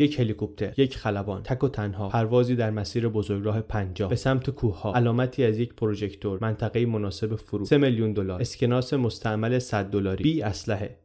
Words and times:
یک 0.00 0.20
هلیکوپتر 0.20 0.74
یک 0.76 0.96
خلبان 0.96 1.42
تک 1.42 1.64
و 1.64 1.68
تنها 1.68 2.08
پروازی 2.08 2.56
در 2.56 2.70
مسیر 2.70 3.08
بزرگراه 3.08 3.60
50 3.60 4.10
به 4.10 4.16
سمت 4.16 4.50
کوه 4.50 4.92
علامتی 4.94 5.44
از 5.44 5.58
یک 5.58 5.74
پروژکتور 5.74 6.38
منطقه 6.42 6.86
مناسب 6.86 7.36
فرو 7.36 7.64
3 7.64 7.78
میلیون 7.78 8.12
دلار. 8.12 8.40
اسکناس 8.40 8.94
مستعمل 8.94 9.58
100 9.58 9.84
دلاری. 9.90 10.24
بی 10.24 10.42
اسلحه. 10.42 10.96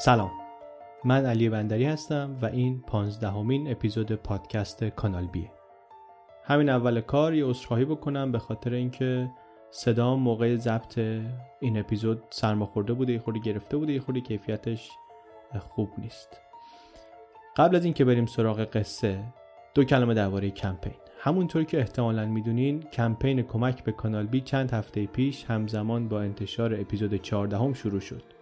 سلام. 0.00 0.37
من 1.08 1.26
علی 1.26 1.48
بندری 1.48 1.84
هستم 1.84 2.36
و 2.42 2.46
این 2.46 2.80
پانزدهمین 2.86 3.70
اپیزود 3.70 4.12
پادکست 4.12 4.84
کانال 4.84 5.26
بیه 5.26 5.50
همین 6.44 6.68
اول 6.68 7.00
کار 7.00 7.34
یه 7.34 7.44
عذرخواهی 7.44 7.84
بکنم 7.84 8.32
به 8.32 8.38
خاطر 8.38 8.72
اینکه 8.72 9.30
صدام 9.70 10.20
موقع 10.20 10.56
ضبط 10.56 10.98
این 11.60 11.78
اپیزود 11.78 12.22
سرماخورده 12.30 12.92
بوده 12.92 13.12
یه 13.12 13.18
خوری 13.18 13.40
گرفته 13.40 13.76
بوده 13.76 13.92
یه 13.92 14.00
خوری 14.00 14.20
کیفیتش 14.20 14.90
خوب 15.68 15.90
نیست. 15.98 16.40
قبل 17.56 17.76
از 17.76 17.84
اینکه 17.84 18.04
بریم 18.04 18.26
سراغ 18.26 18.60
قصه 18.64 19.24
دو 19.74 19.84
کلمه 19.84 20.14
درباره 20.14 20.50
کمپین. 20.50 20.94
همونطور 21.20 21.64
که 21.64 21.78
احتمالا 21.78 22.26
می‌دونین 22.26 22.80
کمپین 22.80 23.42
کمک 23.42 23.84
به 23.84 23.92
کانال 23.92 24.26
بی 24.26 24.40
چند 24.40 24.70
هفته 24.70 25.06
پیش 25.06 25.44
همزمان 25.44 26.08
با 26.08 26.20
انتشار 26.20 26.74
اپیزود 26.74 27.14
14 27.14 27.74
شروع 27.74 28.00
شد. 28.00 28.37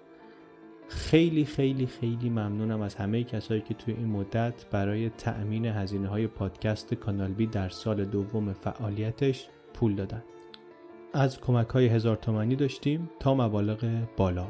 خیلی 0.89 1.45
خیلی 1.45 1.87
خیلی 1.87 2.31
ممنونم 2.31 2.81
از 2.81 2.95
همه 2.95 3.25
کسایی 3.25 3.61
که 3.61 3.75
توی 3.75 3.95
این 3.95 4.07
مدت 4.07 4.67
برای 4.71 5.09
تأمین 5.09 5.67
هزینه 5.67 6.09
های 6.09 6.27
پادکست 6.27 6.95
کانال 6.95 7.33
بی 7.33 7.47
در 7.47 7.69
سال 7.69 8.05
دوم 8.05 8.53
فعالیتش 8.53 9.49
پول 9.75 9.95
دادن. 9.95 10.23
از 11.13 11.41
کمک 11.41 11.69
های 11.69 11.87
هزار 11.87 12.17
تومنی 12.17 12.57
داشتیم 12.57 13.11
تا 13.21 13.35
مبالغ 13.35 14.07
بالا. 14.17 14.47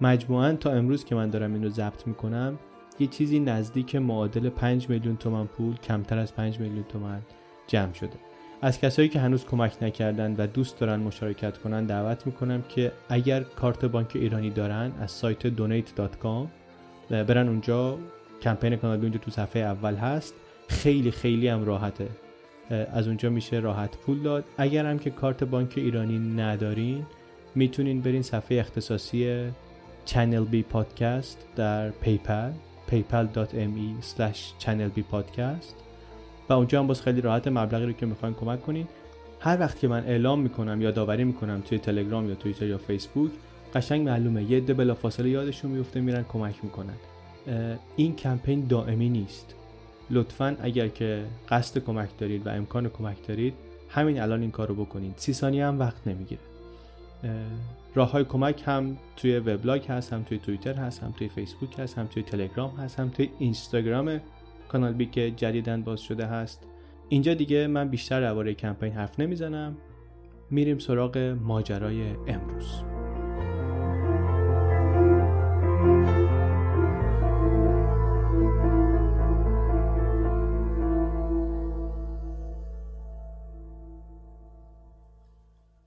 مجموعا 0.00 0.52
تا 0.52 0.70
امروز 0.70 1.04
که 1.04 1.14
من 1.14 1.30
دارم 1.30 1.54
اینو 1.54 1.68
ضبط 1.68 2.06
می‌کنم 2.06 2.58
یه 2.98 3.06
چیزی 3.06 3.40
نزدیک 3.40 3.96
معادل 3.96 4.48
5 4.48 4.90
میلیون 4.90 5.16
تومن 5.16 5.46
پول 5.46 5.76
کمتر 5.76 6.18
از 6.18 6.34
5 6.34 6.60
میلیون 6.60 6.84
تومن 6.84 7.22
جمع 7.66 7.92
شده. 7.92 8.27
از 8.62 8.80
کسایی 8.80 9.08
که 9.08 9.20
هنوز 9.20 9.44
کمک 9.44 9.82
نکردن 9.82 10.34
و 10.38 10.46
دوست 10.46 10.78
دارن 10.78 11.00
مشارکت 11.00 11.58
کنن 11.58 11.84
دعوت 11.84 12.26
می‌کنم 12.26 12.62
که 12.68 12.92
اگر 13.08 13.40
کارت 13.40 13.84
بانک 13.84 14.12
ایرانی 14.14 14.50
دارن 14.50 14.92
از 15.00 15.10
سایت 15.10 15.56
donate.com 15.56 16.46
برن 17.10 17.48
اونجا. 17.48 17.98
کمپین 18.42 18.76
کانال 18.76 19.00
اونجا 19.00 19.18
تو 19.18 19.30
صفحه 19.30 19.62
اول 19.62 19.94
هست. 19.94 20.34
خیلی 20.68 21.10
خیلی 21.10 21.48
هم 21.48 21.64
راحته. 21.64 22.08
از 22.70 23.06
اونجا 23.06 23.30
میشه 23.30 23.58
راحت 23.58 23.96
پول 23.96 24.22
داد. 24.22 24.44
اگر 24.56 24.86
هم 24.86 24.98
که 24.98 25.10
کارت 25.10 25.44
بانک 25.44 25.72
ایرانی 25.76 26.18
ندارین 26.18 27.06
می‌تونین 27.54 28.00
برین 28.00 28.22
صفحه 28.22 28.58
اختصاصی 28.58 29.44
چنل 30.04 30.44
بی 30.44 30.62
پادکست 30.62 31.46
در 31.56 31.90
PayPal 31.90 32.50
paypal.me 32.90 34.02
slash 34.02 34.40
channel 34.62 34.90
podcast. 35.12 35.87
و 36.48 36.52
اونجا 36.52 36.80
هم 36.80 36.86
باز 36.86 37.02
خیلی 37.02 37.20
راحت 37.20 37.48
مبلغی 37.48 37.86
رو 37.86 37.92
که 37.92 38.06
می‌خواین 38.06 38.34
کمک 38.34 38.62
کنین. 38.62 38.86
هر 39.40 39.60
وقت 39.60 39.78
که 39.78 39.88
من 39.88 40.04
اعلام 40.04 40.40
می‌کنم 40.40 40.82
یا 40.82 40.90
یادآوری 40.90 41.24
می‌کنم 41.24 41.60
توی 41.60 41.78
تلگرام 41.78 42.28
یا 42.28 42.34
توییتر 42.34 42.66
یا 42.66 42.78
فیسبوک 42.78 43.30
قشنگ 43.74 44.08
معلومه. 44.08 44.50
یه 44.50 44.56
عده 44.56 44.74
بلافاصله 44.74 45.28
یادشون 45.28 45.70
میفته 45.70 46.00
میرن 46.00 46.24
کمک 46.28 46.54
می‌کنن. 46.62 46.96
این 47.96 48.16
کمپین 48.16 48.66
دائمی 48.66 49.08
نیست. 49.08 49.54
لطفا 50.10 50.56
اگر 50.62 50.88
که 50.88 51.24
قصد 51.48 51.78
کمک 51.84 52.08
دارید 52.18 52.46
و 52.46 52.50
امکان 52.50 52.88
کمک 52.88 53.26
دارید 53.28 53.54
همین 53.88 54.20
الان 54.20 54.40
این 54.40 54.50
کارو 54.50 54.74
بکنید 54.74 55.12
سی 55.16 55.32
ثانیه 55.32 55.66
هم 55.66 55.78
وقت 55.78 56.06
نمی‌گیره. 56.06 56.40
راه 57.94 58.10
های 58.10 58.24
کمک 58.24 58.62
هم 58.66 58.96
توی 59.16 59.38
وبلاگ 59.38 59.86
هست 59.86 60.12
هم 60.12 60.22
توی 60.22 60.38
توییتر 60.38 60.74
هست 60.74 61.02
هم 61.02 61.14
توی 61.18 61.28
فیسبوک 61.28 61.78
هست 61.78 61.98
هم 61.98 62.06
توی 62.06 62.22
تلگرام 62.22 62.70
هست 62.70 63.00
هم 63.00 63.08
توی 63.08 63.30
اینستاگرام 63.38 64.20
کانال 64.68 64.92
بی 64.92 65.06
که 65.06 65.30
جدیدن 65.30 65.82
باز 65.82 66.00
شده 66.00 66.26
هست. 66.26 66.66
اینجا 67.08 67.34
دیگه 67.34 67.66
من 67.66 67.88
بیشتر 67.88 68.20
درباره 68.20 68.54
کمپین 68.54 68.92
حرف 68.92 69.20
نمی‌زنم. 69.20 69.76
میریم 70.50 70.78
سراغ 70.78 71.18
ماجرای 71.42 72.02
امروز. 72.26 72.82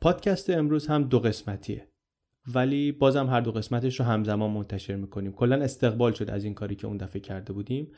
پادکست 0.02 0.50
امروز 0.50 0.88
هم 0.88 1.04
دو 1.04 1.20
قسمتیه. 1.20 1.88
ولی 2.56 2.92
بازم 2.92 3.28
هر 3.28 3.42
دو 3.42 3.52
قسمتش 3.52 4.00
رو 4.00 4.06
همزمان 4.06 4.52
منتشر 4.52 4.96
می‌کنیم. 4.96 5.32
کلا 5.32 5.56
استقبال 5.56 6.14
شد 6.14 6.30
از 6.30 6.44
این 6.44 6.54
کاری 6.54 6.76
که 6.76 6.88
اون 6.88 6.98
دفعه 6.98 7.22
کرده 7.22 7.54
بودیم. 7.54 7.92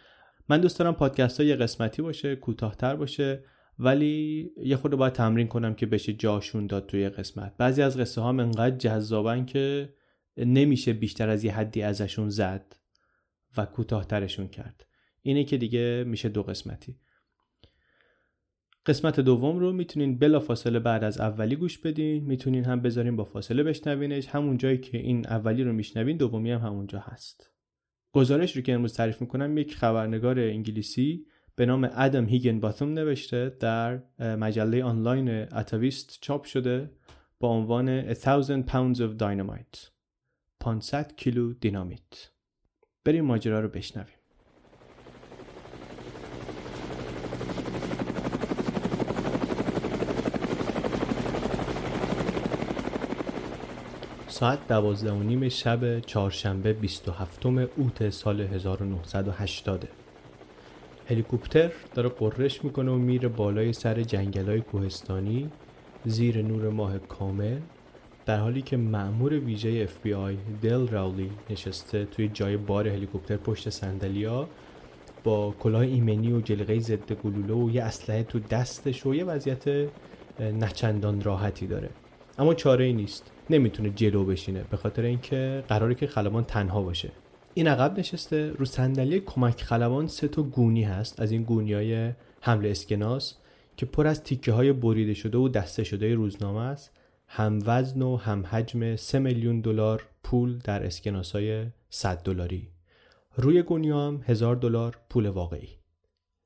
من 0.50 0.62
دوست 0.62 0.80
دارم 0.80 0.94
پادکست 0.94 1.40
ها 1.40 1.46
یه 1.46 1.56
قسمتی 1.56 2.02
باشه 2.02 2.36
کوتاهتر 2.36 2.96
باشه 2.96 3.44
ولی 3.80 4.50
یه 4.58 4.76
خود 4.76 4.92
باید 4.92 5.14
تمرین 5.14 5.48
کنم 5.48 5.74
که 5.74 5.86
بشه 5.86 6.14
جاشون 6.14 6.68
داد 6.68 6.86
توی 6.86 7.10
قسمت. 7.10 7.58
بعضی 7.58 7.82
از 7.82 7.98
قصه 7.98 8.22
ها 8.22 8.30
انقدر 8.30 8.78
جذابن 8.78 9.46
که 9.46 9.94
نمیشه 10.38 10.94
بیشتر 10.94 11.30
از 11.30 11.44
یه 11.44 11.56
حدی 11.56 11.82
ازشون 11.82 12.30
زد 12.30 12.76
و 13.58 13.66
کوتاهترشون 13.66 14.48
کرد. 14.48 14.86
اینه 15.22 15.44
که 15.44 15.58
دیگه 15.58 16.04
میشه 16.08 16.30
دو 16.30 16.44
قسمتی. 16.44 17.00
قسمت 18.86 19.20
دوم 19.20 19.60
رو 19.60 19.72
می‌تونین 19.74 20.18
بلا 20.18 20.40
فاصله 20.40 20.80
بعد 20.80 21.04
از 21.04 21.20
اولی 21.20 21.56
گوش 21.56 21.78
بدین. 21.78 22.24
می‌تونین 22.24 22.66
هم 22.66 22.82
بذارین 22.82 23.16
با 23.16 23.24
فاصله 23.24 23.64
بشنوینش. 23.64 24.28
همون 24.28 24.58
جایی 24.58 24.78
که 24.78 24.98
این 24.98 25.28
اولی 25.28 25.64
رو 25.64 25.74
میشنوین 25.74 26.18
دومی 26.18 26.52
هم 26.52 26.60
همونجا 26.60 27.00
هست. 27.00 27.53
گزارش 28.14 28.56
رو 28.56 28.62
که 28.62 28.74
امروز 28.74 28.94
تعریف 28.94 29.22
می‌کنم 29.22 29.58
یک 29.58 29.76
خبرنگار 29.76 30.40
انگلیسی 30.40 31.26
به 31.56 31.66
نام 31.66 31.90
ادم 31.94 32.26
هیگن 32.26 32.60
باتوم 32.60 32.90
نوشته 32.90 33.58
در 33.60 34.02
مجله 34.20 34.84
آنلاین 34.84 35.30
اتاویست 35.30 36.18
چاپ 36.22 36.44
شده 36.44 36.92
با 37.40 37.50
عنوان 37.50 37.90
1000 37.90 38.62
pounds 38.62 38.98
of 38.98 39.20
dynamite 39.20 39.90
500 40.60 41.16
کیلو 41.16 41.54
دینامیت. 41.54 42.32
بریم 43.06 43.26
ماجرا 43.26 43.60
رو 43.60 43.68
بشنویم. 43.68 44.23
ساعت 54.34 54.68
دوازده 54.68 55.12
و 55.12 55.24
نیم 55.24 55.50
شب 55.50 56.00
چهارشنبه 56.00 56.74
27 56.74 57.46
اوت 57.46 58.10
سال 58.10 58.42
1980 58.42 59.88
هلیکوپتر 61.10 61.72
داره 61.96 62.10
قررش 62.10 62.64
می‌کنه 62.64 62.92
و 62.92 62.96
میره 62.96 63.28
بالای 63.28 63.74
سر 63.74 64.04
جنگلای 64.04 64.62
کوهستانی 64.62 65.50
زیر 66.06 66.42
نور 66.42 66.70
ماه 66.70 66.98
کامل 67.00 67.58
در 68.26 68.40
حالی 68.40 68.62
که 68.62 68.78
مأمور 68.78 69.34
ویژه 69.34 69.88
FBI 69.88 70.36
دل 70.62 70.88
راولی 70.88 71.32
نشسته 71.50 72.06
توی 72.06 72.28
جای 72.28 72.58
بار 72.58 72.88
هلیکوپتر 72.88 73.38
پشت 73.38 73.70
سندلیا 73.70 74.48
با 75.24 75.56
کلاه 75.60 75.82
ایمنی 75.82 76.32
و 76.32 76.42
جلقه 76.42 76.80
ضد 76.80 77.12
گلوله 77.12 77.54
و 77.54 77.70
یه 77.70 77.84
اسلحه 77.84 78.24
تو 78.24 78.40
دستش 78.40 79.06
و 79.06 79.16
یه 79.16 79.24
وضعیت 79.24 79.90
نچندان 80.40 81.22
راحتی 81.22 81.68
داره. 81.68 81.90
اما 82.40 82.54
چاره 82.54 82.86
ای 82.86 82.94
نیست. 82.94 83.33
نمی‌تونه 83.50 83.90
جلو 83.90 84.26
بشینه 84.26 84.64
به 84.72 84.78
خاطر 84.78 85.02
اینکه 85.02 85.64
قراره 85.68 85.96
که 85.96 86.08
خلبان 86.08 86.44
تنها 86.44 86.82
باشه. 86.82 87.12
این 87.54 87.68
عقب 87.68 88.00
نشسته 88.00 88.52
رو 88.52 88.66
صندلی 88.66 89.20
کمک 89.20 89.62
خلبان 89.62 90.08
سه 90.08 90.28
تا 90.28 90.44
گونی 90.44 90.84
هست 90.84 91.20
از 91.20 91.32
این 91.32 91.44
گونی 91.44 91.74
های 91.74 92.12
حمل 92.42 92.70
اسکناس 92.70 93.38
که 93.78 93.86
پر 93.86 94.08
از 94.08 94.24
تیکه 94.24 94.52
های 94.52 94.74
بریده 94.74 95.14
شده 95.14 95.38
و 95.38 95.48
دسته 95.48 95.84
شده 95.84 96.16
روزنامه 96.16 96.62
است. 96.62 96.92
هم 97.28 97.60
وزن 97.66 98.02
و 98.02 98.18
هم 98.18 98.46
حجم 98.46 98.96
3 98.96 99.20
میلیون 99.20 99.62
دلار 99.62 100.04
پول 100.24 100.58
در 100.58 100.86
اسکناس 100.86 101.32
های 101.32 101.66
100 101.90 102.24
دلاری. 102.24 102.68
روی 103.36 103.62
گونی 103.62 103.90
هم 103.90 104.22
هزار 104.26 104.56
دلار 104.56 104.98
پول 105.10 105.26
واقعی. 105.26 105.70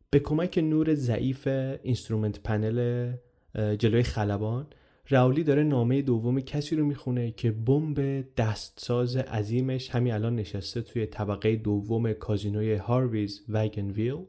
به 0.10 0.20
کمک 0.20 0.58
نور 0.58 0.94
ضعیف 0.94 1.48
instrument 1.84 2.40
panel 2.40 3.12
جلوی 3.56 4.04
خلبان 4.04 4.68
راولی 5.10 5.44
داره 5.44 5.64
نامه 5.64 6.02
دوم 6.02 6.40
کسی 6.40 6.76
رو 6.76 6.86
می‌خونه 6.86 7.32
که 7.32 7.52
بمب 7.52 8.26
دستساز 8.36 9.18
عظیمش 9.18 9.90
همین 9.90 10.14
الان 10.14 10.36
نشسته 10.36 10.82
توی 10.82 11.06
طبقه 11.06 11.56
دوم 11.56 12.14
کازینوی 12.14 12.76
Harvey's 12.76 13.46
Wagon 13.50 13.88
Wheel 13.88 14.26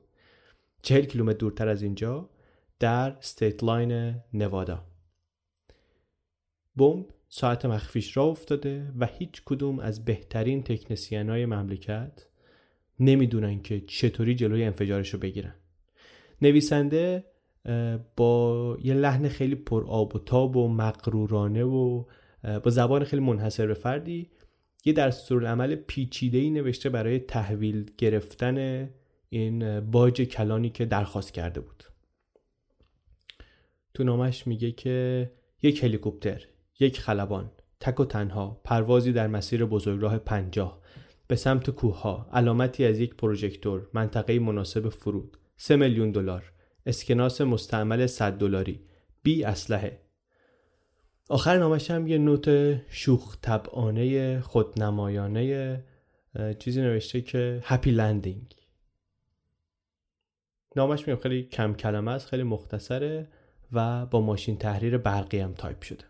چهل 0.82 1.04
کیلومتر 1.04 1.38
دورتر 1.38 1.68
از 1.68 1.82
اینجا 1.82 2.30
در 2.78 3.16
Stateline 3.20 4.14
نوادا. 4.34 4.84
بمب 6.76 7.06
ساعت 7.28 7.66
مخفیش 7.66 8.16
راه 8.16 8.24
افتاده 8.24 8.92
و 8.98 9.06
هیچ 9.06 9.42
کدوم 9.44 9.78
از 9.78 10.04
بهترین 10.04 10.62
تکنسین 10.62 11.30
های 11.30 11.46
مملکت 11.46 12.26
نمی‌دونن 13.00 13.62
که 13.62 13.80
چطوری 13.80 14.34
جلوی 14.34 14.64
انفجارش 14.64 15.14
رو 15.14 15.20
بگیرن. 15.20 15.54
نویسنده 16.42 17.24
با 18.16 18.76
یه 18.82 18.94
لحن 18.94 19.28
خیلی 19.28 19.54
پر 19.54 19.84
آب 19.86 20.16
و 20.16 20.18
تاب 20.18 20.56
و 20.56 20.68
مغرورانه 20.68 21.64
و 21.64 22.04
با 22.44 22.70
زبان 22.70 23.04
خیلی 23.04 23.22
منحصر 23.22 23.66
به 23.66 23.74
فردی. 23.74 24.30
یه 24.84 24.92
دستورالعمل 24.92 25.74
پیچیده 25.74 26.38
ای 26.38 26.50
نوشته 26.50 26.88
برای 26.88 27.18
تحویل 27.18 27.90
گرفتن 27.98 28.88
این 29.28 29.80
باج 29.80 30.22
کلانی 30.22 30.70
که 30.70 30.84
درخواست 30.84 31.32
کرده 31.32 31.60
بود. 31.60 31.84
تو 33.94 34.04
نامش 34.04 34.46
میگه 34.46 34.72
که 34.72 35.30
یک 35.62 35.84
هلیکوپتر 35.84 36.44
یک 36.80 37.00
خلبان 37.00 37.50
تک 37.80 38.00
و 38.00 38.04
تنها 38.04 38.60
پروازی 38.64 39.12
در 39.12 39.26
مسیر 39.26 39.64
بزرگراه 39.64 40.18
پنجاه 40.18 40.80
به 41.26 41.36
سمت 41.36 41.70
کوهها 41.70 42.28
علامتی 42.32 42.84
از 42.84 43.00
یک 43.00 43.14
پروژکتور 43.14 43.88
منطقه 43.92 44.38
مناسب 44.38 44.88
فرود 44.88 45.36
سه 45.56 45.76
میلیون 45.76 46.10
دلار. 46.10 46.52
اسکناس 46.88 47.40
مستعمل 47.40 48.06
100 48.06 48.32
دلاری. 48.32 48.80
بی 49.22 49.44
اسلحه. 49.44 50.00
آخر 51.28 51.58
نامش 51.58 51.90
هم 51.90 52.06
یه 52.06 52.18
نوت 52.18 52.76
شوخ 52.90 53.36
طبعانه 53.42 54.40
خودنمایانه 54.40 55.84
چیزی 56.58 56.80
نوشته 56.80 57.20
که 57.20 57.60
happy 57.64 57.90
landing 57.90 58.54
نامش 60.76 61.08
میگم 61.08 61.20
خیلی 61.20 61.42
کم 61.42 61.74
کلمه 61.74 62.10
است 62.10 62.26
خیلی 62.26 62.42
مختصره 62.42 63.28
و 63.72 64.06
با 64.06 64.20
ماشین 64.20 64.58
تحریر 64.58 64.98
برقی 64.98 65.38
هم 65.38 65.52
تایپ 65.52 65.82
شده. 65.82 66.04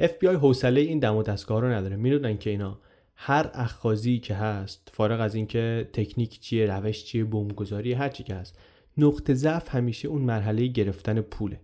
FBI 0.00 0.24
حوصله 0.24 0.80
این 0.80 0.98
دم 0.98 1.16
و 1.16 1.22
دستگاه 1.22 1.60
رو 1.60 1.68
نداره. 1.68 1.96
می‌دونن 1.96 2.38
که 2.38 2.50
اینا 2.50 2.80
هر 3.14 3.50
اخاذی 3.54 4.18
که 4.18 4.34
هست 4.34 4.90
فارغ 4.92 5.20
از 5.20 5.34
اینکه 5.34 5.90
تکنیک 5.92 6.40
چیه 6.40 6.66
روش 6.66 7.04
چیه 7.04 7.24
بمبگذاری 7.24 7.92
هر 7.92 8.08
چی 8.08 8.22
که 8.22 8.34
هست 8.34 8.58
نقطه 9.04 9.34
ضعف 9.34 9.68
همیشه 9.68 10.08
اون 10.08 10.22
مرحله 10.22 10.66
گرفتن 10.66 11.20
پوله. 11.20 11.60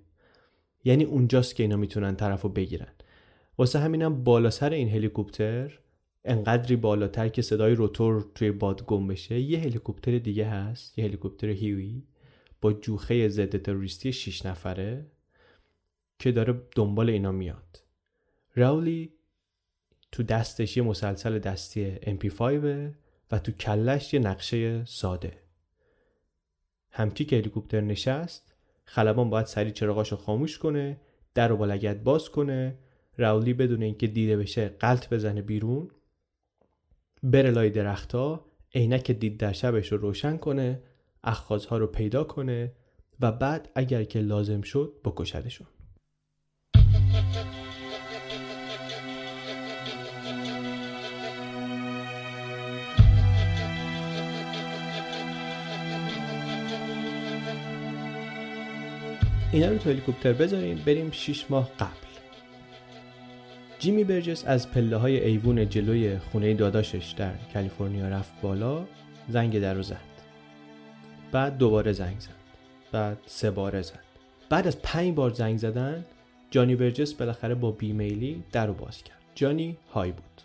یعنی 0.85 1.05
اونجاست 1.05 1.55
که 1.55 1.63
اینا 1.63 1.77
می‌تونن 1.77 2.17
طرف 2.17 2.43
رو 2.43 2.49
بگیرن. 2.49 2.93
واسه 3.59 3.79
همینم 3.79 4.25
بالا 4.25 4.51
سر 4.51 4.71
این 4.71 4.89
هلیکوپتر 4.89 5.79
انقدری 6.25 6.77
بالاتر 6.77 7.29
که 7.29 7.43
صدای 7.43 7.75
روتور 7.75 8.27
توی 8.35 8.51
باد 8.51 8.87
گم 8.87 9.07
بشه 9.07 9.41
یه 9.41 9.59
هلیکوپتر 9.59 10.19
دیگه 10.19 10.47
هست 10.47 10.99
یه 10.99 11.05
هلیکوپتر 11.05 11.49
هیوی 11.49 12.03
با 12.61 12.73
جوخه 12.73 13.29
ضد 13.29 13.63
تروریستی 13.63 14.13
6 14.13 14.47
نفره 14.47 15.07
که 16.19 16.33
داره 16.33 16.63
دنبال 16.77 17.11
اینا 17.11 17.33
میاد. 17.33 17.83
راولی 18.57 19.13
تو 20.13 20.23
دستش 20.23 20.77
یه 20.77 20.83
مسلسل 20.83 21.39
دستی 21.39 21.97
MP5 21.97 22.41
و 23.31 23.39
تو 23.39 23.53
کلش 23.53 24.15
یه 24.15 24.21
نقشه 24.21 24.85
ساده. 24.85 25.46
همچی 26.97 27.25
که 27.25 27.37
هلیکوپتر 27.37 27.81
نشست 27.81 28.55
خلبان 28.85 29.31
باید 29.31 29.47
سری 29.47 29.71
چراغاشو 29.71 30.17
خاموش 30.17 30.59
کنه 30.59 31.01
در 31.35 31.53
و 31.53 31.57
با 31.57 31.67
لگت 31.67 31.97
باز 31.97 32.29
کنه 32.31 32.79
راولی 33.17 33.55
بدون 33.55 33.83
اینکه 33.83 34.07
دیده 34.07 34.37
بشه 34.37 34.69
قلط 34.69 35.09
بزنه 35.09 35.43
بیرون 35.43 35.91
بره 37.23 37.51
لای 37.51 37.71
درختها 37.71 38.47
عینک 38.75 39.11
دید 39.11 39.39
در 39.39 39.53
شبش 39.53 39.93
رو 39.93 39.99
روشن 39.99 40.37
کنه 40.37 40.83
اخخازها 41.25 41.79
رو 41.79 41.87
پیدا 41.87 42.25
کنه 42.25 42.73
و 43.21 43.33
بعد 43.33 43.71
اگر 43.75 44.05
که 44.05 44.21
لازم 44.21 44.61
شد 44.61 45.01
بکشدشون. 45.05 45.67
اینا 59.53 59.69
رو 59.69 59.79
تو 59.79 59.91
هلیکوپتر 59.91 60.33
بذاریم 60.33 60.83
بریم 60.87 61.11
6 61.11 61.51
ماه 61.51 61.71
قبل. 61.79 62.07
جیمی 63.79 64.05
برجس 64.05 64.45
از 64.47 64.71
پله 64.71 64.97
های 64.97 65.25
ایوون 65.25 65.69
جلوی 65.69 66.19
خونه 66.19 66.55
داداشش 66.55 67.15
در 67.17 67.33
کالیفرنیا 67.55 68.09
رفت 68.09 68.41
بالا 68.41 68.87
زنگ 69.29 69.61
در 69.61 69.75
رو 69.75 69.83
زد. 69.83 69.97
بعد 71.33 71.59
دوباره 71.59 71.93
زنگ 71.93 72.21
زد. 72.21 72.31
بعد 72.93 73.19
سه 73.27 73.51
باره 73.51 73.83
زد. 73.83 74.05
بعد 74.49 74.67
از 74.67 74.83
پنج 74.83 75.15
بار 75.15 75.31
زنگ 75.31 75.59
زدن 75.59 76.05
جانی 76.51 76.77
برجس 76.77 77.15
بالاخره 77.15 77.55
با 77.55 77.71
بیمیلی 77.71 78.43
در 78.53 78.67
رو 78.67 78.75
باز 78.75 79.03
کرد. 79.03 79.23
جانی 79.35 79.77
های 79.93 80.13
بود. 80.13 80.43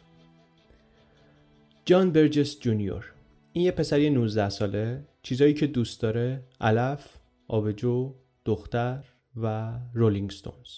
جان 1.86 2.12
برجس 2.12 2.59
جونیور. 2.59 3.06
این 3.54 3.65
یه 3.65 3.71
پسری 3.71 4.09
19 4.09 4.50
ساله 4.50 5.04
چیزایی 5.24 5.54
که 5.54 5.68
دوست 5.68 6.01
داره 6.01 6.44
علف 6.62 7.18
آبجو 7.47 8.13
دختر 8.45 9.03
و 9.41 9.73
رولینگ 9.93 10.31
ستونز 10.31 10.69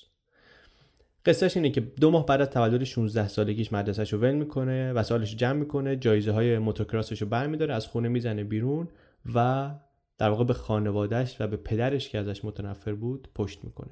قصهش 1.25 1.57
اینه 1.57 1.69
که 1.69 1.81
دو 1.81 2.11
ماه 2.11 2.25
بعد 2.25 2.41
از 2.41 2.49
تولد 2.49 2.83
16 2.83 3.27
سالگیش 3.27 3.73
مدرسهش 3.73 4.13
رو 4.13 4.19
ول 4.19 4.31
می‌کنه 4.31 4.93
و 4.93 5.03
سالش 5.03 5.35
جمع 5.35 5.59
می‌کنه 5.59 5.95
جایزه 5.95 6.31
های 6.31 6.57
موتوکراسش 6.57 7.21
رو 7.21 7.27
برمیداره 7.27 7.73
از 7.73 7.87
خونه 7.87 8.07
می‌زنه 8.07 8.43
بیرون 8.43 8.87
و 9.35 9.71
در 10.17 10.29
واقع 10.29 10.43
به 10.43 10.53
خانوادهش 10.53 11.35
و 11.39 11.47
به 11.47 11.57
پدرش 11.57 12.09
که 12.09 12.17
ازش 12.17 12.45
متنفر 12.45 12.93
بود 12.93 13.27
پشت 13.35 13.63
می‌کنه. 13.63 13.91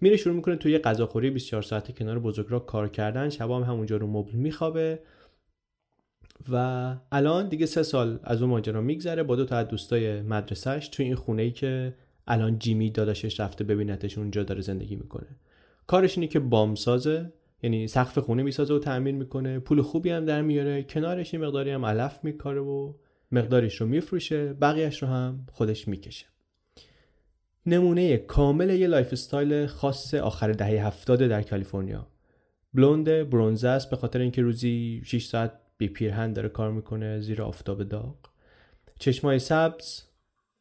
میره 0.00 0.16
شروع 0.16 0.36
می‌کنه 0.36 0.56
توی 0.56 0.72
یه 0.72 0.78
غذاخوری 0.78 1.30
24 1.30 1.62
ساعته 1.62 1.92
کنار 1.92 2.18
بزرگراه 2.18 2.66
کار 2.66 2.88
کردن 2.88 3.28
شبا 3.28 3.56
هم 3.56 3.72
همونجا 3.72 3.96
رو 3.96 4.06
مبل 4.06 4.32
میخوابه 4.32 4.98
و 6.52 6.94
الان 7.12 7.48
دیگه 7.48 7.66
سه 7.66 7.82
سال 7.82 8.18
از 8.24 8.42
اون 8.42 8.50
ماجرا 8.50 8.80
میگذره 8.80 9.22
با 9.22 9.36
دو 9.36 9.44
تا 9.44 9.56
از 9.56 9.68
دوستای 9.68 10.22
مدرسهش 10.22 10.88
توی 10.88 11.04
این 11.04 11.14
خونه 11.14 11.42
ای 11.42 11.50
که 11.50 11.94
الان 12.26 12.58
جیمی 12.58 12.90
داداشش 12.90 13.40
رفته 13.40 13.64
ببینتش 13.64 14.18
اونجا 14.18 14.42
داره 14.42 14.60
زندگی 14.60 14.96
می‌کنه. 14.96 15.26
کارش 15.86 16.18
اینه 16.18 16.26
که 16.26 16.40
بام 16.40 16.74
سازه 16.74 17.32
یعنی 17.62 17.88
سقف 17.88 18.18
خونه 18.18 18.42
می‌سازه 18.42 18.74
و 18.74 18.78
تعمیر 18.78 19.14
می‌کنه. 19.14 19.58
پول 19.58 19.82
خوبی 19.82 20.10
هم 20.10 20.24
در 20.24 20.42
میاره. 20.42 20.82
کنارش 20.82 21.34
یه 21.34 21.44
مقداری 21.44 21.70
هم 21.70 21.84
علف 21.84 22.24
میکاره 22.24 22.60
و 22.60 22.92
مقدارش 23.32 23.80
رو 23.80 23.86
میفروشه. 23.86 24.52
بقیهش 24.52 25.02
رو 25.02 25.08
هم 25.08 25.46
خودش 25.52 25.88
می‌کشه. 25.88 26.26
نمونه 27.66 28.16
کامل 28.16 28.70
یه 28.70 28.86
lifestyle 28.86 29.66
خاص 29.66 30.14
آخر 30.14 30.52
دهه 30.52 30.86
هفتاده 30.86 31.28
در 31.28 31.42
کالیفرنیا. 31.42 32.06
بلوند 32.74 33.04
برونزه 33.04 33.68
است 33.68 33.90
به 33.90 33.96
خاطر 33.96 34.20
اینکه 34.20 34.42
روزی 34.42 35.02
6 35.04 35.26
ساعت 35.26 35.52
بی 35.78 35.88
پیرهن 35.88 36.32
داره 36.32 36.48
کار 36.48 36.72
می‌کنه 36.72 37.20
زیر 37.20 37.42
آفتاب 37.42 37.82
داغ. 37.82 38.16
چشمای 38.98 39.38
سبز 39.38 40.02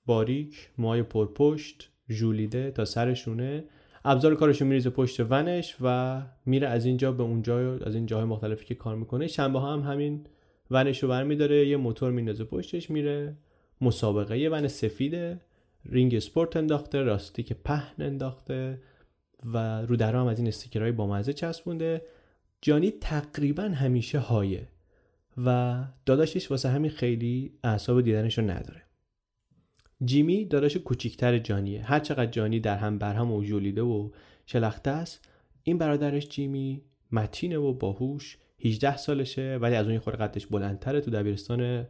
باریک 0.06 0.70
موهای 0.78 1.04
پرپشت 1.04 1.90
ژولیده 2.10 2.72
تا 2.72 2.86
سرشونه. 2.86 3.64
ابزار 4.06 4.36
کارشو 4.36 4.66
میریزه 4.66 4.90
پشت 4.90 5.20
ونش 5.20 5.76
و 5.82 6.22
میره 6.46 6.68
از 6.68 6.86
اینجا 6.86 7.12
به 7.12 7.24
اونجا 7.24 7.78
از 7.78 7.96
این 7.96 8.06
جاهای 8.06 8.26
مختلفی 8.26 8.66
که 8.66 8.76
کار 8.76 8.96
می‌کنه. 8.96 9.28
شنبه 9.28 9.60
ها 9.60 9.74
هم 9.74 9.92
همین 9.92 10.26
ونش 10.72 11.04
رو 11.04 11.10
برمیداره. 11.10 11.68
یه 11.68 11.78
موتور 11.78 12.12
میندازه 12.12 12.44
پشتش 12.44 12.90
میره 12.90 13.38
مسابقه. 13.82 14.40
یه 14.40 14.50
ون 14.50 14.68
سفیده. 14.68 15.42
رینگ 15.86 16.16
اسپورت 16.16 16.58
انداخته 16.58 17.02
لاستیک 17.02 17.54
پهن 17.54 18.04
انداخته 18.04 18.82
و 19.54 19.82
رو 19.82 19.96
درها 19.96 20.22
هم 20.22 20.28
از 20.28 20.40
این 20.40 20.48
استیکرهای 20.48 20.92
با 20.92 21.08
مزه 21.08 21.34
چسبونده. 21.34 22.02
جانی 22.62 22.92
تقریبا 22.92 23.64
همیشه 23.64 24.20
high 24.20 24.58
ه 24.58 24.68
و 25.46 25.84
داداشش 26.06 26.52
واسه 26.52 26.70
همین 26.70 26.92
خیلی 26.92 27.54
اعصاب 27.64 28.02
دیدنش 28.02 28.38
رو 28.38 28.44
نداره. 28.44 28.85
جیمی 30.04 30.46
داداش 30.46 30.78
کوچیکتر 30.78 31.40
جانیه. 31.40 31.84
هر 31.84 32.00
چقدر 32.00 32.32
جانی 32.32 32.60
در 32.60 32.78
هم 32.78 32.98
برهم 32.98 33.32
و 33.32 33.44
جولیده 33.44 33.82
و 33.82 34.10
شلخته 34.46 34.92
است 34.92 35.30
این 35.64 35.78
برادرش 35.78 36.30
جیمی 36.30 36.82
متینه 37.12 37.58
و 37.58 37.74
باهوش 37.74 38.38
18 38.66 38.98
سالشه 38.98 39.58
ولی 39.62 39.76
از 39.76 39.88
اون 39.88 40.00
خورده 40.00 40.24
قدش 40.24 40.46
بلندتره. 40.48 41.02
تو 41.02 41.12
دبیرستان 41.12 41.88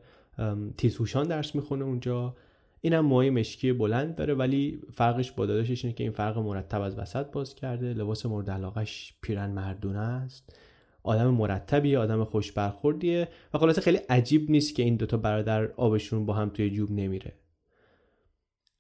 تیزهوشان 0.78 1.28
درس 1.28 1.56
می‌خونه 1.56 1.86
اونجا. 1.86 2.36
اینم 2.82 3.06
موهای 3.06 3.30
مشکی 3.30 3.74
بلند 3.74 4.16
داره 4.16 4.34
ولی 4.34 4.82
فرقش 4.94 5.32
با 5.32 5.46
داداشش 5.46 5.86
اینه 5.86 5.96
که 5.96 6.04
این 6.04 6.14
فرق 6.14 6.38
مرتب 6.38 6.82
از 6.82 6.98
وسط 6.98 7.32
باز 7.32 7.56
کرده. 7.56 7.94
لباس 7.94 8.26
مورد 8.26 8.50
علاقش 8.50 9.14
پیرن 9.22 9.52
مردونه 9.52 10.00
است. 10.00 10.60
آدم 11.04 11.30
مرتبیه 11.30 12.00
آدم 12.00 12.24
خوش 12.24 12.52
برخوردیه 12.52 13.28
و 13.54 13.58
خلاصه 13.58 13.82
خیلی 13.82 13.98
عجیب 13.98 14.52
نیست 14.52 14.76
که 14.76 14.84
این 14.84 14.96
دوتا 14.96 15.18
برادر 15.18 15.72
آبشون 15.72 16.26
با 16.26 16.34
هم 16.34 16.50
توی 16.50 16.70
جوب 16.70 16.92
نمیره. 16.92 17.34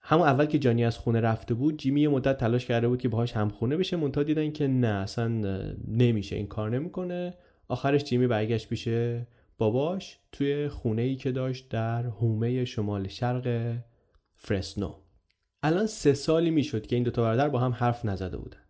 همون 0.07 0.27
اول 0.27 0.45
که 0.45 0.59
جانی 0.59 0.85
از 0.85 0.97
خونه 0.97 1.21
رفته 1.21 1.53
بود 1.53 1.77
جیمی 1.77 2.01
یه 2.01 2.09
مدت 2.09 2.37
تلاش 2.37 2.65
کرده 2.65 2.87
بود 2.87 2.99
که 2.99 3.09
باهاش 3.09 3.33
همخونه 3.33 3.77
بشه. 3.77 3.97
منتها 3.97 4.23
دیدن 4.23 4.51
که 4.51 4.67
نه 4.67 4.87
اصلا 4.87 5.27
نمیشه 5.87 6.35
این 6.35 6.47
کار 6.47 6.69
نمی‌کنه. 6.69 7.33
آخرش 7.67 8.03
جیمی 8.03 8.27
برگشت 8.27 8.69
پیش 8.69 8.89
باباش 9.57 10.19
توی 10.31 10.67
خونه 10.67 11.01
ای 11.01 11.15
که 11.15 11.31
داشت 11.31 11.69
در 11.69 12.03
هومه 12.03 12.65
شمال 12.65 13.07
شرق 13.07 13.75
فرسنو. 14.35 14.93
الان 15.63 15.85
سه 15.85 16.13
سالی 16.13 16.51
می‌شد 16.51 16.87
که 16.87 16.95
این 16.95 17.03
دوتا 17.03 17.21
برادر 17.21 17.49
با 17.49 17.59
هم 17.59 17.71
حرف 17.71 18.05
نزده 18.05 18.37
بودن. 18.37 18.63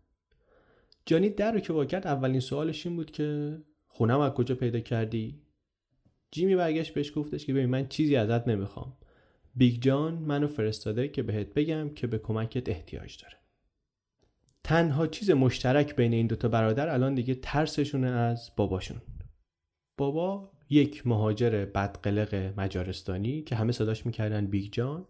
جانی 1.05 1.29
در 1.29 1.51
رو 1.51 1.59
که 1.59 1.85
کرد 1.85 2.07
اولین 2.07 2.39
سوالش 2.39 2.85
این 2.85 2.95
بود 2.95 3.11
که 3.11 3.57
خونم 3.87 4.19
از 4.19 4.31
کجا 4.31 4.55
پیدا 4.55 4.79
کردی؟ 4.79 5.41
جیمی 6.31 6.55
برگشت 6.55 6.93
بهش 6.93 7.11
گفتش 7.15 7.45
که 7.45 7.53
ببین 7.53 7.69
من 7.69 7.87
چیزی 7.87 8.15
ازت 8.15 8.47
نمی‌خوام. 8.47 8.93
بیگ 9.55 9.81
جان 9.81 10.13
منو 10.13 10.47
فرستاده 10.47 11.07
که 11.07 11.23
بهت 11.23 11.53
بگم 11.53 11.89
که 11.89 12.07
به 12.07 12.17
کمکت 12.17 12.69
احتیاج 12.69 13.17
داره. 13.23 13.35
تنها 14.63 15.07
چیز 15.07 15.31
مشترک 15.31 15.95
بین 15.95 16.13
این 16.13 16.27
دوتا 16.27 16.47
برادر 16.47 16.89
الان 16.89 17.15
دیگه 17.15 17.35
ترسشونه 17.35 18.07
از 18.07 18.51
باباشون. 18.57 19.01
بابا 19.97 20.51
یک 20.69 21.07
مهاجر 21.07 21.65
بدقلق 21.65 22.53
مجارستانی 22.57 23.41
که 23.41 23.55
همه 23.55 23.71
صداش 23.71 24.05
می‌کردن 24.05 24.45
بیگ 24.45 24.71
جان. 24.71 25.05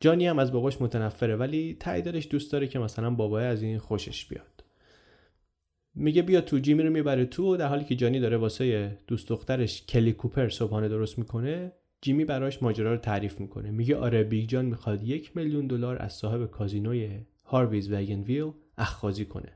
جانی 0.00 0.26
هم 0.26 0.38
از 0.38 0.52
باباش 0.52 0.80
متنفره 0.80 1.36
ولی 1.36 1.76
ته 1.80 2.00
دوست 2.00 2.52
داره 2.52 2.66
که 2.66 2.78
مثلا 2.78 3.10
بابای 3.10 3.44
از 3.44 3.62
این 3.62 3.78
خوشش 3.78 4.26
بیاد. 4.26 4.64
میگه 5.94 6.22
بیا 6.22 6.40
تو 6.40 6.58
جیمی 6.58 6.82
رو 6.82 6.90
می‌بره 6.90 7.24
تو 7.24 7.56
در 7.56 7.66
حالی 7.66 7.84
که 7.84 7.96
جانی 7.96 8.20
داره 8.20 8.36
واسه 8.36 8.98
دوست 9.06 9.28
دخترش 9.28 9.86
کلی 9.86 10.12
کوپر 10.12 10.48
صبحانه 10.48 10.88
درست 10.88 11.18
می‌کنه 11.18 11.72
جیمی 12.02 12.24
براش 12.24 12.62
ماجرا 12.62 12.92
رو 12.92 12.98
تعریف 12.98 13.40
می‌کنه. 13.40 13.70
میگه 13.70 13.96
آره 13.96 14.24
بیگ 14.24 14.48
جان 14.48 14.64
می‌خواد 14.64 15.02
یک 15.02 15.36
میلیون 15.36 15.66
دلار 15.66 16.02
از 16.02 16.12
صاحب 16.12 16.46
کازینوی 16.46 17.20
Harvey's 17.44 17.92
Wagon 17.92 18.21
Wheel 18.21 18.50
اخاذی 18.78 19.24
کنه. 19.24 19.52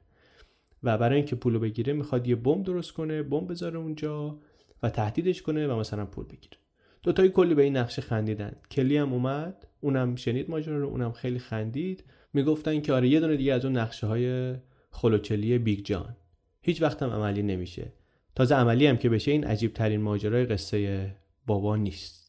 و 0.82 0.98
برای 0.98 1.16
اینکه 1.16 1.36
پولو 1.36 1.58
بگیره 1.58 1.92
می‌خواد 1.92 2.28
یه 2.28 2.36
بمب 2.36 2.64
درست 2.64 2.92
کنه 2.92 3.22
بمب 3.22 3.50
بذاره 3.50 3.78
اونجا 3.78 4.38
و 4.82 4.90
تهدیدش 4.90 5.42
کنه 5.42 5.66
و 5.66 5.76
مثلا 5.76 6.06
پول 6.06 6.24
بگیره. 6.24 6.56
دوتایی 7.02 7.28
کلی 7.28 7.54
به 7.54 7.62
این 7.62 7.76
نقشه 7.76 8.02
خندیدن. 8.02 8.56
کلی 8.70 8.96
هم 8.96 9.12
اومد 9.12 9.66
اونم 9.80 10.16
شنید 10.16 10.50
ماجرا 10.50 10.78
رو 10.78 10.88
اونم 10.88 11.12
خیلی 11.12 11.38
خندید. 11.38 12.04
می‌گفتن 12.32 12.80
که 12.80 12.92
آره 12.92 13.08
یه 13.08 13.20
دونه 13.20 13.36
دیگه 13.36 13.52
از 13.52 13.64
اون 13.64 13.76
نقشه 13.76 14.06
های 14.06 14.54
خل 14.90 15.16
و 15.16 15.24
چلی 15.24 15.58
بیگ 15.58 15.84
جان. 15.84 16.16
هیچ 16.62 16.82
وقت 16.82 17.02
هم 17.02 17.10
عملی 17.10 17.42
نمیشه. 17.42 17.92
تازه 18.34 18.54
عملی 18.54 18.86
هم 18.86 18.96
که 18.96 19.08
بشه 19.08 19.30
این 19.30 19.44
عجیب 19.44 19.72
ترین 19.72 20.00
ماجرای 20.00 20.44
قصه 20.44 21.10
بابا 21.46 21.76
نیست. 21.76 22.23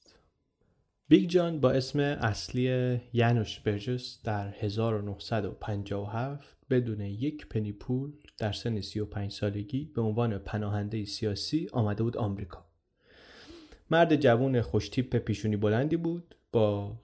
بیگ 1.07 1.29
جان 1.29 1.59
با 1.59 1.71
اسم 1.71 1.99
اصلی 1.99 2.99
یانوش 3.13 3.59
برجس 3.59 4.19
در 4.23 4.47
1957 4.47 6.57
بدون 6.69 7.01
یک 7.01 7.47
پنی 7.47 7.71
پول 7.71 8.11
در 8.37 8.51
سن 8.51 8.81
35 8.81 9.31
سالگی 9.31 9.91
به 9.95 10.01
عنوان 10.01 10.37
پناهنده 10.37 11.05
سیاسی 11.05 11.67
آمده 11.71 12.03
بود 12.03 12.17
آمریکا. 12.17 12.65
مرد 13.91 14.15
جوون 14.15 14.61
خوشتیپ 14.61 15.15
پیشونی 15.15 15.57
بلندی 15.57 15.97
بود 15.97 16.35
با 16.51 16.95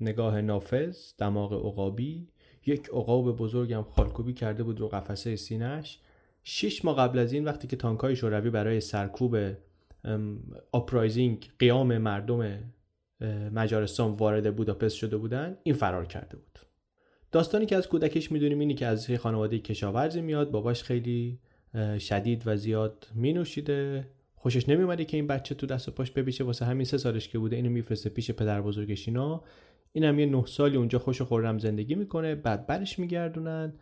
نگاه 0.00 0.40
نافذ 0.40 0.98
دماغ 1.18 1.52
عقابی 1.52 2.28
یک 2.66 2.88
عقاب 2.88 3.36
بزرگم 3.36 3.82
خالکوبی 3.82 4.32
کرده 4.32 4.62
بود 4.62 4.80
رو 4.80 4.88
قفسه 4.88 5.36
سینهش 5.36 5.98
شش 6.44 6.84
ماه 6.84 6.96
قبل 6.96 7.18
از 7.18 7.32
این 7.32 7.44
وقتی 7.44 7.68
که 7.68 7.76
تانکای 7.76 8.16
شوروی 8.16 8.50
برای 8.50 8.80
سرکوب 8.80 9.36
uprising 10.72 11.50
قیام 11.58 11.98
مردم 11.98 12.72
مجارستان 13.52 14.10
وارد 14.10 14.56
بوداپست 14.56 14.96
شده 14.96 15.16
بودن 15.16 15.56
این 15.62 15.74
فرار 15.74 16.06
کرده 16.06 16.36
بود. 16.36 16.58
داستانی 17.32 17.66
که 17.66 17.76
از 17.76 17.88
کودکیش 17.88 18.32
می‌دونیم 18.32 18.58
اینی 18.58 18.74
که 18.74 18.86
از 18.86 19.10
خانواده 19.10 19.58
کشاورزی 19.58 20.20
میاد 20.20 20.50
باباش 20.50 20.82
خیلی 20.82 21.40
شدید 21.98 22.42
و 22.46 22.56
زیاد 22.56 23.08
مینوشیده. 23.14 24.08
خوشش 24.34 24.68
نمیومده 24.68 25.04
که 25.04 25.16
این 25.16 25.26
بچه 25.26 25.54
تو 25.54 25.66
دست 25.66 25.88
و 25.88 25.92
پاش 25.92 26.10
بپیچه 26.10 26.44
واسه 26.44 26.64
همین 26.64 26.84
سه 26.84 26.98
سالش 26.98 27.28
که 27.28 27.38
بوده 27.38 27.56
اینو 27.56 27.70
میفرسته 27.70 28.10
پیش 28.10 28.30
پدر 28.30 28.60
بزرگش 28.60 29.08
اینا. 29.08 29.44
این 29.92 30.18
یه 30.18 30.26
نه 30.26 30.46
سالی 30.46 30.76
اونجا 30.76 30.98
خوش 30.98 31.20
و 31.20 31.24
خورم 31.24 31.58
زندگی 31.58 31.94
می‌کنه 31.94 32.34
بعد 32.34 32.66
برش 32.66 32.98
میگردونن 32.98 33.72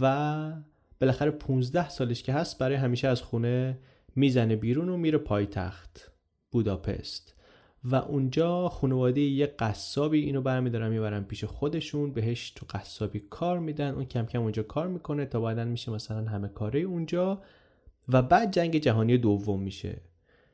و 0.00 0.52
بالاخره 1.00 1.30
15 1.30 1.88
سالش 1.88 2.22
که 2.22 2.32
هست 2.32 2.58
برای 2.58 2.76
همیشه 2.76 3.08
از 3.08 3.22
خونه 3.22 3.78
می‌زنه 4.16 4.56
بیرون 4.56 4.88
و 4.88 4.96
میره 4.96 5.18
پایتخت 5.18 6.12
بوداپست. 6.50 7.34
و 7.84 7.96
اونجا 7.96 8.68
خانواده 8.68 9.20
یه 9.20 9.46
قصابی 9.46 10.20
اینو 10.20 10.42
برمیدارن 10.42 10.88
می‌برن 10.88 11.24
پیش 11.24 11.44
خودشون 11.44 12.12
بهش 12.12 12.50
تو 12.50 12.66
قصابی 12.70 13.20
کار 13.30 13.58
میدن 13.58 13.94
اون 13.94 14.04
کم 14.04 14.26
کم 14.26 14.42
اونجا 14.42 14.62
کار 14.62 14.88
می‌کنه 14.88 15.26
تا 15.26 15.40
بعدا 15.40 15.64
میشه 15.64 15.92
مثلا 15.92 16.24
همه 16.30 16.48
کاره 16.48 16.80
اونجا 16.80 17.42
و 18.08 18.22
بعد 18.22 18.52
جنگ 18.52 18.76
جهانی 18.76 19.18
دوم 19.18 19.62
میشه. 19.62 20.00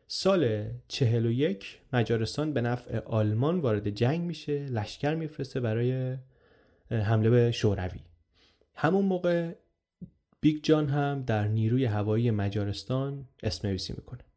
سال 0.07 0.65
41 0.89 1.79
مجارستان 1.93 2.53
به 2.53 2.61
نفع 2.61 2.99
آلمان 2.99 3.61
وارد 3.61 3.91
جنگ 3.91 4.21
میشه 4.21 4.67
لشکر 4.67 5.15
میفرسته 5.15 5.61
برای 5.61 6.17
حمله 6.91 7.31
به 7.31 7.51
شوروی. 7.51 8.01
همون 8.75 9.05
موقع 9.05 9.55
بیگ 10.41 10.63
جان 10.63 10.89
هم 10.89 11.23
در 11.23 11.49
نیروی 11.49 11.85
هوایی 11.85 12.31
مجارستان 12.31 13.25
اسم 13.43 13.69
نویسی 13.69 13.93
می‌کنه. 13.97 14.28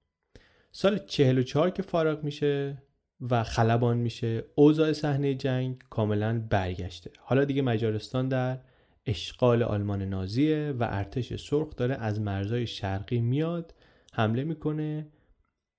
سال 0.71 0.97
44 0.97 1.69
که 1.69 1.81
فارغ 1.81 2.23
میشه 2.23 2.81
و 3.29 3.43
خلبان 3.43 3.97
میشه 3.97 4.43
اوضاع 4.55 4.93
صحنه 4.93 5.35
جنگ 5.35 5.83
کاملا 5.89 6.41
برگشته. 6.49 7.11
حالا 7.19 7.45
دیگه 7.45 7.61
مجارستان 7.61 8.27
در 8.27 8.57
اشغال 9.05 9.63
آلمان 9.63 10.01
نازیه 10.01 10.73
و 10.79 10.87
ارتش 10.89 11.35
سرخ 11.35 11.75
داره 11.75 11.95
از 11.95 12.21
مرزهای 12.21 12.67
شرقی 12.67 13.19
میاد 13.19 13.73
حمله 14.13 14.43
می‌کنه. 14.43 15.07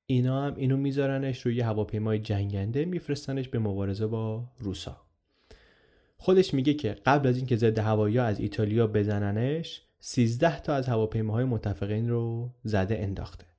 اینا 0.06 0.42
هم 0.42 0.54
اینو 0.56 0.76
میذارنش 0.76 1.40
روی 1.40 1.60
هواپیمای 1.60 2.18
جنگنده 2.18 2.84
میفرستنش 2.84 3.48
به 3.48 3.58
مبارزه 3.58 4.06
با 4.06 4.44
روسا. 4.58 4.96
خودش 6.16 6.54
میگه 6.54 6.74
که 6.74 6.96
قبل 7.06 7.28
از 7.28 7.36
اینکه 7.36 7.56
ضد 7.56 7.78
هوایی 7.78 8.18
از 8.18 8.40
ایتالیا 8.40 8.86
بزننش 8.86 9.82
13 10.00 10.60
تا 10.60 10.74
از 10.74 10.88
هواپیماهای 10.88 11.44
متفقین 11.44 12.08
رو 12.08 12.50
زده 12.64 12.98
انداخته. 12.98 13.51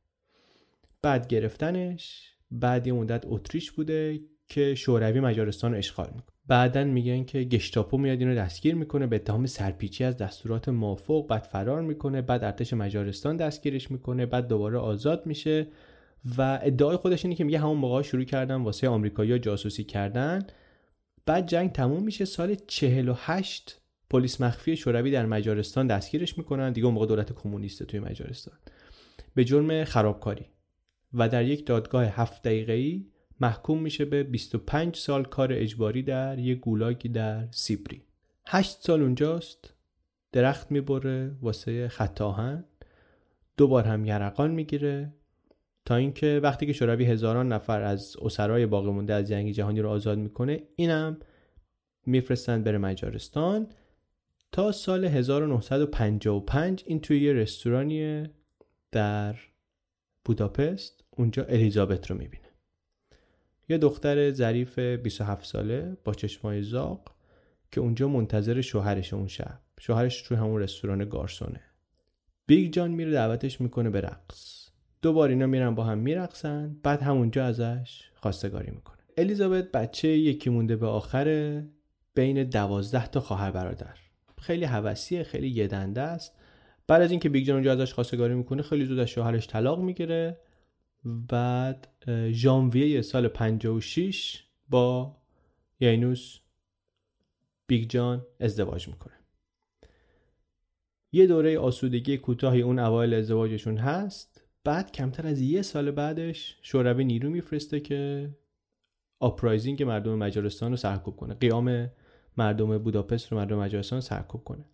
بعد 1.04 1.28
گرفتنش 1.28 2.30
بعد 2.52 2.88
یه 2.88 2.94
مدت 2.94 3.24
اتریش 3.28 3.72
بوده 3.72 4.20
که 4.48 4.76
شوروی 4.76 5.20
مجارستان 5.20 5.72
رو 5.72 5.78
اشغال 5.78 6.06
می‌کنه. 6.06 6.36
بعدا 6.48 6.84
میگن 6.84 7.24
که 7.24 7.44
گشتاپو 7.44 7.98
میاد 7.98 8.20
اینو 8.20 8.36
دستگیر 8.36 8.76
می‌کنه 8.76 9.08
به 9.08 9.16
اتهام 9.16 9.46
سرپیچی 9.46 10.04
از 10.04 10.18
دستورات 10.18 10.70
موافق 10.70 11.28
بعد 11.28 11.44
فرار 11.44 11.82
می‌کنه 11.82 12.22
بعد 12.22 12.44
ارتش 12.44 12.74
مجارستان 12.74 13.38
دستگیرش 13.38 13.92
می‌کنه 13.92 14.26
بعد 14.26 14.48
دوباره 14.48 14.78
آزاد 14.78 15.26
میشه 15.26 15.68
و 16.38 16.60
ادعای 16.64 16.98
خودش 16.98 17.26
اینه 17.26 17.36
که 17.36 17.44
میگه 17.44 17.60
همون 17.60 17.78
موقع 17.78 18.02
شروع 18.02 18.24
کردن 18.24 18.56
واسه 18.56 18.90
آمریکایی‌ها 18.90 19.38
جاسوسی 19.38 19.84
کردن. 19.84 20.42
بعد 21.26 21.48
جنگ 21.48 21.72
تموم 21.72 22.04
میشه 22.04 22.26
سال 22.26 22.56
48 22.68 23.82
پلیس 24.10 24.42
مخفی 24.42 24.76
شوروی 24.76 25.12
در 25.12 25.26
مجارستان 25.26 25.88
دستگیرش 25.88 26.38
می‌کنن. 26.38 26.72
دیگه 26.72 26.86
اون 26.86 26.94
موقع 26.96 27.06
دولت 27.06 27.34
کمونیست 27.34 27.84
توی 27.84 28.00
مجارستان. 28.00 28.56
به 29.36 29.46
جرم 29.46 29.84
خرابکاری. 29.84 30.46
و 31.14 31.30
در 31.30 31.46
یک 31.46 31.66
دادگاه 31.66 32.06
هفت 32.06 32.48
ای 32.48 33.06
محکوم 33.40 33.82
میشه 33.82 34.06
به 34.06 34.24
25 34.24 34.96
سال 34.96 35.24
کار 35.24 35.54
اجباری 35.54 36.04
در 36.04 36.40
یک 36.40 36.60
گولاگی 36.60 37.10
در 37.10 37.48
سیبری. 37.52 38.02
8 38.48 38.82
سال 38.82 39.02
اونجاست 39.02 39.74
درخت 40.32 40.72
می‌بره 40.72 41.36
واسه 41.42 41.88
خطاهن 41.88 42.66
دوبار 43.58 43.84
هم 43.84 44.06
یرقان 44.06 44.52
می‌گیره 44.52 45.14
تا 45.86 45.96
اینکه 45.96 46.40
وقتی 46.44 46.66
که 46.66 46.74
شوروی 46.74 47.06
هزاران 47.06 47.54
نفر 47.54 47.82
از 47.82 48.16
اسرای 48.22 48.66
باقی 48.66 48.92
مونده 48.92 49.14
از 49.14 49.28
جنگ 49.28 49.52
جهانی 49.52 49.82
رو 49.82 49.90
آزاد 49.90 50.18
می‌کنه 50.18 50.64
اینم 50.76 51.18
میفرستن 52.06 52.64
بره 52.64 52.78
مجارستان 52.78 53.68
تا 54.52 54.72
سال 54.72 55.06
1955 55.06 56.84
این 56.88 57.00
توی 57.00 57.22
یه 57.22 57.34
رستورانیه 57.34 58.32
در 58.92 59.36
بوداپست 60.26 61.03
اونجا 61.16 61.44
الیزابت 61.44 62.12
رو 62.12 62.18
می‌بینه. 62.18 62.44
یه 63.70 63.78
دختر 63.78 64.32
ظریف 64.32 64.80
27 64.80 65.46
ساله 65.46 65.98
با 66.04 66.14
چشمای 66.14 66.64
زاق 66.64 67.16
که 67.72 67.82
اونجا 67.82 68.08
منتظر 68.08 68.62
شوهرش 68.62 69.14
اون 69.14 69.28
شب. 69.28 69.60
شوهرش 69.80 70.22
توی 70.22 70.38
همون 70.38 70.62
رستوران 70.62 71.10
گارسونه. 71.10 71.62
بیگ 72.46 72.74
جان 72.74 72.92
میره 72.92 73.12
دعوتش 73.12 73.62
می‌کنه 73.62 73.90
به 73.90 74.02
رقص. 74.02 74.70
دوبار 75.02 75.30
اینا 75.30 75.48
میرن 75.48 75.76
با 75.76 75.84
هم 75.84 75.98
میرقصن. 75.98 76.76
بعد 76.84 77.02
همونجا 77.02 77.46
ازش 77.46 78.10
خواستگاری 78.16 78.72
می‌کنه. 78.72 78.98
الیزابت 79.18 79.72
بچه 79.72 80.08
یکی 80.08 80.50
مونده 80.50 80.76
به 80.76 80.88
آخر 80.88 81.62
بین 82.14 82.44
دوازده 82.44 83.08
تا 83.08 83.20
خواهر 83.20 83.52
برادر. 83.52 83.98
خیلی 84.42 84.66
هوسیه 84.66 85.24
خیلی 85.24 85.48
یه‌دنده 85.48 86.02
است. 86.02 86.34
بعد 86.88 87.02
از 87.02 87.12
اینکه 87.12 87.30
بیگ 87.30 87.48
جان 87.48 87.56
اونجا 87.56 87.72
ازش 87.74 87.94
خواستگاری 87.94 88.34
می‌کنه 88.34 88.62
خیلی 88.62 88.86
زود 88.86 89.00
از 89.00 89.08
شوهرش 89.08 89.48
طلاق 89.48 89.80
می‌گیره. 89.80 90.38
بعد 91.06 91.88
ژانویه 92.32 93.02
سال 93.02 93.28
56 93.28 94.44
با 94.70 95.18
یانوش 95.80 96.40
بیگ 97.68 97.90
جان 97.90 98.26
ازدواج 98.40 98.88
می‌کنه. 98.88 99.14
یه 101.12 101.28
دوره 101.28 101.60
آسودگی 101.60 102.18
کوتاهی 102.18 102.62
اون 102.62 102.80
اوایل 102.80 103.14
ازدواجشون 103.14 103.78
هست. 103.78 104.44
بعد 104.64 104.92
کمتر 104.92 105.28
از 105.28 105.42
یه 105.42 105.62
سال 105.62 105.92
بعدش 105.92 106.58
شوروی 106.62 107.04
نیرو 107.04 107.30
میفرسته 107.30 107.80
که 107.80 108.30
uprising 109.20 109.84
مردم 109.84 110.16
مجارستان 110.16 110.72
رو 110.72 110.78
سرکوب 110.78 111.16
کنه. 111.16 111.34
قیام 111.34 111.90
مردم 112.38 112.78
بوداپست 112.78 113.32
رو 113.32 113.38
مردم 113.38 113.60
مجارستان 113.60 114.02
سرکوب 114.02 114.44
کنه. 114.44 114.66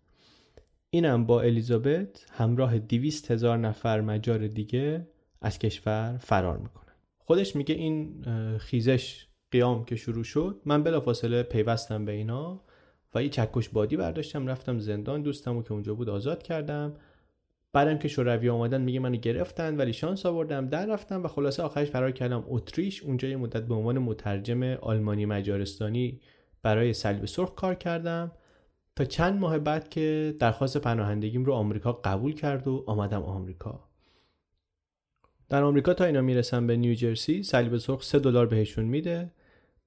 اینم 0.90 1.26
با 1.26 1.42
الیزابت 1.42 2.26
همراه 2.30 2.78
دیویست 2.78 3.30
هزار 3.30 3.58
نفر 3.58 4.00
مجار 4.00 4.46
دیگه 4.46 5.08
از 5.40 5.58
کشور 5.58 6.18
فرار 6.20 6.58
می‌کنن. 6.58 6.94
خودش 7.18 7.56
میگه 7.56 7.74
این 7.74 8.24
خیزش 8.58 9.26
قیام 9.50 9.84
که 9.84 9.96
شروع 9.96 10.24
شد 10.24 10.60
من 10.64 10.82
بلافاصله 10.82 11.42
پیوستم 11.42 12.04
به 12.04 12.12
اینا 12.12 12.60
و 13.14 13.22
یه 13.22 13.28
چکش 13.28 13.68
بادی 13.68 13.96
برداشتم 13.96 14.46
رفتم 14.46 14.78
زندان 14.78 15.22
دوستمو 15.22 15.62
که 15.62 15.72
اونجا 15.72 15.94
بود 15.94 16.08
آزاد 16.08 16.42
کردم. 16.42 16.94
بعدم 17.72 17.98
که 17.98 18.08
شوروی 18.08 18.48
آمدن 18.48 18.80
میگه 18.80 19.00
منو 19.00 19.16
گرفتن 19.16 19.76
ولی 19.76 19.92
شانس 19.92 20.26
آوردم 20.26 20.68
در 20.68 20.86
رفتم 20.86 21.22
و 21.22 21.28
خلاصه 21.28 21.62
آخرش 21.62 21.90
فرار 21.90 22.10
کردم. 22.10 22.44
اتریش 22.48 23.02
اونجا 23.02 23.28
یه 23.28 23.36
مدت 23.36 23.62
به 23.62 23.74
عنوان 23.74 23.98
مترجم 23.98 24.62
آلمانی 24.62 25.26
مجارستانی 25.26 26.20
برای 26.62 26.92
صلیب 26.92 27.24
سرخ 27.24 27.54
کار 27.54 27.74
کردم. 27.74 28.32
تا 28.96 29.04
چند 29.04 29.40
ماه 29.40 29.58
بعد 29.58 29.88
که 29.88 30.34
درخواست 30.38 30.76
پناهندگیم 30.76 31.44
رو 31.44 31.52
آمریکا 31.52 31.92
قبول 31.92 32.32
کرد 32.32 32.68
و 32.68 32.84
آمدم 32.86 33.22
آمریکا. 33.22 33.89
در 35.50 35.62
آمریکا 35.62 35.94
تا 35.94 36.04
اینا 36.04 36.20
می‌رسم 36.20 36.66
به 36.66 36.76
نیوجرسی 36.76 37.42
صلیب 37.42 37.76
سرخ 37.76 38.02
3 38.02 38.18
دلار 38.18 38.46
بهشون 38.46 38.84
میده. 38.84 39.30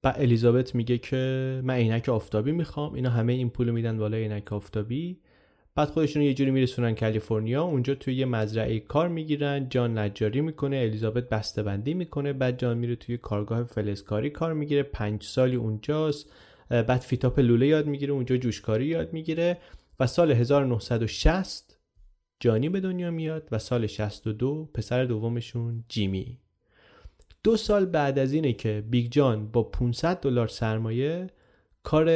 و 0.04 0.12
الیزابت 0.16 0.74
میگه 0.74 0.98
که 0.98 1.60
من 1.64 1.74
عینک 1.74 2.08
آفتابی 2.08 2.52
می‌خوام. 2.52 2.94
اینا 2.94 3.10
همه 3.10 3.32
این 3.32 3.50
پولو 3.50 3.72
میدن 3.72 3.98
بالای 3.98 4.22
عینک 4.22 4.52
آفتابی. 4.52 5.18
بعد 5.74 5.88
خودشون 5.88 6.22
یه 6.22 6.34
جوری 6.34 6.50
میرسونن 6.50 6.94
کالیفرنیا. 6.94 7.62
اونجا 7.62 7.94
توی 7.94 8.14
یه 8.14 8.24
مزرعه 8.24 8.80
کار 8.80 9.08
می‌گیرن. 9.08 9.68
جان 9.68 9.98
نجاری 9.98 10.40
می‌کنه 10.40 10.76
الیزابت 10.76 11.28
بسته 11.28 11.62
بندی 11.62 11.94
می‌کنه. 11.94 12.32
بعد 12.32 12.58
جان 12.58 12.78
میره 12.78 12.96
توی 12.96 13.18
کارگاه 13.18 13.64
فلزکاری 13.64 14.30
کار 14.30 14.52
می‌گیره. 14.52 14.82
پنج 14.82 15.22
سالی 15.22 15.56
اونجاست. 15.56 16.32
بعد 16.68 16.96
fit-up 17.00 17.38
لوله 17.38 17.66
یاد 17.66 17.86
می‌گیره. 17.86 18.12
اونجا 18.12 18.36
جوشکاری 18.36 18.86
یاد 18.86 19.12
می‌گیره. 19.12 19.58
و 20.00 20.06
سال 20.06 20.32
1960 20.32 21.73
جانی 22.40 22.68
به 22.68 22.80
دنیا 22.80 23.10
میاد 23.10 23.48
و 23.52 23.58
سال 23.58 23.86
62 23.86 24.70
پسر 24.74 25.04
دومشون 25.04 25.84
جیمی. 25.88 26.38
دو 27.44 27.56
سال 27.56 27.86
بعد 27.86 28.18
از 28.18 28.32
اینه 28.32 28.52
که 28.52 28.84
بیگ 28.90 29.12
جان 29.12 29.48
با 29.48 29.62
500 29.62 30.20
دلار 30.20 30.48
سرمایه 30.48 31.26
کار 31.82 32.08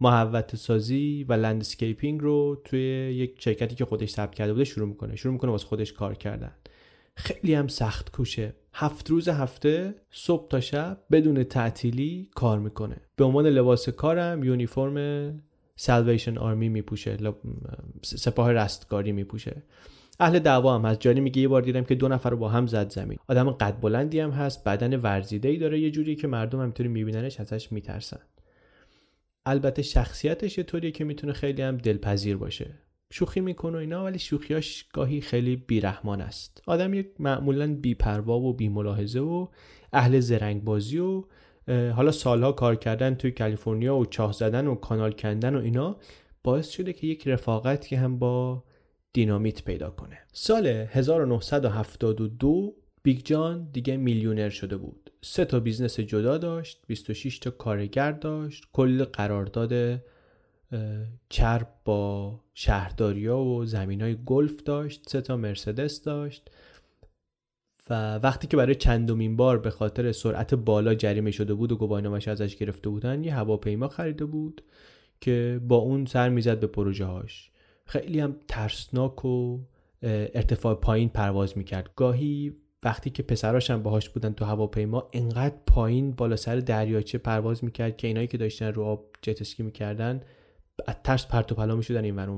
محوطه 0.00 0.56
سازی 0.56 1.24
و 1.28 1.32
landscaping 1.32 2.20
رو 2.20 2.62
توی 2.64 2.80
یک 3.16 3.42
شرکتی 3.42 3.74
که 3.74 3.84
خودش 3.84 4.10
ثبت 4.10 4.34
کرده 4.34 4.52
بوده 4.52 4.64
شروع 4.64 4.88
می‌کنه. 4.88 5.16
شروع 5.16 5.32
می‌کنه 5.32 5.50
واسه 5.50 5.66
خودش 5.66 5.92
کار 5.92 6.14
کردن. 6.14 6.52
خیلی 7.16 7.54
هم 7.54 7.68
سخت 7.68 8.12
کوشه. 8.12 8.54
هفت 8.72 9.10
روز 9.10 9.28
هفته 9.28 9.94
صبح 10.10 10.48
تا 10.48 10.60
شب 10.60 11.00
بدون 11.12 11.44
تعطیلی 11.44 12.30
کار 12.34 12.58
می‌کنه. 12.58 12.96
به 13.16 13.24
عنوان 13.24 13.46
لباس 13.46 13.88
کارم 13.88 14.44
یونیفرم 14.44 15.42
سالویشن 15.76 16.38
آرمی 16.38 16.68
میپوشه 16.68 17.16
سپاه 18.02 18.52
رستگاری 18.52 19.12
میپوشه. 19.12 19.62
اهل 20.20 20.38
دعوا 20.38 20.78
هم 20.78 20.84
هست. 20.84 21.00
جانی 21.00 21.20
میگه 21.20 21.42
یه 21.42 21.48
بار 21.48 21.62
دیدم 21.62 21.84
که 21.84 21.94
دو 21.94 22.08
نفر 22.08 22.30
رو 22.30 22.36
با 22.36 22.48
هم 22.48 22.66
زد 22.66 22.90
زمین. 22.90 23.18
آدم 23.28 23.50
قد 23.50 23.80
بلندی 23.80 24.20
هم 24.20 24.30
هست 24.30 24.64
بدن 24.64 25.00
ورزیده 25.00 25.48
ای 25.48 25.56
داره. 25.56 25.80
یه 25.80 25.90
جوری 25.90 26.16
که 26.16 26.26
مردم 26.26 26.60
همینطوری 26.60 26.88
میبیننش 26.88 27.40
ازش 27.40 27.72
میترسن. 27.72 28.20
البته 29.46 29.82
شخصیتش 29.82 30.58
یه 30.58 30.64
طوریه 30.64 30.90
که 30.90 31.04
می‌تونه 31.04 31.32
خیلی 31.32 31.62
هم 31.62 31.76
دلپذیر 31.76 32.36
باشه. 32.36 32.74
شوخی 33.10 33.40
می‌کنه 33.40 33.76
و 33.76 33.80
اینا 33.80 34.04
ولی 34.04 34.18
شوخیاش 34.18 34.88
گاهی 34.92 35.20
خیلی 35.20 35.56
بیرحمان 35.56 36.20
است. 36.20 36.62
آدم 36.66 36.94
یک 36.94 37.08
معمولا 37.18 37.74
بیپروا 37.74 38.40
و 38.40 38.54
بیملاحظه 38.54 39.20
و 39.20 39.48
اهل 39.92 40.20
زرنگ 40.20 40.64
بازی 40.64 40.98
و 40.98 41.24
حالا 41.68 42.10
سالها 42.10 42.52
کار 42.52 42.76
کردن 42.76 43.14
توی 43.14 43.30
کالیفرنیا 43.30 43.96
و 43.96 44.06
چاه 44.06 44.32
زدن 44.32 44.66
و 44.66 44.74
کانال 44.74 45.12
کندن 45.12 45.54
و 45.54 45.60
اینا 45.60 45.96
باعث 46.44 46.70
شده 46.70 46.92
که 46.92 47.06
یک 47.06 47.28
رفاقتی 47.28 47.96
هم 47.96 48.18
با 48.18 48.64
دینامیت 49.12 49.64
پیدا 49.64 49.90
کنه. 49.90 50.18
سال 50.32 50.66
1972 50.66 52.74
بیگ 53.02 53.20
جان 53.24 53.68
دیگه 53.72 53.96
میلیونر 53.96 54.48
شده 54.48 54.76
بود. 54.76 55.10
سه 55.22 55.44
تا 55.44 55.60
بیزنس 55.60 56.00
جدا 56.00 56.38
داشت 56.38 56.82
26 56.86 57.38
تا 57.38 57.50
کارگر 57.50 58.12
داشت 58.12 58.64
کلی 58.72 59.04
قرارداد 59.04 60.00
چرب 61.28 61.68
با 61.84 62.40
شهرداریا 62.54 63.38
و 63.38 63.64
زمین 63.64 64.02
های 64.02 64.16
گلف 64.26 64.62
داشت 64.62 65.08
سه 65.08 65.20
تا 65.20 65.36
مرسدس 65.36 66.02
داشت. 66.02 66.50
و 67.90 68.16
وقتی 68.16 68.46
که 68.46 68.56
برای 68.56 68.74
چندمین 68.74 69.36
بار 69.36 69.58
به 69.58 69.70
خاطر 69.70 70.12
سرعت 70.12 70.54
بالا 70.54 70.94
جریمه 70.94 71.30
شده 71.30 71.54
بود 71.54 71.72
و 71.72 71.76
گواهینامش 71.76 72.28
ازش 72.28 72.56
گرفته 72.56 72.88
بودن 72.88 73.24
یه 73.24 73.34
هواپیما 73.34 73.88
خریده 73.88 74.24
بود 74.24 74.62
که 75.20 75.60
با 75.68 75.76
اون 75.76 76.06
سر 76.06 76.28
می‌زد 76.28 76.60
به 76.60 76.66
پروژه 76.66 77.04
هاش 77.04 77.50
خیلی 77.86 78.20
هم 78.20 78.36
ترسناک 78.48 79.24
و 79.24 79.58
ارتفاع 80.02 80.74
پایین 80.74 81.08
پرواز 81.08 81.58
می‌کرد. 81.58 81.90
گاهی 81.96 82.56
وقتی 82.82 83.10
که 83.10 83.22
پسراش 83.22 83.70
هم 83.70 83.82
باهاش 83.82 84.08
بودن 84.08 84.32
تو 84.32 84.44
هواپیما 84.44 85.08
انقدر 85.12 85.54
پایین 85.66 86.12
بالا 86.12 86.36
سر 86.36 86.56
دریاچه 86.56 87.18
پرواز 87.18 87.64
می‌کرد 87.64 87.96
که 87.96 88.06
اینایی 88.06 88.26
که 88.26 88.38
داشتن 88.38 88.66
رو 88.66 88.84
آب 88.84 89.06
جتسکی 89.22 89.62
می‌کردن 89.62 90.20
از 90.86 90.94
ترس 91.04 91.26
پرت 91.26 91.52
و 91.52 91.54
پلا 91.54 91.76
می‌شدن 91.76 92.04
این 92.04 92.16
ور 92.16 92.28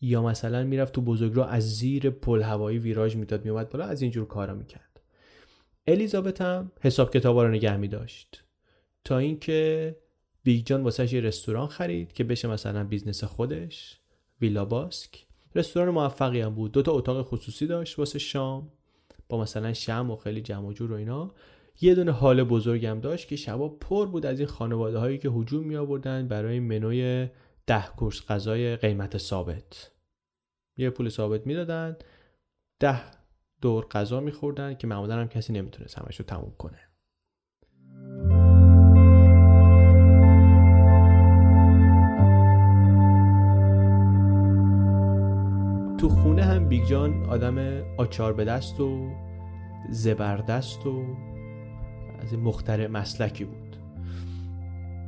یا 0.00 0.22
مثلا 0.22 0.64
می‌رفت 0.64 0.92
تو 0.92 1.00
بزرگراه 1.00 1.52
از 1.52 1.76
زیر 1.76 2.10
پل 2.10 2.42
هوایی 2.42 2.78
ویراژ 2.78 3.16
می‌داد 3.16 3.44
میومد 3.44 3.70
بالا 3.70 3.84
از 3.84 4.02
اینجور 4.02 4.26
کارا 4.26 4.54
می‌کرد. 4.54 5.00
الیزابت 5.86 6.40
هم 6.40 6.72
حساب 6.80 7.10
کتابا 7.10 7.44
رو 7.44 7.50
نگه 7.50 7.76
میداشت. 7.76 8.44
تا 9.04 9.18
اینکه 9.18 9.96
بیگ 10.42 10.66
جان 10.66 10.82
واسش 10.82 11.12
یه 11.12 11.20
رستوران 11.20 11.66
خرید 11.66 12.12
که 12.12 12.24
بشه 12.24 12.48
مثلا 12.48 12.84
بیزنس 12.84 13.24
خودش 13.24 14.00
ویلا 14.40 14.64
باسک. 14.64 15.26
رستوران 15.54 15.94
موفقی 15.94 16.40
هم 16.40 16.54
بود. 16.54 16.72
دو 16.72 16.82
تا 16.82 16.92
اتاق 16.92 17.26
خصوصی 17.26 17.66
داشت 17.66 17.98
واسه 17.98 18.18
شام 18.18 18.72
با 19.28 19.40
مثلا 19.40 19.72
شمع 19.72 20.10
و 20.10 20.16
خیلی 20.16 20.40
جمع 20.40 20.66
و 20.66 20.72
جور 20.72 20.92
و 20.92 20.94
اینا. 20.94 21.34
یه 21.80 21.94
دونه 21.94 22.12
هال 22.12 22.44
بزرگم 22.44 23.00
داشت 23.00 23.28
که 23.28 23.36
شبا 23.36 23.68
پر 23.68 24.06
بود 24.06 24.26
از 24.26 24.38
این 24.38 24.48
خانواده 24.48 24.98
هایی 24.98 25.18
که 25.18 25.28
هجوم 25.28 25.64
می 25.64 25.76
آوردن 25.76 26.28
برای 26.28 26.60
منوی 26.60 27.28
ده 27.66 27.86
کورس 27.86 28.26
غذای 28.28 28.76
قیمت 28.76 29.18
ثابت. 29.18 29.92
یه 30.76 30.90
پول 30.90 31.08
ثابت 31.08 31.46
می‌دادن 31.46 31.96
ده 32.80 33.00
دور 33.60 33.86
غذا 33.86 34.20
میخوردن 34.20 34.74
که 34.74 34.86
معمولا 34.86 35.14
هم 35.14 35.28
کسی 35.28 35.52
نمی‌تونست 35.52 35.98
همش 35.98 36.16
رو 36.16 36.24
تموم 36.24 36.54
کنه. 36.58 36.78
تو 45.98 46.08
خونه 46.08 46.42
هم 46.42 46.68
بیگ 46.68 46.84
جان 46.84 47.24
آدم 47.24 47.82
آچار 47.96 48.32
به 48.32 48.44
دست 48.44 48.80
و 48.80 49.10
زبردست 49.90 50.86
و 50.86 51.04
از 52.18 52.32
این 52.32 52.42
مخترع 52.42 52.86
مسلکی 52.86 53.44
بود. 53.44 53.65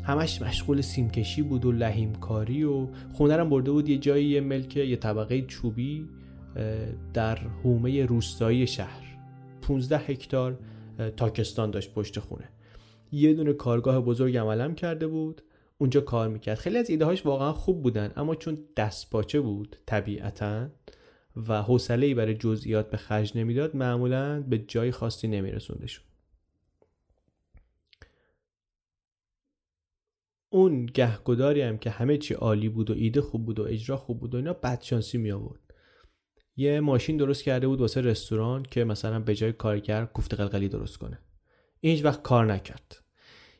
همش 0.08 0.42
مشغول 0.42 0.80
سیمکشی 0.80 1.42
بود 1.42 1.64
و 1.64 1.72
لحیمکاری 1.72 2.64
و 2.64 2.86
خونه 3.12 3.34
هم 3.34 3.48
برده 3.48 3.70
بود 3.70 3.88
یه 3.88 3.98
جایی 3.98 4.26
یه 4.26 4.40
ملک 4.40 4.76
یه 4.76 4.96
طبقه 4.96 5.42
چوبی 5.42 6.08
در 7.14 7.36
حومه 7.36 8.06
روستایی 8.06 8.66
شهر. 8.66 9.18
15 9.62 9.98
هکتار 9.98 10.58
تاکستان 11.16 11.70
داشت 11.70 11.94
پشت 11.94 12.18
خونه. 12.18 12.48
یه 13.12 13.34
دونه 13.34 13.52
کارگاه 13.52 14.00
بزرگ 14.00 14.36
عملم 14.36 14.74
کرده 14.74 15.06
بود 15.06 15.42
اونجا 15.78 16.00
کار 16.00 16.28
می‌کرد. 16.28 16.58
خیلی 16.58 16.78
از 16.78 16.90
ایده 16.90 17.04
هاش 17.04 17.26
واقعا 17.26 17.52
خوب 17.52 17.82
بودن 17.82 18.12
اما 18.16 18.34
چون 18.34 18.58
دست 18.76 19.10
پاچه 19.10 19.40
بود 19.40 19.76
طبیعتا 19.86 20.68
و 21.48 21.62
حوصله 21.62 22.14
برای 22.14 22.34
جزئیات 22.34 22.90
به 22.90 22.96
خرج 22.96 23.38
نمی‌داد 23.38 23.76
معمولا 23.76 24.40
به 24.40 24.58
جای 24.58 24.90
خاصی 24.90 25.28
نمیرسوندشون. 25.28 26.04
اون 30.50 30.86
گهگداری 30.86 31.60
هم 31.60 31.78
که 31.78 31.90
همه 31.90 32.18
چی 32.18 32.34
عالی 32.34 32.68
بود 32.68 32.90
و 32.90 32.94
ایده 32.94 33.20
خوب 33.20 33.46
بود 33.46 33.60
و 33.60 33.62
اجرا 33.62 33.96
خوب 33.96 34.20
بود 34.20 34.34
و 34.34 34.36
اینا 34.36 34.52
بدشانسی 34.52 35.18
می 35.18 35.32
آورد. 35.32 35.60
یه 36.56 36.80
ماشین 36.80 37.16
درست 37.16 37.44
کرده 37.44 37.68
بود 37.68 37.80
واسه 37.80 38.00
رستوران 38.00 38.62
که 38.62 38.84
مثلا 38.84 39.20
به 39.20 39.34
جای 39.34 39.52
کارگر 39.52 40.04
کوفته 40.04 40.36
قلقلی 40.36 40.68
درست 40.68 40.96
کنه. 40.96 41.18
این 41.80 41.94
هیچ 41.94 42.04
وقت 42.04 42.22
کار 42.22 42.52
نکرد. 42.52 43.02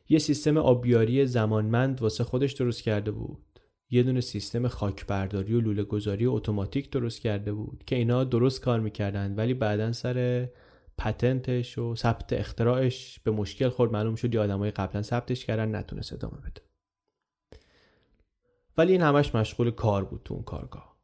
یه 0.09 0.19
سیستم 0.19 0.57
آبیاری 0.57 1.25
زمانمند 1.25 2.01
واسه 2.01 2.23
خودش 2.23 2.53
درست 2.53 2.83
کرده 2.83 3.11
بود. 3.11 3.45
یه 3.89 4.03
دونه 4.03 4.21
سیستم 4.21 4.67
خاکبرداری 4.67 5.53
و 5.53 5.61
لوله 5.61 5.83
گذاری 5.83 6.25
اتوماتیک 6.25 6.89
درست 6.89 7.21
کرده 7.21 7.53
بود 7.53 7.83
که 7.85 7.95
اینا 7.95 8.23
درست 8.23 8.61
کار 8.61 8.79
می‌کردن 8.79 9.35
ولی 9.35 9.53
بعدا 9.53 9.91
سر 9.91 10.49
پتنتش 10.97 11.77
و 11.77 11.95
ثبت 11.95 12.33
اختراعش 12.33 13.19
به 13.19 13.31
مشکل 13.31 13.69
خورد. 13.69 13.91
معلوم 13.91 14.15
شد 14.15 14.33
یه 14.33 14.39
آدمای 14.39 14.71
قبلا 14.71 15.01
ثبتش 15.01 15.45
کردن 15.45 15.75
نتونست 15.75 16.13
ادامه 16.13 16.37
بده. 16.37 16.68
ولی 18.79 18.91
این 18.91 19.01
همش 19.01 19.35
مشغول 19.35 19.71
کار 19.71 20.05
بود 20.05 20.21
تو 20.25 20.33
اون 20.33 20.43
کارگاه. 20.43 20.95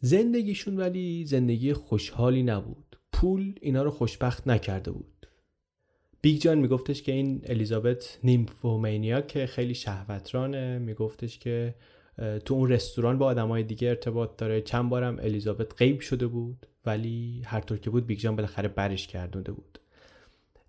زندگیشون 0.00 0.76
ولی 0.76 1.24
زندگی 1.24 1.72
خوشحالی 1.72 2.42
نبود. 2.42 2.98
پول 3.12 3.54
اینا 3.60 3.82
رو 3.82 3.90
خوشبخت 3.90 4.48
نکرده 4.48 4.90
بود. 4.90 5.26
بیگ 6.20 6.40
جان 6.40 6.58
میگفتش 6.58 7.02
که 7.02 7.12
این 7.12 7.42
الیزابت 7.44 8.18
nymphomaniac 8.24 9.20
ه 9.20 9.46
خیلی 9.46 9.74
شهوترانه 9.74 10.78
میگفتش 10.78 11.38
که 11.38 11.74
تو 12.44 12.54
اون 12.54 12.70
رستوران 12.70 13.18
با 13.18 13.26
آدمای 13.26 13.62
دیگه 13.62 13.88
ارتباط 13.88 14.36
داره. 14.36 14.60
چند 14.60 14.90
بارم 14.90 15.18
الیزابت 15.18 15.74
غیب 15.78 16.00
شده 16.00 16.26
بود 16.26 16.66
ولی 16.86 17.42
هر 17.44 17.60
طور 17.60 17.78
که 17.78 17.90
بود 17.90 18.06
بیگ 18.06 18.18
جان 18.18 18.36
بالاخره 18.36 18.68
برش 18.68 19.06
گردونده 19.06 19.52
بود. 19.52 19.78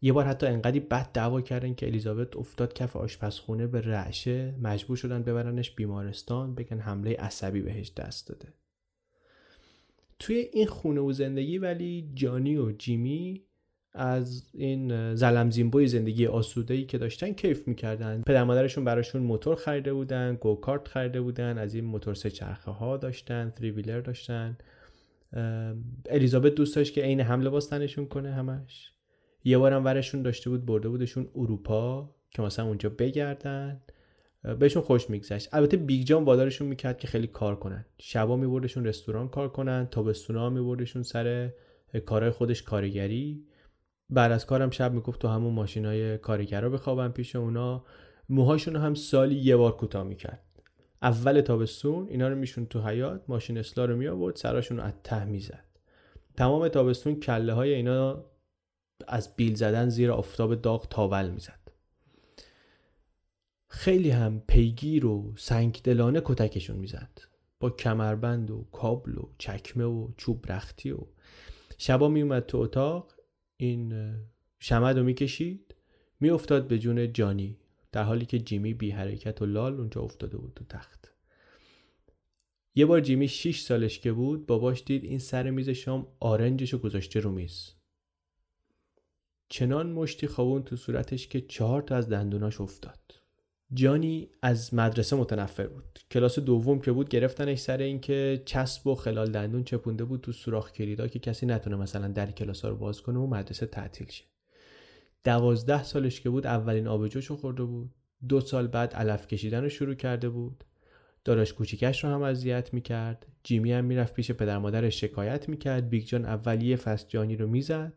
یه 0.01 0.13
بار 0.13 0.25
حتی 0.25 0.47
انقدی 0.47 0.79
بد 0.79 1.11
دعوا 1.13 1.41
کردن 1.41 1.73
که 1.73 1.87
الیزابت 1.87 2.37
افتاد 2.37 2.73
کف 2.73 2.95
آشپزخونه 2.95 3.67
به 3.67 3.81
رعشه 3.81 4.55
مجبور 4.61 4.97
شدن 4.97 5.23
ببرنش 5.23 5.71
بیمارستان 5.71 6.55
بگن 6.55 6.79
حمله 6.79 7.15
عصبی 7.15 7.61
بهش 7.61 7.91
دست 7.97 8.27
داده. 8.27 8.47
توی 10.19 10.35
این 10.35 10.67
خونه 10.67 11.01
و 11.01 11.11
زندگی 11.11 11.57
ولی 11.57 12.11
جانی 12.13 12.57
و 12.57 12.71
جیمی 12.71 13.43
از 13.93 14.49
این 14.53 15.15
زلم 15.15 15.49
زیمبوی 15.49 15.87
زندگی 15.87 16.27
آسوده 16.27 16.73
ای 16.73 16.85
که 16.85 16.97
داشتن 16.97 17.33
کیف 17.33 17.67
می‌کردن. 17.67 18.21
پدر 18.21 18.43
مادرشون 18.43 18.83
براشون 18.83 19.21
موتور 19.21 19.55
خریده 19.55 19.93
بودن 19.93 20.37
go-kart 20.41 20.87
خریده 20.87 21.21
بودن 21.21 21.57
از 21.57 21.75
این 21.75 21.85
موتور 21.85 22.13
سه 22.13 22.29
چرخه 22.29 22.71
ها 22.71 22.97
داشتن 22.97 23.53
three-wheeler 23.55 23.99
داشتن. 23.99 24.57
الیزابت 26.09 26.55
دوست 26.55 26.75
داشت 26.75 26.93
که 26.93 27.01
عین 27.01 27.19
هم 27.19 27.41
لباس 27.41 27.67
تنشون 27.67 28.05
کنه 28.05 28.33
همش. 28.33 28.91
یه 29.43 29.57
بارم 29.57 29.85
ورشون 29.85 30.21
داشته 30.21 30.49
بود 30.49 30.65
برده 30.65 30.89
بودشون 30.89 31.29
اروپا 31.35 32.15
که 32.31 32.41
مثلا 32.41 32.65
اونجا 32.65 32.89
بگردن. 32.89 33.81
بهشون 34.59 34.83
خوش 34.83 35.09
میگذشت. 35.09 35.49
البته 35.53 35.77
بیگ 35.77 36.07
جان 36.07 36.23
وادارشون 36.23 36.67
می‌کرد 36.67 36.97
که 36.97 37.07
خیلی 37.07 37.27
کار 37.27 37.55
کنن. 37.55 37.85
شبا 37.97 38.35
میبردشون 38.35 38.85
رستوران 38.85 39.29
کار 39.29 39.49
کنن 39.49 39.87
تابستونا 39.91 40.49
میبردشون 40.49 41.03
سر 41.03 41.53
کارهای 42.05 42.31
خودش 42.31 42.63
کارگری. 42.63 43.43
بعد 44.09 44.31
از 44.31 44.45
کارم 44.45 44.69
شب 44.69 44.93
می‌گفت 44.93 45.21
تو 45.21 45.27
همون 45.27 45.53
ماشین 45.53 45.85
های 45.85 46.17
کارگرا 46.17 46.69
بخوابن 46.69 47.09
پیش 47.09 47.35
اونا. 47.35 47.85
موهاشون 48.29 48.75
هم 48.75 48.93
سالی 48.93 49.35
یه 49.35 49.55
بار 49.55 49.77
کوتاه 49.77 50.03
می‌کرد. 50.03 50.43
اول 51.01 51.41
تابستون 51.41 52.07
اینا 52.09 52.27
رو 52.27 52.35
میشون 52.35 52.65
تو 52.65 52.81
حیات 52.81 53.21
ماشین 53.27 53.57
اصلا 53.57 53.85
رو 53.85 53.95
می 53.95 54.31
سراشون 54.35 54.77
رو 54.77 54.83
از 54.83 54.93
ته 55.03 55.25
می‌زد. 55.25 55.65
تمام 56.37 56.67
تابستون 56.67 57.19
کله 57.19 57.53
های 57.53 57.73
اینا 57.73 58.25
از 59.07 59.35
بیل 59.35 59.55
زدن 59.55 59.89
زیر 59.89 60.11
آفتاب 60.11 60.55
داغ 60.55 60.87
تاول 60.89 61.29
می‌زد. 61.29 61.59
خیلی 63.67 64.09
هم 64.09 64.43
پیگیر 64.47 65.05
و 65.05 65.33
سنگدلانه 65.37 66.21
کتکشون 66.25 66.77
می‌زد. 66.77 67.19
با 67.59 67.69
کمربند 67.69 68.51
و 68.51 68.67
کابل 68.71 69.17
و 69.17 69.29
چکمه 69.37 69.83
و 69.85 70.11
چوب 70.17 70.51
رختی 70.51 70.91
و 70.91 70.99
شبا 71.77 72.07
میومد 72.09 72.45
تو 72.45 72.57
اتاق 72.57 73.13
این 73.57 74.13
شمد 74.59 74.97
رو 74.97 75.03
می‌کشید 75.03 75.75
میافتاد 76.19 76.67
به 76.67 76.79
جون 76.79 77.13
جانی 77.13 77.57
در 77.91 78.03
حالی 78.03 78.25
که 78.25 78.39
جیمی 78.39 78.73
بی 78.73 78.91
حرکت 78.91 79.41
و 79.41 79.45
لال 79.45 79.73
اونجا 79.73 80.01
افتاده 80.01 80.37
بود 80.37 80.53
تو 80.55 80.65
تخت. 80.65 81.13
یه 82.75 82.85
بار 82.85 83.01
جیمی 83.01 83.27
6 83.27 83.59
سالش 83.61 83.99
که 83.99 84.11
بود 84.11 84.45
باباش 84.45 84.83
دید 84.83 85.03
این 85.03 85.19
سر 85.19 85.49
میز 85.49 85.69
شام 85.69 86.07
آرنجش 86.19 86.73
رو 86.73 86.79
گذاشته 86.79 87.19
رو 87.19 87.31
میز. 87.31 87.76
چنان 89.49 89.91
مشتی 89.91 90.27
خوابون 90.27 90.63
تو 90.63 90.75
صورتش 90.75 91.27
که 91.27 91.41
چهار 91.41 91.81
تا 91.81 91.95
از 91.95 92.09
دندوناش 92.09 92.61
افتاد. 92.61 92.99
جانی 93.73 94.29
از 94.41 94.73
مدرسه 94.73 95.15
متنفر 95.15 95.67
بود. 95.67 95.99
کلاس 96.11 96.39
دوم 96.39 96.79
که 96.79 96.91
بود 96.91 97.09
گرفتنش 97.09 97.59
سر 97.59 97.77
اینکه 97.77 98.41
چسب 98.45 98.87
و 98.87 98.95
خلال 98.95 99.31
دندون 99.31 99.63
چپونده 99.63 100.05
بود 100.05 100.21
تو 100.21 100.31
سوراخ 100.31 100.71
کلیدا 100.71 101.07
که 101.07 101.19
کسی 101.19 101.45
نتونه 101.45 101.75
مثلا 101.75 102.07
در 102.07 102.31
کلاس 102.31 102.65
رو 102.65 102.75
باز 102.75 103.01
کنه 103.01 103.19
و 103.19 103.27
مدرسه 103.27 103.65
تعطیل 103.65 104.07
شه. 104.09 104.23
دوازده 105.23 105.83
سالش 105.83 106.21
که 106.21 106.29
بود 106.29 106.47
اولین 106.47 106.87
آبجوشو 106.87 107.35
خورده 107.35 107.63
بود. 107.63 107.91
دو 108.29 108.41
سال 108.41 108.67
بعد 108.67 108.93
علف 108.93 109.27
کشیدن 109.27 109.63
رو 109.63 109.69
شروع 109.69 109.93
کرده 109.93 110.29
بود. 110.29 110.63
داداش 111.25 111.53
کوچیکش 111.53 112.03
رو 112.03 112.09
هم 112.09 112.21
اذیت 112.21 112.73
می‌کرد. 112.73 113.25
جیمی 113.43 113.73
هم 113.73 113.85
می‌رفت 113.85 114.13
پیش 114.13 114.31
پدر 114.31 114.57
مادرش 114.57 115.01
شکایت 115.01 115.49
می‌کرد. 115.49 115.89
بیگ 115.89 116.03
جان 116.03 116.25
اول 116.25 116.75
یه 116.75 116.89
فصل 116.89 117.09
جانی 117.09 117.35
رو 117.35 117.47
می‌زد. 117.47 117.93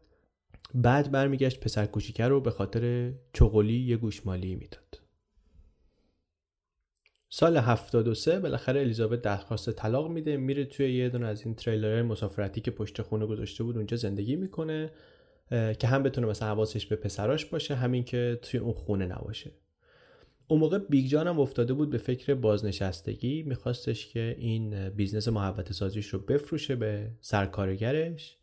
بعد 0.74 1.10
برمیگشت 1.10 1.60
پسر 1.60 1.86
کوچیکه 1.86 2.24
رو 2.24 2.40
به 2.40 2.50
خاطر 2.50 3.12
چغلی 3.32 3.80
یه 3.80 3.96
گوشمالی 3.96 4.54
می‌داد. 4.54 5.00
سال 7.28 7.56
73 7.56 8.40
بالاخره 8.40 8.80
الیزابت 8.80 9.22
درخواست 9.22 9.70
طلاق 9.70 10.10
میده 10.10 10.36
میره 10.36 10.64
توی 10.64 10.92
یه 10.94 11.08
دونه 11.08 11.26
از 11.26 11.46
این 11.46 11.54
تریلر 11.54 12.02
مسافرتی 12.02 12.60
که 12.60 12.70
پشت 12.70 13.02
خونه 13.02 13.26
گذاشته 13.26 13.64
بود 13.64 13.76
اونجا 13.76 13.96
زندگی 13.96 14.36
می‌کنه 14.36 14.90
که 15.50 15.86
هم 15.86 16.02
بتونه 16.02 16.26
مثلا 16.26 16.48
حواسش 16.48 16.86
به 16.86 16.96
پسراش 16.96 17.44
باشه 17.44 17.74
همین 17.74 18.04
که 18.04 18.38
توی 18.42 18.60
اون 18.60 18.72
خونه 18.72 19.06
نباشه. 19.06 19.50
اون 20.48 20.60
موقع 20.60 20.78
بیگ 20.78 21.06
جان 21.06 21.28
هم 21.28 21.40
افتاده 21.40 21.74
بود 21.74 21.90
به 21.90 21.98
فکر 21.98 22.34
بازنشستگی 22.34 23.42
میخواستش 23.42 24.06
که 24.06 24.36
این 24.38 24.88
بیزنس 24.88 25.28
محوطه 25.28 25.72
سازیش 25.72 26.06
رو 26.06 26.18
بفروشه 26.18 26.76
به 26.76 27.10
سرکارگرش. 27.20 28.36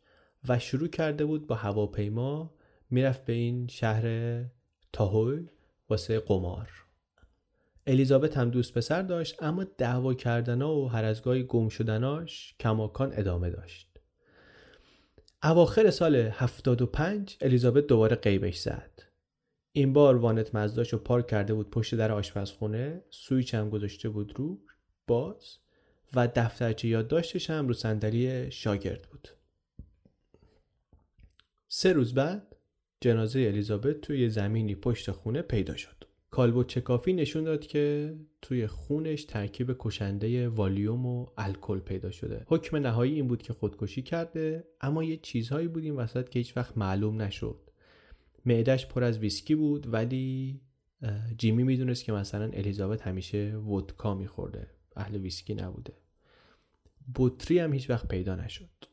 و 0.48 0.60
شروع 0.60 0.88
کرده 0.88 1.26
بود 1.26 1.48
با 1.48 1.56
هواپیما 1.56 2.54
می‌رفت 2.90 3.26
به 3.26 3.34
این 3.34 3.68
شهر 3.68 4.46
تاهوی 4.94 5.48
واسه 5.90 6.20
قمار. 6.20 6.70
الیزابت 7.88 8.38
هم 8.38 8.50
دوست 8.50 8.74
پسر 8.74 9.02
داشت 9.02 9.44
اما 9.44 9.64
دعوا 9.64 10.14
کردنا 10.14 10.76
و 10.76 10.90
هر 10.90 11.06
از 11.06 11.22
گاهی 11.22 11.44
گم 11.44 11.70
شدناش 11.70 12.56
کماکان 12.60 13.14
ادامه 13.16 13.50
داشت. 13.50 13.88
اواخر 15.44 15.90
سال 15.90 16.16
75 16.16 17.38
الیزابت 17.42 17.88
دوباره 17.88 18.16
قیبش 18.16 18.58
زد. 18.58 18.92
این 19.72 19.94
بار 19.94 20.16
وانت 20.16 20.56
مزداش 20.56 20.94
رو 20.94 21.00
پارک 21.00 21.28
کرده 21.28 21.54
بود 21.54 21.70
پشت 21.70 21.96
در 21.96 22.12
آشپزخونه 22.12 23.02
سویچ 23.10 23.56
هم 23.56 23.70
گذاشته 23.70 24.10
بود 24.10 24.34
رو 24.36 24.60
باز 25.08 25.58
و 26.16 26.28
دفترچه 26.36 26.88
یادداشتش 26.88 27.50
هم 27.50 27.68
رو 27.68 27.74
صندلی 27.74 28.52
شاگرد 28.52 29.02
بود. 29.12 29.37
سه 31.70 31.94
روز 31.94 32.14
بعد 32.14 32.56
جنازه 33.02 33.40
الیزابت 33.40 34.02
توی 34.02 34.30
زمینی 34.30 34.76
پشت 34.76 35.12
خونه 35.12 35.42
پیدا 35.42 35.76
شد. 35.76 36.04
کالبوت 36.32 36.68
چکافی 36.68 37.14
نشون 37.14 37.44
داد 37.44 37.66
که 37.66 38.16
توی 38.42 38.68
خونش 38.68 39.24
ترکیب 39.26 39.76
کشنده 39.80 40.50
والیوم 40.50 41.06
و 41.06 41.28
الکل 41.38 41.80
پیدا 41.80 42.12
شده. 42.12 42.44
حکم 42.48 42.78
نهایی 42.78 43.14
این 43.14 43.28
بود 43.28 43.42
که 43.42 43.54
خودکشی 43.54 44.02
کرده 44.02 44.68
اما 44.82 45.04
یه 45.04 45.18
چیزهایی 45.18 45.68
بود 45.68 45.84
این 45.84 45.96
وسط 45.96 46.30
که 46.30 46.40
هیچ 46.40 46.58
وقت 46.58 46.78
معلوم 46.78 47.22
نشد. 47.22 47.60
معدش 48.46 48.88
پر 48.88 49.04
از 49.04 49.20
ویسکی 49.20 49.56
بود 49.56 49.94
ولی 49.94 50.62
جیمی 51.38 51.64
می‌دونست 51.64 52.04
که 52.04 52.12
مثلا 52.12 52.50
الیزابت 52.54 53.02
همیشه 53.02 53.56
ودکا 53.56 54.16
میخورده. 54.16 54.68
اهل 54.96 55.16
ویسکی 55.16 55.56
نبوده. 55.56 55.94
بطری 57.16 57.60
هم 57.60 57.74
هیچ 57.74 57.90
وقت 57.90 58.08
پیدا 58.08 58.36
نشد. 58.36 58.87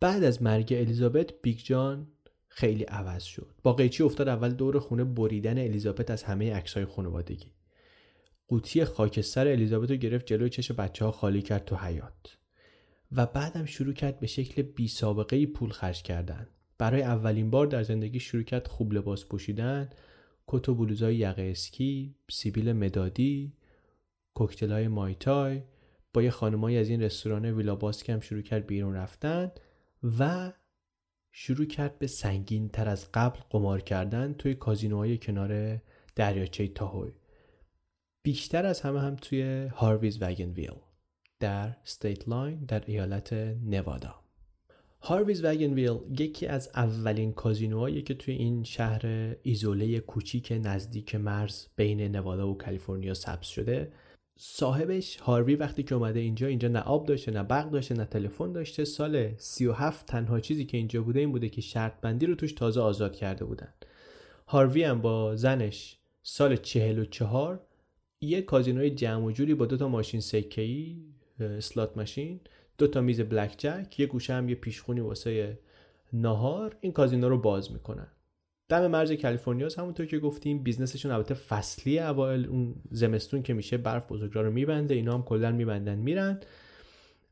بعد 0.00 0.24
از 0.24 0.42
مرگ 0.42 0.72
الیزابت 0.72 1.42
بیگ 1.42 1.58
جان 1.58 2.06
خیلی 2.48 2.84
عوض 2.84 3.22
شد. 3.22 3.54
با 3.62 3.72
قیچی 3.72 4.02
افتاد؟ 4.02 4.28
اول 4.28 4.50
دور 4.50 4.78
خونه 4.78 5.04
بریدن 5.04 5.58
الیزابت 5.58 6.10
از 6.10 6.22
همه 6.22 6.54
عکسای 6.54 6.84
خانوادگی. 6.84 7.52
قوطی 8.48 8.84
خاکستر 8.84 9.48
الیزابت 9.48 9.90
رو 9.90 9.96
گرفت 9.96 10.26
جلوی 10.26 10.50
چش 10.50 10.72
بچه 10.72 11.04
ها 11.04 11.10
خالی 11.10 11.42
کرد 11.42 11.64
تو 11.64 11.76
حیات 11.76 12.38
و 13.12 13.26
بعدم 13.26 13.64
شروع 13.64 13.92
کرد 13.92 14.20
به 14.20 14.26
شکل 14.26 14.62
بی 14.62 14.88
سابقه 14.88 15.46
پول 15.46 15.70
خرج 15.70 16.02
کردن. 16.02 16.46
برای 16.78 17.02
اولین 17.02 17.50
بار 17.50 17.66
در 17.66 17.82
زندگی 17.82 18.20
شروع 18.20 18.42
کرد 18.42 18.66
خوب 18.66 18.92
لباس 18.92 19.24
پوشیدن 19.24 19.90
کت 20.46 20.68
و 20.68 20.74
بلوزای 20.74 21.16
یقه 21.16 21.42
اسکی 21.42 22.14
سیبیل 22.30 22.72
مدادی 22.72 23.52
کوکتل 24.34 24.72
های 24.72 24.88
مایتای 24.88 25.62
با 26.14 26.22
یه 26.22 26.30
خانمایی 26.30 26.76
از 26.76 26.88
این 26.88 27.02
رستوران 27.02 27.44
ویلا 27.44 27.76
باسک 27.76 28.10
هم 28.10 28.20
شروع 28.20 28.42
کرد 28.42 28.66
بیرون 28.66 28.94
رفتن. 28.94 29.50
و 30.18 30.52
شروع 31.32 31.66
کرد 31.66 31.98
به 31.98 32.06
سنگین 32.06 32.68
تر 32.68 32.88
از 32.88 33.12
قبل 33.14 33.40
قمار 33.50 33.80
کردن 33.80 34.32
توی 34.32 34.54
کازینوهای 34.54 35.18
کنار 35.18 35.82
دریاچه 36.14 36.68
تاهوی. 36.68 37.12
بیشتر 38.22 38.66
از 38.66 38.80
همه 38.80 39.00
هم 39.00 39.16
توی 39.16 39.66
Harvey's 39.74 40.22
Wagon 40.22 40.50
Wheel 40.50 40.76
در 41.40 41.76
Stateline 41.84 42.64
در 42.64 42.82
ایالت 42.86 43.32
نوادا. 43.64 44.14
Harvey's 45.00 45.44
Wagon 45.44 45.74
Wheel 45.74 46.20
یکی 46.20 46.46
از 46.46 46.70
اولین 46.74 47.32
کازینوهایی 47.32 48.02
که 48.02 48.14
توی 48.14 48.34
این 48.34 48.64
شهر 48.64 49.34
ایزوله 49.42 50.00
کوچیک 50.00 50.52
نزدیک 50.62 51.14
مرز 51.14 51.66
بین 51.76 52.16
نوادا 52.16 52.48
و 52.48 52.58
کالیفرنیا 52.58 53.14
ثبت 53.14 53.42
شده 53.42 53.92
صاحبش 54.40 55.16
هاروی 55.16 55.54
وقتی 55.54 55.82
که 55.82 55.94
اومده 55.94 56.20
اینجا 56.20 56.46
اینجا 56.46 56.68
نه 56.68 56.80
آب 56.80 57.06
داشته 57.06 57.30
نه 57.30 57.42
برق 57.42 57.70
داشته 57.70 57.94
نه 57.94 58.04
تلفن 58.04 58.52
داشته. 58.52 58.84
سال 58.84 59.34
37 59.36 60.06
تنها 60.06 60.40
چیزی 60.40 60.64
که 60.64 60.76
اینجا 60.76 61.02
بوده 61.02 61.20
این 61.20 61.32
بوده 61.32 61.48
که 61.48 61.60
شرط 61.60 62.00
بندی 62.00 62.26
رو 62.26 62.34
توش 62.34 62.52
تازه 62.52 62.80
آزاد 62.80 63.16
کرده 63.16 63.44
بودن. 63.44 63.74
هاروی 64.48 64.82
هم 64.82 65.00
با 65.00 65.36
زنش 65.36 65.98
سال 66.22 66.56
44 66.56 67.60
یه 68.20 68.42
کازینوی 68.42 68.90
جمع 68.90 69.24
و 69.24 69.30
جوری 69.30 69.54
با 69.54 69.66
دو 69.66 69.76
تا 69.76 69.88
ماشین 69.88 70.20
سکه 70.20 70.62
ای 70.62 71.02
slot 71.40 71.96
machine 71.96 72.40
دو 72.78 72.86
تا 72.86 73.00
میز 73.00 73.20
blackjack 73.20 74.00
یه 74.00 74.06
گوشه 74.06 74.34
هم 74.34 74.48
یه 74.48 74.54
پیشخونی 74.54 75.00
واسه 75.00 75.58
نهار 76.12 76.76
این 76.80 76.92
کازینو 76.92 77.28
رو 77.28 77.38
باز 77.38 77.72
می‌کنن. 77.72 78.08
دم 78.68 78.86
مرز 78.86 79.12
کالیفرنیا 79.12 79.68
همونطور 79.78 80.06
که 80.06 80.18
گفتیم 80.18 80.62
بیزنسشون 80.62 81.12
البته 81.12 81.34
فصلی 81.34 81.98
اوایل 81.98 82.46
اون 82.46 82.74
زمستون 82.90 83.42
که 83.42 83.54
میشه 83.54 83.76
برف 83.76 84.12
بزرگراه 84.12 84.44
رو 84.44 84.52
میبنده 84.52 84.94
اینا 84.94 85.14
هم 85.14 85.22
کلا 85.22 85.52
میبندن 85.52 85.98
میرن. 85.98 86.40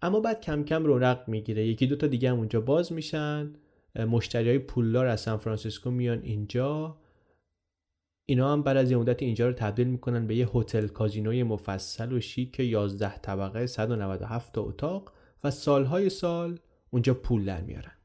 اما 0.02 0.20
بعد 0.20 0.40
کم 0.40 0.64
کم 0.64 0.84
رونق 0.84 1.28
می‌گیره. 1.28 1.66
یکی 1.66 1.86
دو 1.86 1.96
تا 1.96 2.06
دیگه 2.06 2.30
هم 2.30 2.38
اونجا 2.38 2.60
باز 2.60 2.92
میشن. 2.92 3.52
مشتری 3.96 4.48
های 4.48 4.58
پولدار 4.58 5.06
از 5.06 5.20
سان 5.20 5.36
فرانسیسکو 5.36 5.90
میان 5.90 6.22
اینجا. 6.22 6.98
اینا 8.26 8.52
هم 8.52 8.62
بعد 8.62 8.76
از 8.76 8.90
یه 8.90 8.96
مدت 8.96 9.22
اینجا 9.22 9.46
رو 9.46 9.52
تبدیل 9.52 9.86
می‌کنن 9.86 10.26
به 10.26 10.36
یه 10.36 10.48
هتل 10.54 10.86
کازینوی 10.86 11.42
مفصل 11.42 12.12
و 12.12 12.20
شیک 12.20 12.60
11 12.60 13.18
طبقه 13.18 13.66
197 13.66 14.52
تا 14.52 14.62
اتاق 14.62 15.12
و 15.44 15.50
سالهای 15.50 16.10
سال 16.10 16.58
اونجا 16.90 17.14
پول 17.14 17.44
در 17.44 17.60
میارن. 17.60 17.95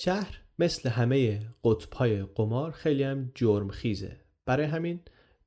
شهر 0.00 0.42
مثل 0.58 0.88
همه 0.88 1.40
قطبهای 1.64 2.22
قمار 2.22 2.70
خیلی 2.70 3.02
هم 3.02 3.32
جرم 3.34 3.68
خیزه 3.68 4.16
برای 4.46 4.66
همین 4.66 5.00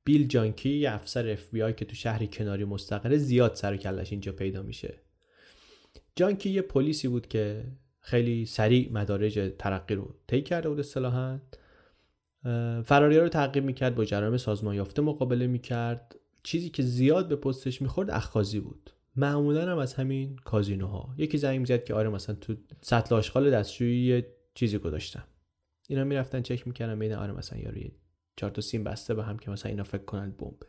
بیل 0.03 0.27
جانکی 0.27 0.69
یه 0.69 0.91
افسر 0.91 1.29
اف 1.29 1.49
بی 1.49 1.61
آی 1.61 1.73
که 1.73 1.85
تو 1.85 1.95
شهری 1.95 2.27
کناری 2.27 2.65
مستقره 2.65 3.17
زیاد 3.17 3.55
سر 3.55 3.77
کلش 3.77 4.11
اینجا 4.11 4.31
پیدا 4.31 4.61
میشه. 4.61 4.93
جانکی 6.15 6.49
یه 6.49 6.61
پلیسی 6.61 7.07
بود 7.07 7.27
که 7.27 7.63
خیلی 7.99 8.45
سریع 8.45 8.91
مدارج 8.91 9.53
ترقی 9.59 9.95
رو 9.95 10.15
طی 10.27 10.41
کرده 10.41 10.69
بود 10.69 10.79
اصطلاحا. 10.79 11.39
فراری 12.83 13.19
رو 13.19 13.29
تعقیب 13.29 13.63
می‌کرد 13.63 13.95
با 13.95 14.05
جرایم 14.05 14.37
سازمان 14.37 14.75
یافته 14.75 15.01
مقابله 15.01 15.47
می‌کرد. 15.47 16.15
چیزی 16.43 16.69
که 16.69 16.83
زیاد 16.83 17.27
به 17.27 17.35
پستش 17.35 17.81
می‌خورد 17.81 18.11
اخخازی 18.11 18.59
بود. 18.59 18.89
معمولا 19.15 19.71
هم 19.71 19.77
از 19.77 19.93
همین 19.93 20.35
کازینوها. 20.35 21.15
یکی 21.17 21.37
زنگ 21.37 21.59
می‌زد 21.59 21.83
که 21.83 21.93
آره 21.93 22.09
مثلا 22.09 22.35
تو 22.35 22.55
سطل 22.81 23.15
آشغال 23.15 23.51
دستشویی 23.51 24.23
چیزی 24.53 24.77
گذاشتم. 24.77 25.23
اینا 25.89 26.03
می‌رفتن 26.03 26.41
چک 26.41 26.67
می‌کردن 26.67 26.99
بین 26.99 27.13
آره 27.13 27.33
مثلا 27.33 27.59
یارو 27.59 27.81
چهار 28.35 28.51
تا 28.51 28.61
سیم 28.61 28.83
بسته 28.83 29.13
به 29.13 29.23
هم 29.23 29.37
که 29.37 29.51
مثلا 29.51 29.69
اینا 29.69 29.83
فکر 29.83 30.05
کنن 30.05 30.31
بمب 30.31 30.63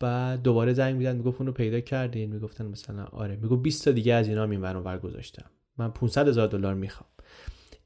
بعد 0.00 0.42
دوباره 0.42 0.72
زنگ 0.72 0.96
میدن 0.96 1.16
می‌گفت 1.16 1.40
اون 1.40 1.46
رو 1.46 1.52
پیدا 1.52 1.80
کردین؟ 1.80 2.32
می‌گفتن 2.32 2.66
مثلا 2.66 3.04
آره. 3.04 3.36
میگو 3.36 3.56
20 3.56 3.84
تا 3.84 3.90
دیگه 3.90 4.14
از 4.14 4.28
اینا 4.28 4.44
این 4.44 4.60
ور 4.60 4.98
گذاشتم. 4.98 5.50
من 5.78 5.90
500 5.90 6.28
هزار 6.28 6.48
دلار 6.48 6.74
می‌خوام. 6.74 7.10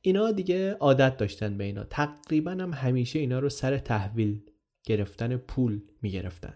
اینا 0.01 0.33
دیگه 0.33 0.73
عادت 0.73 1.17
داشتن 1.17 1.59
به 1.59 1.65
اینا. 1.65 1.85
تقریبا 1.85 2.51
هم 2.51 2.73
همیشه 2.73 3.19
اینا 3.19 3.39
رو 3.39 3.49
سر 3.49 3.79
تحویل 3.79 4.43
گرفتن 4.85 5.37
پول 5.37 5.81
می‌گرفتن. 6.03 6.55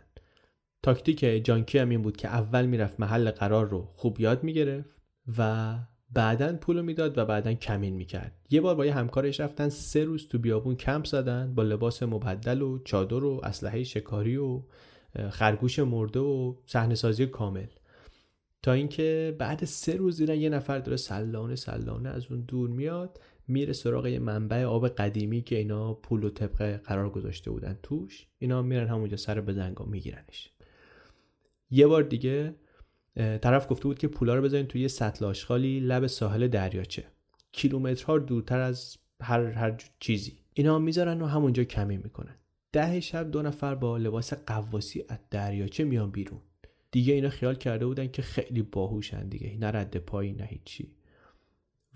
تاکتیک 0.82 1.44
جانکی 1.44 1.78
هم 1.78 1.88
این 1.88 2.02
بود 2.02 2.16
که 2.16 2.28
اول 2.28 2.66
می‌رفت 2.66 3.00
محل 3.00 3.30
قرار 3.30 3.68
رو 3.68 3.88
خوب 3.94 4.20
یاد 4.20 4.44
می‌گرفت 4.44 4.96
و 5.38 5.78
بعدا 6.12 6.56
پول 6.56 6.80
می‌داد 6.80 7.18
و 7.18 7.24
بعدا 7.24 7.52
کمین 7.54 7.94
می‌کرد. 7.94 8.32
یه 8.50 8.60
بار 8.60 8.74
با 8.74 8.86
یه 8.86 8.94
همکارش 8.94 9.40
رفتن 9.40 9.68
سه 9.68 10.04
روز 10.04 10.28
تو 10.28 10.38
بیابون 10.38 10.76
کمپ 10.76 11.04
زدن 11.04 11.54
با 11.54 11.62
لباس 11.62 12.02
مبدل 12.02 12.62
و 12.62 12.78
چادر 12.78 13.24
و 13.24 13.40
اسلحه 13.42 13.84
شکاری 13.84 14.36
و 14.36 14.62
خرگوش 15.30 15.78
مرده 15.78 16.20
و 16.20 16.54
صحنه 16.66 16.94
سازی 16.94 17.26
کامل. 17.26 17.66
تا 18.62 18.72
اینکه 18.72 19.36
بعد 19.38 19.64
سه 19.64 19.96
روز 19.96 20.16
دیدن 20.16 20.34
یه 20.34 20.48
نفر 20.48 20.78
داره 20.78 20.96
سلانه 20.96 21.56
سلانه 21.56 22.08
از 22.08 22.26
اون 22.30 22.40
دور 22.40 22.70
میاد 22.70 23.20
میره 23.48 23.72
سراغ 23.72 24.06
یه 24.06 24.18
منبع 24.18 24.64
آب 24.64 24.88
قدیمی 24.88 25.42
که 25.42 25.56
اینا 25.56 25.94
پول 25.94 26.24
و 26.24 26.30
طبقه 26.30 26.76
قرار 26.76 27.10
گذاشته 27.10 27.50
بودن 27.50 27.78
توش. 27.82 28.26
اینا 28.38 28.62
میرن 28.62 28.88
همونجا 28.88 29.16
سر 29.16 29.40
بزنگا 29.40 29.84
میگیرنش. 29.84 30.50
یه 31.70 31.86
بار 31.86 32.02
دیگه 32.02 32.54
طرف 33.42 33.70
گفته 33.70 33.84
بود 33.84 33.98
که 33.98 34.08
پولا 34.08 34.34
رو 34.34 34.42
بذارین 34.42 34.66
توی 34.66 34.80
یه 34.80 34.88
سطل 34.88 35.24
آشغالی 35.24 35.80
لب 35.80 36.06
ساحل 36.06 36.48
دریاچه. 36.48 37.04
کیلومترها 37.52 38.18
دورتر 38.18 38.60
از 38.60 38.96
هر 39.22 39.40
هر 39.44 39.82
چیزی. 40.00 40.38
اینا 40.54 40.78
می‌ذارن 40.78 41.22
و 41.22 41.26
همونجا 41.26 41.64
کمی 41.64 41.96
می‌کنن. 41.96 42.34
ده 42.72 43.00
شب 43.00 43.30
دو 43.30 43.42
نفر 43.42 43.74
با 43.74 43.96
لباس 43.96 44.32
قواسی 44.32 45.04
از 45.08 45.18
دریاچه 45.30 45.84
میان 45.84 46.10
بیرون. 46.10 46.40
دیگه 46.90 47.14
اینا 47.14 47.28
خیال 47.28 47.54
کرده 47.54 47.86
بودن 47.86 48.08
که 48.08 48.22
خیلی 48.22 48.62
باهوشن 48.62 49.28
دیگه. 49.28 49.56
نه 49.58 49.66
رد 49.66 49.96
پایی 49.96 50.32
نه 50.32 50.44
هیچی. 50.44 50.94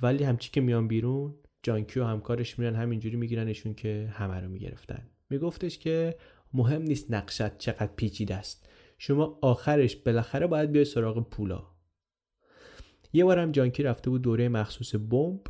ولی 0.03 0.25
همچی 0.25 0.51
که 0.51 0.61
میان 0.61 0.89
بیرون 0.89 1.35
جانکی 1.63 2.01
و 2.01 2.05
همکارش 2.05 2.59
میرن 2.59 2.75
همینجوری 2.75 3.17
میگیرنشون 3.17 3.75
که 3.75 4.09
همه 4.13 4.41
رو 4.41 4.49
می‌گرفتن. 4.49 5.03
میگفتش 5.31 5.79
که 5.79 6.17
مهم 6.55 6.83
نیست 6.83 7.11
نقشت 7.11 7.59
چقدر 7.59 7.91
پیچیده 7.97 8.35
است. 8.35 8.69
شما 8.99 9.39
آخرش 9.43 9.97
بالاخره 9.97 10.47
باید 10.47 10.73
بیای 10.73 10.85
سراغ 10.85 11.29
پولا. 11.29 11.63
یه 13.13 13.25
بارم 13.25 13.53
جانکی 13.53 13.83
رفته 13.83 14.11
بود 14.11 14.23
دوره 14.23 14.49
مخصوص 14.49 14.95
بمب 14.95 15.41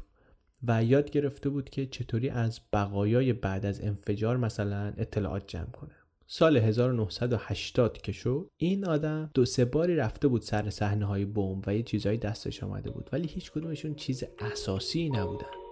و 0.63 0.85
یاد 0.85 1.11
گرفته 1.11 1.49
بود 1.49 1.71
که 1.71 1.87
چطوری 1.87 2.29
از 2.29 2.61
بقایای 2.73 3.33
بعد 3.33 3.67
از 3.67 3.81
انفجار 3.81 4.37
مثلا 4.37 4.93
اطلاعات 4.97 5.45
جمع 5.47 5.71
کنه. 5.71 5.95
سال 6.27 6.57
1980 6.57 7.99
که 7.99 8.13
شد 8.13 8.51
این 8.57 8.87
آدم 8.87 9.31
دو 9.35 9.45
سه 9.45 9.65
باری 9.65 9.97
رفته 9.97 10.29
بود 10.29 10.43
سر 10.43 10.71
صحنه 10.71 11.05
های 11.05 11.25
بمب 11.25 11.65
و 11.67 11.75
یه 11.75 11.83
چیزایی 11.83 12.19
دستش 12.19 12.63
آمده 12.63 12.91
بود 12.91 13.09
ولی 13.13 13.29
هیچ 13.29 13.53
کدومشون 13.53 13.95
چیز 13.95 14.25
اساسی 14.39 15.09
نبودن. 15.09 15.64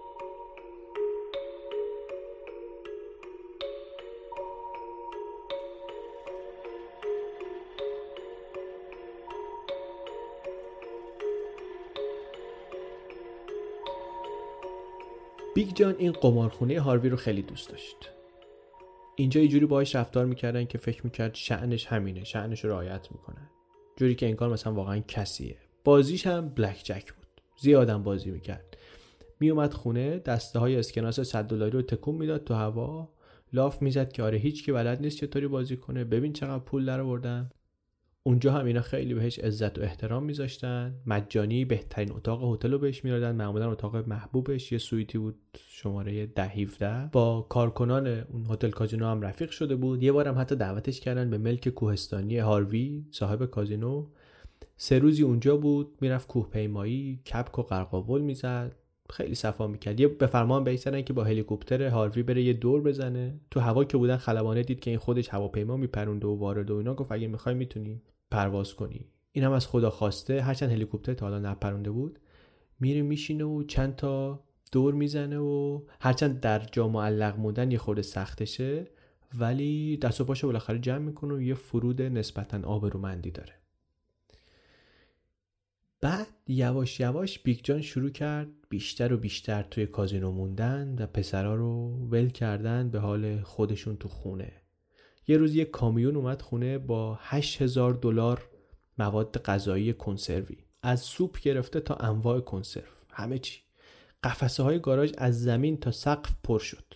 بیگ 15.55 15.73
جان 15.75 15.95
این 15.97 16.11
قمارخونه 16.11 16.79
هاروی 16.79 17.09
رو 17.09 17.17
خیلی 17.17 17.41
دوست 17.41 17.69
داشت. 17.69 18.11
اینجا 19.15 19.41
یه 19.41 19.47
جوری 19.47 19.65
باهاش 19.65 19.95
رفتار 19.95 20.25
می‌کردن 20.25 20.65
که 20.65 20.77
فکر 20.77 21.03
می‌کرد 21.03 21.35
شأنش 21.35 21.85
همینه 21.85 22.23
شأنش 22.23 22.65
رو 22.65 22.69
رعایت 22.69 23.07
می‌کنن. 23.11 23.49
جوری 23.95 24.15
که 24.15 24.25
انگار 24.25 24.49
مثلا 24.49 24.73
واقعا 24.73 24.99
کسیه. 24.99 25.57
بازیش 25.83 26.27
هم 26.27 26.49
blackjack 26.49 27.13
بود 27.13 27.27
زیادم 27.61 28.03
بازی 28.03 28.31
می‌کرد. 28.31 28.77
میومد 29.39 29.73
خونه 29.73 30.19
دسته 30.19 30.59
های 30.59 30.75
اسکناس 30.75 31.19
100 31.19 31.43
دلاری 31.43 31.71
رو 31.71 31.81
تکون 31.81 32.15
می‌داد 32.15 32.43
تو 32.43 32.53
هوا. 32.53 33.09
لاف 33.53 33.81
می‌زد 33.81 34.11
که 34.11 34.23
آره 34.23 34.37
هیچ 34.37 34.65
کی 34.65 34.71
بلد 34.71 35.01
نیست 35.01 35.17
چطوری 35.17 35.47
بازی 35.47 35.77
کنه. 35.77 36.03
ببین 36.03 36.33
چقدر 36.33 36.63
پول 36.63 36.85
در 36.85 36.99
آوردن 36.99 37.49
اونجا 38.25 38.51
هم 38.53 38.65
اینا 38.65 38.81
خیلی 38.81 39.13
بهش 39.13 39.39
عزت 39.39 39.79
و 39.79 39.81
احترام 39.81 40.23
میذاشتن. 40.23 40.95
مجانی 41.05 41.65
بهترین 41.65 42.11
اتاق 42.11 42.53
هتل 42.53 42.71
رو 42.71 42.77
بهش 42.77 43.03
می‌دادن. 43.03 43.35
معمولا 43.35 43.71
اتاق 43.71 43.95
محبوبش. 43.95 44.71
یه 44.71 44.77
سویتی 44.77 45.17
بود 45.17 45.35
شماره 45.67 46.25
ده 46.25 46.47
17 46.47 47.09
با 47.11 47.45
کارکنان 47.49 48.07
اون 48.07 48.45
هتل 48.49 48.69
کازینو 48.69 49.05
هم 49.05 49.21
رفیق 49.21 49.49
شده 49.49 49.75
بود. 49.75 50.03
یه 50.03 50.11
بارم 50.11 50.39
حتی 50.39 50.55
دعوتش 50.55 50.99
کردن 50.99 51.29
به 51.29 51.37
ملک 51.37 51.69
کوهستانی 51.69 52.37
هاروی 52.37 53.05
صاحب 53.11 53.45
کازینو. 53.45 54.07
سه 54.77 54.99
روزی 54.99 55.23
اونجا 55.23 55.57
بود. 55.57 55.97
می‌رفت 56.01 56.27
کوه 56.27 56.49
پیمایی 56.49 57.19
کپک 57.33 57.59
و 57.59 57.61
قرقاول 57.61 58.21
می‌زد. 58.21 58.75
خیلی 59.09 59.35
صفا 59.35 59.67
می‌کرد. 59.67 59.99
یه 59.99 60.07
به 60.07 60.27
فرمان 60.27 60.63
بهش 60.63 60.87
که 60.87 61.13
با 61.13 61.23
هلیکوپتر 61.23 61.87
هاروی 61.87 62.23
بره 62.23 62.43
یه 62.43 62.53
دور 62.53 62.81
بزنه. 62.81 63.39
تو 63.51 63.59
هوا 63.59 63.83
که 63.83 63.97
بودن 63.97 64.17
خلبانه 64.17 64.63
دید 64.63 64.79
که 64.79 64.89
این 64.89 64.99
خودش 64.99 65.29
هواپیما 65.29 65.77
میپرونده 65.77 66.27
و 66.27 66.35
وارد 66.35 66.71
و 66.71 66.75
اینا 66.75 66.93
گفت 66.93 67.11
اگه 67.11 67.27
می‌خوای 67.27 67.55
می‌تونی 67.55 68.01
پرواز 68.33 68.73
کنی. 68.73 69.05
این 69.31 69.45
هم 69.45 69.51
از 69.51 69.67
خدا 69.67 69.89
خواسته. 69.89 70.41
هرچند 70.41 70.71
هلیکوپتر 70.71 71.13
تا 71.13 71.25
حالا 71.25 71.39
نپرونده 71.51 71.91
بود. 71.91 72.19
میره 72.79 73.01
میشینه 73.01 73.43
و 73.43 73.63
چند 73.63 73.95
تا 73.95 74.43
دور 74.71 74.93
می‌زنه 74.93 75.37
و 75.37 75.81
هرچند 76.01 76.39
در 76.39 76.59
جا 76.59 76.87
معلق 76.87 77.39
موندن 77.39 77.71
یه 77.71 77.77
خورده 77.77 78.01
سختشه. 78.01 78.87
ولی 79.37 79.97
دست 79.97 80.21
و 80.21 80.23
پاشو 80.23 80.47
بالاخره 80.47 80.79
جمع 80.79 80.97
می‌کنه 80.97 81.33
و 81.33 81.41
یه 81.41 81.53
فرود 81.53 82.01
نسبتا 82.01 82.67
آبرومندی 82.67 83.31
داره. 83.31 83.53
بعد 86.01 86.27
یواش 86.47 86.99
یواش 86.99 87.39
بیگ 87.39 87.59
جان 87.63 87.81
شروع 87.81 88.09
کرد 88.09 88.47
بیشتر 88.69 89.13
و 89.13 89.17
بیشتر 89.17 89.63
توی 89.63 89.87
کازینو 89.87 90.31
موندن 90.31 90.95
و 90.99 91.07
پسرا 91.07 91.55
رو 91.55 92.07
ول 92.11 92.29
کردن 92.29 92.89
به 92.89 92.99
حال 92.99 93.41
خودشون 93.41 93.97
تو 93.97 94.07
خونه. 94.07 94.62
یه 95.27 95.37
روز 95.37 95.55
یه 95.55 95.65
کامیون 95.65 96.15
اومد 96.15 96.41
خونه 96.41 96.77
با 96.77 97.19
8000 97.21 97.93
دلار 97.93 98.49
مواد 98.97 99.37
غذایی 99.37 99.93
کنسروی. 99.93 100.57
از 100.81 101.01
سوپ 101.01 101.39
گرفته 101.39 101.79
تا 101.79 101.95
انواع 101.95 102.39
کنسرو. 102.39 102.83
همه 103.09 103.39
چی. 103.39 103.59
قفسه 104.23 104.63
های 104.63 104.79
گاراژ 104.79 105.11
از 105.17 105.43
زمین 105.43 105.77
تا 105.77 105.91
سقف 105.91 106.35
پر 106.43 106.59
شد. 106.59 106.93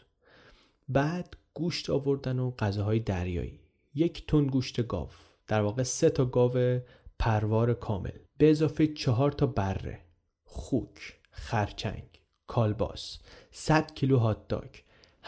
بعد 0.89 1.37
گوشت 1.53 1.89
آوردن 1.89 2.39
و 2.39 2.51
غذاهای 2.51 2.99
دریایی. 2.99 3.59
یک 3.93 4.27
تن 4.27 4.47
گوشت 4.47 4.87
گاو. 4.87 5.09
در 5.47 5.61
واقع 5.61 5.83
سه 5.83 6.09
تا 6.09 6.25
گاو 6.25 6.79
پروار 7.19 7.73
کامل. 7.73 8.17
به 8.37 8.51
اضافه 8.51 8.87
چهار 8.87 9.31
تا 9.31 9.45
بره. 9.45 9.99
خوک 10.43 11.19
خرچنگ 11.31 12.03
کالباس 12.47 13.19
100 13.51 13.93
کیلو 13.93 14.17
هات 14.17 14.47
داگ. 14.47 14.69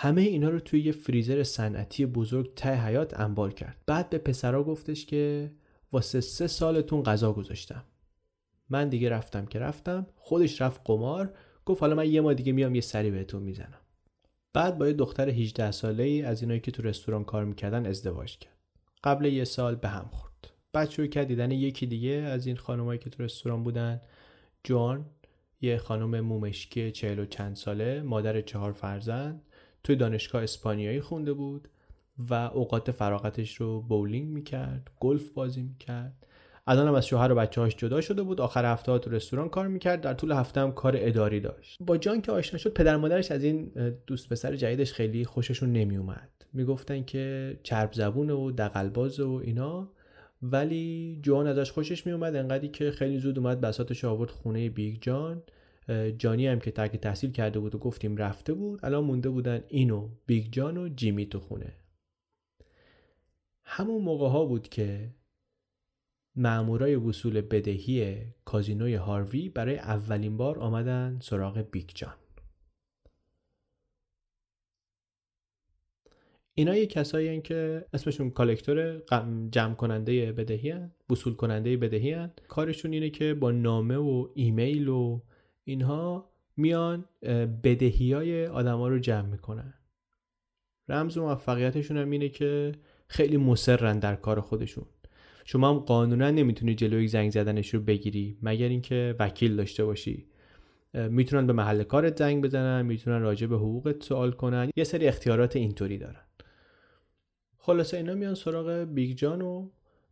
همه 0.02 0.22
اینا 0.22 0.50
رو 0.50 0.60
توی 0.60 0.82
یه 0.82 0.92
فریزر 0.92 1.44
صنعتی 1.44 2.06
بزرگ 2.06 2.54
ته 2.54 2.86
حیات 2.86 3.20
انبار 3.20 3.54
کرد. 3.54 3.78
بعد 3.86 4.10
به 4.10 4.18
پسرا 4.18 4.64
گفتش 4.64 5.06
که 5.06 5.52
واسه 5.92 6.22
سه 6.22 6.48
سالتون 6.48 7.04
غذا 7.04 7.34
گذاشتم. 7.34 7.84
من 8.70 8.90
دیگه 8.90 9.10
رفتم 9.10 9.46
که 9.46 9.60
رفتم 9.60 10.08
خودش 10.16 10.62
رفت 10.62 10.82
قمار 10.86 11.34
گفت 11.66 11.82
حالا 11.82 11.96
من 11.96 12.12
یه 12.12 12.22
ما 12.22 12.34
دیگه 12.34 12.52
میام 12.52 12.76
یه 12.76 12.82
سری 12.82 13.12
بهتون 13.12 13.44
می‌زنم. 13.44 13.80
بعد 14.54 14.78
با 14.78 14.88
یه 14.88 14.94
دختر 14.94 15.30
18 15.30 15.72
ساله 15.72 16.04
ای 16.04 16.22
از 16.22 16.42
اینایی 16.42 16.60
که 16.60 16.72
تو 16.72 16.84
رستوران 16.84 17.24
کار 17.24 17.46
می‌کردن 17.46 17.86
ازدواج 17.86 18.38
کرد. 18.38 18.58
قبل 19.04 19.26
یه 19.26 19.44
سال 19.44 19.76
به 19.76 19.88
هم 19.88 20.10
خورد. 20.12 20.52
بعد 20.74 20.90
شروع 20.90 21.08
کرد 21.08 21.28
دیدن 21.28 21.52
یکی 21.52 21.86
دیگه 21.86 22.12
از 22.12 22.48
این 22.48 22.56
خانمایی 22.56 23.00
که 23.00 23.10
تو 23.10 23.24
رستوران 23.24 23.64
بودن 23.64 24.02
جوان 24.64 25.06
یه 25.62 25.78
خانم 25.78 26.20
مومشکی 26.20 26.92
چهل 26.92 27.20
و 27.20 27.26
چند 27.26 27.56
ساله 27.56 28.02
مادر 28.02 28.42
چهار 28.42 28.72
فرزند 28.72 29.42
توی 29.84 29.96
دانشگاه 29.96 30.44
اسپانیایی 30.44 31.02
خونده 31.02 31.34
بود 31.34 31.68
و 32.30 32.34
اوقات 32.34 32.92
فراغتش 32.92 33.56
رو 33.56 33.82
بولینگ 33.82 34.28
می‌کرد 34.28 34.90
گلف 35.00 35.30
بازی 35.30 35.62
می‌کرد. 35.62 36.14
الان 36.68 36.88
هم 36.88 36.94
از 36.94 37.08
شوهر 37.08 37.32
و 37.32 37.36
بچه‌هاش 37.36 37.76
جدا 37.76 38.02
شده 38.02 38.24
بود. 38.24 38.42
آخر 38.42 38.66
هفته 38.66 38.92
ها 38.92 39.00
تو 39.00 39.10
رستوران 39.10 39.50
کار 39.50 39.68
می‌کرد. 39.68 40.02
در 40.02 40.14
طول 40.14 40.32
هفته 40.32 40.62
هم 40.62 40.72
کار 40.72 40.94
اداری 40.98 41.40
داشت. 41.40 41.78
با 41.86 41.98
جان 41.98 42.22
که 42.22 42.32
آشنا 42.32 42.60
شد 42.60 42.74
پدر 42.74 42.98
مادرش 42.98 43.32
از 43.32 43.44
این 43.44 43.72
دوست 44.08 44.30
پسر 44.30 44.56
جدیدش 44.56 44.94
خیلی 44.94 45.26
خوششون 45.26 45.72
نمیومد 45.72 46.30
می‌گفتن 46.54 47.04
که 47.04 47.58
چرب 47.64 47.94
زبونه 47.94 48.34
و 48.34 48.52
دغلباز 48.52 49.20
و 49.20 49.42
اینا. 49.44 49.90
ولی 50.42 51.20
جوان 51.22 51.48
ازش 51.48 51.72
خوشش 51.72 52.06
میومد 52.06 52.36
انقدری 52.36 52.68
که 52.68 52.92
خیلی 52.92 53.20
زود 53.20 53.40
اومد 53.40 53.62
بساطش 53.62 54.06
آورد 54.06 54.30
خونه 54.30 54.70
بیگ 54.70 54.98
جان. 55.02 55.44
جانی 56.18 56.48
هم 56.48 56.60
که 56.60 56.72
ترک 56.72 56.96
تحصیل 56.96 57.32
کرده 57.32 57.60
بود 57.60 57.76
و 57.76 57.78
گفتیم 57.78 58.18
رفته 58.18 58.54
بود 58.54 58.86
الان 58.86 59.04
مونده 59.04 59.30
بودن 59.30 59.64
این 59.68 59.96
و 59.96 60.10
بیگ 60.26 60.52
جان 60.52 60.78
و 60.78 60.90
جیمی 60.90 61.26
تو 61.26 61.40
خونه 61.40 61.74
همون 63.64 64.02
موقع 64.02 64.28
ها 64.28 64.46
بود 64.46 64.70
که 64.70 65.14
مامورای 66.36 66.96
وصول 66.96 67.42
بدهی 67.42 68.18
کازینوی 68.46 68.96
هاروی 68.96 69.50
برای 69.50 69.78
اولین 69.78 70.38
بار 70.38 70.60
آمدن 70.60 71.20
سراغ 71.22 71.58
بیگ 71.72 71.90
جان 71.96 72.16
اینا 76.54 76.76
یه 76.76 76.86
کسایی 76.86 77.42
که 77.42 77.86
اسمشون 77.94 78.30
collector 78.30 79.02
جمع 79.52 79.74
کننده 79.74 80.32
بدهی‌ان. 80.32 80.92
وصول 81.10 81.34
کننده 81.34 81.78
بدهی‌ان. 81.78 82.32
کارشون 82.48 82.94
اینه 82.94 83.10
که 83.10 83.34
با 83.34 83.52
نامه 83.52 83.98
و 83.98 84.28
ایمیل 84.34 84.88
و 84.88 85.22
اینها 85.70 86.30
میان 86.58 87.06
بدهی 87.64 88.14
های 88.14 88.48
آدما 88.48 88.88
رو 88.88 89.00
جمع 89.00 89.28
می‌کنن. 89.28 89.74
رمز 90.90 91.18
موفقیتشون 91.18 91.98
هم 91.98 92.10
اینه 92.10 92.30
که 92.30 92.72
خیلی 93.08 93.38
مصرن 93.38 94.00
در 94.00 94.16
کار 94.16 94.40
خودشون. 94.42 94.86
شما 95.46 95.70
هم 95.70 95.80
قانونا 95.80 96.32
نمی‌تونی 96.32 96.76
جلوی 96.76 97.08
زنگ 97.08 97.32
زدنش 97.32 97.74
رو 97.74 97.80
بگیری 97.80 98.38
مگر 98.42 98.68
اینکه 98.68 99.16
وکیل 99.20 99.56
داشته 99.56 99.86
باشی. 99.86 100.28
می‌تونن 100.94 101.48
به 101.48 101.54
محل 101.54 101.84
کارت 101.84 102.20
زنگ 102.20 102.44
بزنن 102.44 102.86
می‌تونن 102.86 103.22
راجع 103.22 103.48
به 103.48 103.56
حقوقت 103.56 104.04
سوال 104.04 104.32
کنن. 104.32 104.70
یه 104.76 104.84
سری 104.84 105.08
اختیارات 105.08 105.56
اینطوری 105.56 105.98
دارن. 105.98 106.24
خلاصه 107.58 107.98
اینا 107.98 108.14
میان 108.14 108.36
سراغ 108.36 108.70
بیگ 108.70 109.18
جان 109.18 109.42
و 109.42 109.70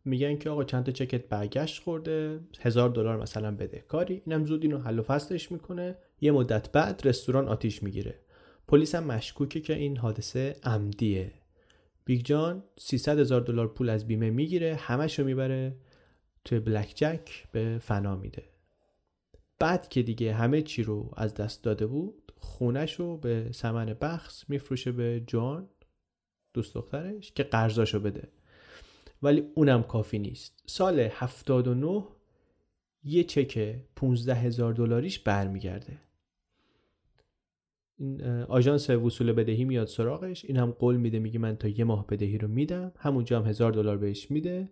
میگن 0.08 0.36
که 0.36 0.50
آقا 0.50 0.64
چند 0.64 0.84
تا 0.84 0.92
چکت 0.92 1.28
برگشت 1.28 1.82
خورده 1.82 2.40
هزار 2.60 2.88
دلار 2.88 3.16
مثلا 3.22 3.50
بده. 3.56 3.84
کاری 3.88 4.22
اینم 4.26 4.44
زود 4.44 4.62
اینو 4.62 4.78
حل 4.78 4.98
و 4.98 5.02
فصلش 5.02 5.52
می‌کنه. 5.52 5.96
یه 6.20 6.32
مدت 6.32 6.72
بعد 6.72 7.00
رستوران 7.04 7.48
آتیش 7.48 7.82
می‌گیره. 7.82 8.14
پلیس 8.68 8.94
هم 8.94 9.04
مشکوکه 9.04 9.60
که 9.60 9.74
این 9.74 9.96
حادثه 9.96 10.56
عمدیه. 10.64 11.32
بیگ 12.04 12.24
جان 12.24 12.62
300 12.78 13.18
هزار 13.18 13.40
دلار 13.40 13.68
پول 13.68 13.88
از 13.88 14.06
بیمه 14.06 14.30
می‌گیره 14.30 14.74
همش 14.74 15.18
رو 15.18 15.24
می‌بره 15.24 15.76
توی 16.44 16.60
blackjack 16.60 17.48
به 17.52 17.78
فنا 17.82 18.16
میده. 18.16 18.44
بعد 19.58 19.88
که 19.88 20.02
دیگه 20.02 20.34
همه 20.34 20.62
چی 20.62 20.82
رو 20.82 21.10
از 21.16 21.34
دست 21.34 21.64
داده 21.64 21.86
بود 21.86 22.32
خونش 22.36 22.94
رو 22.94 23.16
به 23.16 23.48
سمن 23.52 23.96
بخص 24.00 24.44
میفروشه 24.48 24.92
به 24.92 25.22
جان 25.26 25.68
دوست 26.54 26.74
دخترش 26.74 27.32
که 27.32 27.42
قرضاشو 27.42 28.00
بده. 28.00 28.28
ولی 29.22 29.44
اونم 29.54 29.82
کافی 29.82 30.18
نیست. 30.18 30.62
سال 30.66 31.00
79 31.00 32.04
یه 33.04 33.24
چک 33.24 33.76
15 33.96 34.34
هزار 34.34 34.72
دلاریش 34.72 35.18
برمیگرده. 35.18 35.98
این 37.98 38.22
آژانس 38.42 38.90
وصول 38.90 39.32
بدهی 39.32 39.64
میاد 39.64 39.86
سراغش. 39.86 40.44
این 40.44 40.56
هم 40.56 40.70
قول 40.70 40.96
میده 40.96 41.18
میگه 41.18 41.38
من 41.38 41.56
تا 41.56 41.68
یه 41.68 41.84
ماه 41.84 42.06
بدهی 42.06 42.38
رو 42.38 42.48
میدم. 42.48 42.92
همونجا 42.96 43.40
هم 43.40 43.46
هزار 43.46 43.72
دلار 43.72 43.98
بهش 43.98 44.30
میده. 44.30 44.68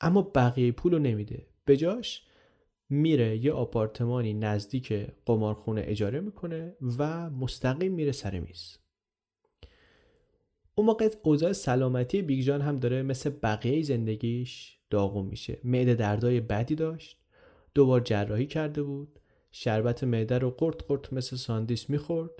اما 0.00 0.22
بقیه 0.22 0.72
پول 0.72 0.92
رو 0.92 0.98
نمیده. 0.98 1.46
بجاش 1.66 2.26
میره 2.88 3.44
یه 3.44 3.52
آپارتمانی 3.52 4.34
نزدیک 4.34 4.92
قمارخونه 5.26 5.82
اجاره 5.84 6.20
می‌کنه 6.20 6.76
و 6.98 7.30
مستقیم 7.30 7.92
میره 7.92 8.12
سر 8.12 8.40
میز. 8.40 8.78
اون 10.74 10.86
موقع 10.86 11.08
اوضاع 11.22 11.52
سلامتی 11.52 12.22
بیگ 12.22 12.44
جان 12.44 12.60
هم 12.60 12.76
داره 12.76 13.02
مثل 13.02 13.30
بقیه 13.30 13.82
زندگیش 13.82 14.78
داغون 14.90 15.26
میشه. 15.26 15.58
معده 15.64 15.94
دردای 15.94 16.40
بدی 16.40 16.74
داشت 16.74 17.18
دوبار 17.74 18.00
جراحی 18.00 18.46
کرده 18.46 18.82
بود 18.82 19.20
شربت 19.52 20.04
معده 20.04 20.38
رو 20.38 20.50
قرط 20.50 20.82
قرط 20.88 21.12
مثل 21.12 21.36
ساندیس 21.36 21.90
می‌خورد 21.90 22.30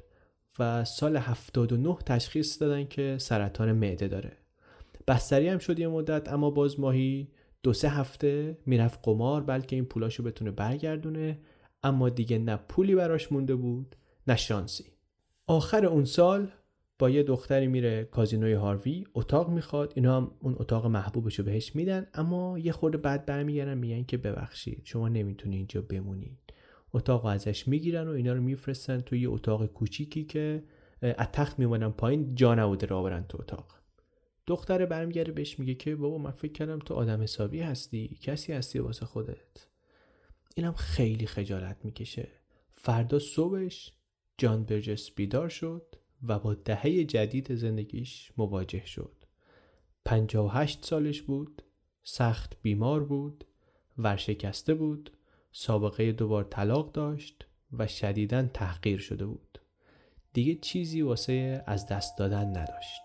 و 0.58 0.84
سال 0.84 1.16
79 1.16 1.96
تشخیص 2.06 2.62
دادن 2.62 2.84
که 2.84 3.16
سرطان 3.20 3.72
معده 3.72 4.08
داره. 4.08 4.32
بستری 5.08 5.48
هم 5.48 5.58
شد 5.58 5.78
یه 5.78 5.88
مدت 5.88 6.28
اما 6.28 6.50
باز 6.50 6.80
ماهی 6.80 7.28
دو 7.62 7.72
سه 7.72 7.88
هفته 7.88 8.58
می‌رفت 8.66 9.00
قمار 9.02 9.42
بلکه 9.42 9.76
این 9.76 9.84
پولاشو 9.84 10.22
بتونه 10.22 10.50
برگردونه 10.50 11.38
اما 11.82 12.08
دیگه 12.08 12.38
نه 12.38 12.56
پولی 12.56 12.94
براش 12.94 13.32
مونده 13.32 13.54
بود 13.54 13.96
نه 14.26 14.36
شانسی. 14.36 14.84
آخر 15.46 15.86
اون 15.86 16.04
سال 16.04 16.48
با 16.98 17.10
یه 17.10 17.22
دختری 17.22 17.66
میره 17.66 18.04
کازینوی 18.04 18.52
هاروی 18.52 19.04
اتاق 19.14 19.50
می‌خواد 19.50 19.92
اینا 19.96 20.16
هم 20.16 20.30
اون 20.40 20.54
اتاق 20.58 20.86
محبوبشو 20.86 21.42
بهش 21.42 21.76
میدن 21.76 22.06
اما 22.14 22.58
یه 22.58 22.72
خورده 22.72 22.98
بعد 22.98 23.26
برمیگردن 23.26 23.78
میگن 23.78 24.04
که 24.04 24.16
ببخشید 24.16 24.80
شما 24.84 25.08
نمی‌تونی 25.08 25.56
اینجا 25.56 25.82
بمونید. 25.82 26.38
اتاق 26.92 27.24
ازش 27.24 27.68
می‌گیرن 27.68 28.08
و 28.08 28.10
اینا 28.10 28.32
رو 28.32 28.42
میفرستن 28.42 29.00
توی 29.00 29.20
یه 29.20 29.30
اتاق 29.30 29.66
کوچیکی 29.66 30.24
که 30.24 30.64
از 31.02 31.28
تخت 31.32 31.58
میومدن 31.58 31.88
پایین 31.88 32.34
جا 32.34 32.54
نبوده 32.54 32.86
را 32.86 33.02
برن 33.02 33.24
تو 33.28 33.38
اتاق. 33.40 33.74
دختر 34.46 34.86
برمیگرده 34.86 35.32
بهش 35.32 35.58
میگه 35.58 35.74
که 35.74 35.96
بابا 35.96 36.18
من 36.18 36.30
فکر 36.30 36.52
کردم 36.52 36.78
تو 36.78 36.94
آدم 36.94 37.22
حسابی 37.22 37.60
هستی 37.60 38.18
کسی 38.20 38.52
هستی 38.52 38.78
واسه 38.78 39.06
خودت. 39.06 39.68
اینم 40.54 40.72
خیلی 40.72 41.26
خجالت 41.26 41.76
می‌کشه. 41.84 42.28
فردا 42.70 43.18
صبحش 43.18 43.92
جان 44.38 44.64
برجس 44.64 45.10
بیدار 45.10 45.48
شد. 45.48 45.96
و 46.28 46.38
با 46.38 46.54
دهه 46.54 47.04
جدید 47.04 47.54
زندگیش 47.54 48.32
مواجه 48.36 48.86
شد. 48.86 49.12
58 50.04 50.84
سالش 50.84 51.22
بود 51.22 51.62
سخت 52.02 52.56
بیمار 52.62 53.04
بود 53.04 53.44
ورشکسته 53.98 54.74
بود 54.74 55.10
سابقه 55.52 56.12
دوبار 56.12 56.44
طلاق 56.44 56.92
داشت 56.92 57.46
و 57.72 57.86
شدیدا 57.86 58.42
تحقیر 58.42 58.98
شده 58.98 59.26
بود. 59.26 59.58
دیگه 60.32 60.54
چیزی 60.54 61.02
واسه 61.02 61.64
از 61.66 61.86
دست 61.86 62.18
دادن 62.18 62.48
نداشت. 62.48 63.02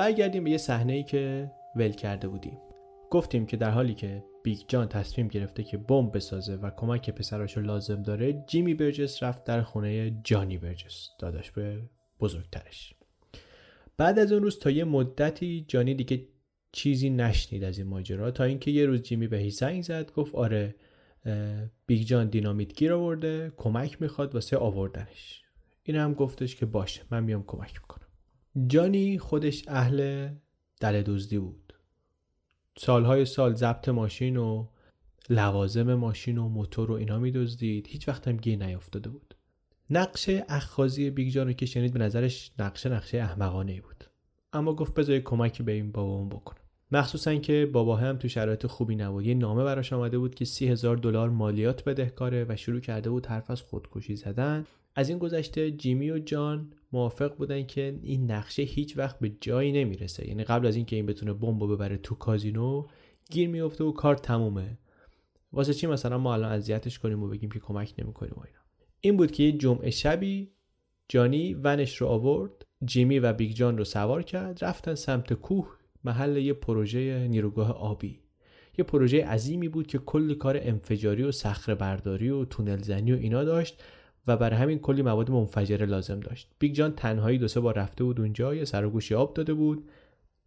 برگردیم 0.00 0.44
به 0.44 0.50
یه 0.50 0.58
صحنه 0.58 0.92
ای 0.92 1.02
که 1.02 1.50
ول 1.76 1.92
کرده 1.92 2.28
بودیم. 2.28 2.58
گفتیم 3.10 3.46
که 3.46 3.56
در 3.56 3.70
حالی 3.70 3.94
که 3.94 4.24
بیگ 4.42 4.58
جان 4.68 4.88
تصمیم 4.88 5.28
گرفته 5.28 5.62
که 5.62 5.76
بمب 5.76 6.16
بسازه 6.16 6.54
و 6.54 6.70
کمک 6.70 7.10
پسراش 7.10 7.58
لازم 7.58 8.02
داره 8.02 8.44
جیمی 8.46 8.74
برجس 8.74 9.22
رفت 9.22 9.44
در 9.44 9.62
خونه 9.62 10.20
جانی 10.24 10.58
برجس 10.58 11.08
داداش 11.18 11.82
بزرگترش. 12.20 12.94
بعد 13.96 14.18
از 14.18 14.32
اون 14.32 14.42
روز 14.42 14.58
تا 14.58 14.70
یه 14.70 14.84
مدتی 14.84 15.64
جانی 15.68 15.94
دیگه 15.94 16.28
چیزی 16.72 17.10
نشنید 17.10 17.64
از 17.64 17.78
این 17.78 17.86
ماجرا 17.86 18.30
تا 18.30 18.44
اینکه 18.44 18.70
یه 18.70 18.86
روز 18.86 19.02
جیمی 19.02 19.28
بهش 19.28 19.50
زنگ 19.50 19.82
زد 19.82 20.12
گفت 20.12 20.34
آره 20.34 20.74
بیگ 21.86 22.06
جان 22.06 22.28
دینامیت 22.28 22.74
گیر 22.74 22.92
آورده 22.92 23.52
کمک 23.56 24.02
می‌خواد 24.02 24.34
واسه 24.34 24.56
آوردنش. 24.56 25.42
این 25.82 25.96
هم 25.96 26.14
گفتش 26.14 26.56
که 26.56 26.66
باشه 26.66 27.02
من 27.10 27.24
میام 27.24 27.44
کمک 27.46 27.80
می‌کنم. 27.80 28.09
جانی 28.66 29.18
خودش 29.18 29.64
اهل 29.68 30.28
دله 30.80 31.02
دزدی 31.02 31.38
بود. 31.38 31.74
سالهای 32.78 33.24
سال 33.24 33.54
ضبط 33.54 33.88
ماشین 33.88 34.36
و 34.36 34.66
لوازم 35.30 35.94
ماشین 35.94 36.38
و 36.38 36.48
موتور 36.48 36.90
و 36.90 36.94
اینا 36.94 37.18
میدزدید. 37.18 37.86
هیچ 37.86 38.08
وقت 38.08 38.28
هم 38.28 38.36
گیر 38.36 38.64
نیافتاده 38.64 39.10
بود. 39.10 39.34
نقشه 39.90 40.44
اخاذی 40.48 41.10
بیگ 41.10 41.28
جان 41.32 41.46
رو 41.46 41.52
که 41.52 41.66
شنید 41.66 41.92
به 41.92 41.98
نظرش 41.98 42.50
نقشه 42.58 42.88
نقشه 42.88 43.18
احمقانه 43.18 43.80
بود. 43.80 44.04
اما 44.52 44.74
گفت 44.74 44.94
بذار 44.94 45.18
کمکی 45.18 45.62
به 45.62 45.72
این 45.72 45.92
بابام 45.92 46.28
بکنم 46.28 46.60
مخصوصا 46.92 47.34
که 47.34 47.70
بابا 47.72 47.96
هم 47.96 48.16
تو 48.16 48.28
شرایط 48.28 48.66
خوبی 48.66 48.96
نبود. 48.96 49.26
یه 49.26 49.34
نامه 49.34 49.64
براش 49.64 49.92
آمده 49.92 50.18
بود 50.18 50.34
که 50.34 50.44
سی 50.44 50.68
هزار 50.68 50.96
دلار 50.96 51.30
مالیات 51.30 51.84
بدهکاره 51.84 52.46
و 52.48 52.56
شروع 52.56 52.80
کرده 52.80 53.10
بود 53.10 53.26
حرف 53.26 53.50
از 53.50 53.62
خودکشی 53.62 54.16
زدن. 54.16 54.66
از 54.94 55.08
این 55.08 55.18
گذشته 55.18 55.70
جیمی 55.70 56.10
و 56.10 56.18
جانی 56.18 56.72
موافق 56.92 57.36
بودن 57.36 57.62
که 57.62 57.98
این 58.02 58.30
نقشه 58.30 58.62
هیچ 58.62 58.98
وقت 58.98 59.18
به 59.18 59.32
جایی 59.40 59.72
نمی‌رسه. 59.72 60.28
یعنی 60.28 60.44
قبل 60.44 60.66
از 60.66 60.76
اینکه 60.76 60.96
این 60.96 61.06
بتونه 61.06 61.32
بمب 61.32 61.72
ببره 61.72 61.96
تو 61.96 62.14
کازینو 62.14 62.86
گیر 63.30 63.48
میفته 63.48 63.84
و 63.84 63.92
کار 63.92 64.16
تمومه. 64.16 64.78
واسه 65.52 65.74
چی 65.74 65.86
مثلا 65.86 66.18
ما 66.18 66.34
الان 66.34 66.52
اذیتش 66.52 66.98
کنیم 66.98 67.22
و 67.22 67.28
بگیم 67.28 67.50
که 67.50 67.58
کمک 67.58 67.94
نمی‌کنیم 67.98 68.34
و 68.36 68.40
اینا؟ 68.40 68.60
این 69.00 69.16
بود 69.16 69.30
که 69.30 69.42
یه 69.42 69.52
جمعه 69.52 69.90
شبی 69.90 70.50
جانی 71.08 71.54
ونش 71.54 71.96
رو 71.96 72.06
آورد 72.06 72.66
جیمی 72.84 73.18
و 73.18 73.32
بیگ 73.32 73.52
جان 73.52 73.78
رو 73.78 73.84
سوار 73.84 74.22
کرد 74.22 74.64
رفتن 74.64 74.94
سمت 74.94 75.32
کوه 75.32 75.76
محل 76.04 76.36
یه 76.36 76.52
پروژه 76.52 77.28
نیروگاه 77.28 77.72
آبی. 77.72 78.20
یه 78.78 78.84
پروژه 78.84 79.26
عظیمی 79.26 79.68
بود 79.68 79.86
که 79.86 79.98
کلی 79.98 80.34
کار 80.34 80.58
انفجاری 80.60 81.22
و 81.22 81.32
صخره 81.32 81.74
برداری 81.74 82.30
و 82.30 82.44
تونل 82.44 82.78
زنی 82.78 83.12
و 83.12 83.16
اینا 83.16 83.44
داشت. 83.44 83.82
و 84.30 84.36
برای 84.36 84.56
همین 84.56 84.78
کلی 84.78 85.02
مواد 85.02 85.30
منفجره 85.30 85.86
لازم 85.86 86.20
داشت. 86.20 86.48
بیگ 86.58 86.74
جان 86.74 86.92
تنهایی 86.92 87.38
دو 87.38 87.48
سه 87.48 87.60
بار 87.60 87.74
رفته 87.78 88.04
بود 88.04 88.20
اونجا 88.20 88.54
یه 88.54 88.64
سر 88.64 88.80
و 88.80 88.88
گوشی 88.88 89.14
آب 89.14 89.34
داده 89.34 89.54
بود. 89.54 89.84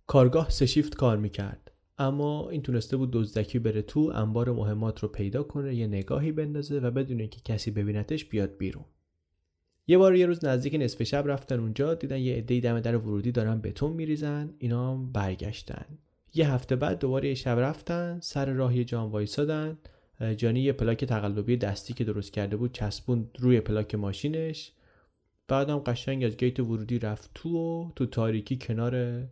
کارگاه 0.08 0.50
سه 0.50 0.66
شیفت 0.66 0.96
کار 0.96 1.18
می‌کرد. 1.18 1.72
اما 1.98 2.50
این 2.50 2.62
تونسته 2.62 2.98
بود 2.98 3.12
دزدکی 3.12 3.60
بره 3.60 3.82
تو 3.82 4.12
انبار 4.16 4.52
مهمات 4.52 5.00
رو 5.00 5.08
پیدا 5.08 5.44
کنه 5.44 5.76
یه 5.76 5.88
نگاهی 5.88 6.32
بندازه 6.32 6.80
و 6.80 6.92
بدون 6.92 7.20
اینکه 7.20 7.42
کسی 7.46 7.72
ببینتش 7.72 8.26
بیاد 8.26 8.58
بیرون. 8.58 8.86
یه 9.88 9.98
بار 9.98 10.16
یه 10.16 10.26
روز 10.26 10.46
نزدیک 10.46 10.76
نصف 10.80 11.04
شب 11.04 11.24
رفتن 11.28 11.60
اونجا 11.60 11.94
دیدن 11.94 12.18
یه 12.18 12.36
عده‌ای 12.36 12.62
دم 12.62 12.80
در 12.80 12.98
ورودی 12.98 13.32
دارن 13.32 13.62
بتون 13.62 13.94
میریزن 13.94 14.54
اینا 14.58 14.96
برگشتن. 14.96 15.86
یه 16.34 16.52
هفته 16.52 16.76
بعد 16.76 17.00
دوباره 17.00 17.28
یه 17.30 17.36
شب 17.36 17.60
رفتن 17.60 18.20
سر 18.22 18.54
راه 18.54 18.78
یه 18.78 18.98
وایسادن. 18.98 19.78
جانی 20.38 20.60
یه 20.60 20.74
پلاک 20.74 21.06
تقلبی 21.06 21.58
دستی 21.58 21.94
که 21.94 22.04
درست 22.04 22.34
کرده 22.34 22.56
بود 22.56 22.72
چسبوند 22.72 23.30
روی 23.40 23.62
پلاک 23.62 23.96
ماشینش. 23.96 24.72
بعدم 25.48 25.78
قشنگ 25.80 26.24
از 26.24 26.38
گیت 26.38 26.60
ورودی 26.60 27.00
رفت 27.00 27.32
تو 27.36 27.58
و 27.58 27.92
تو 27.96 28.06
تاریکی 28.06 28.58
کنار 28.58 29.24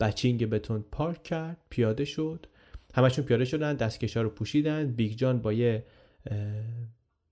batching 0.00 0.46
بتون 0.46 0.84
پارک 0.92 1.22
کرد. 1.22 1.56
پیاده 1.70 2.04
شد. 2.04 2.46
همشون 2.94 3.24
پیاده 3.24 3.44
شدن 3.44 3.74
دستکشا 3.76 4.22
رو 4.22 4.30
پوشیدن. 4.30 4.92
بیگ 4.92 5.12
جان 5.12 5.42
با 5.42 5.52
یه 5.52 5.84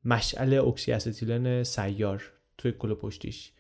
مشعل 0.05 0.55
اکسی 0.55 0.93
استیلن 0.93 1.63
سیار 1.63 2.33
توی 2.59 2.73
کوله 2.73 2.95
پشتیش 2.95 3.53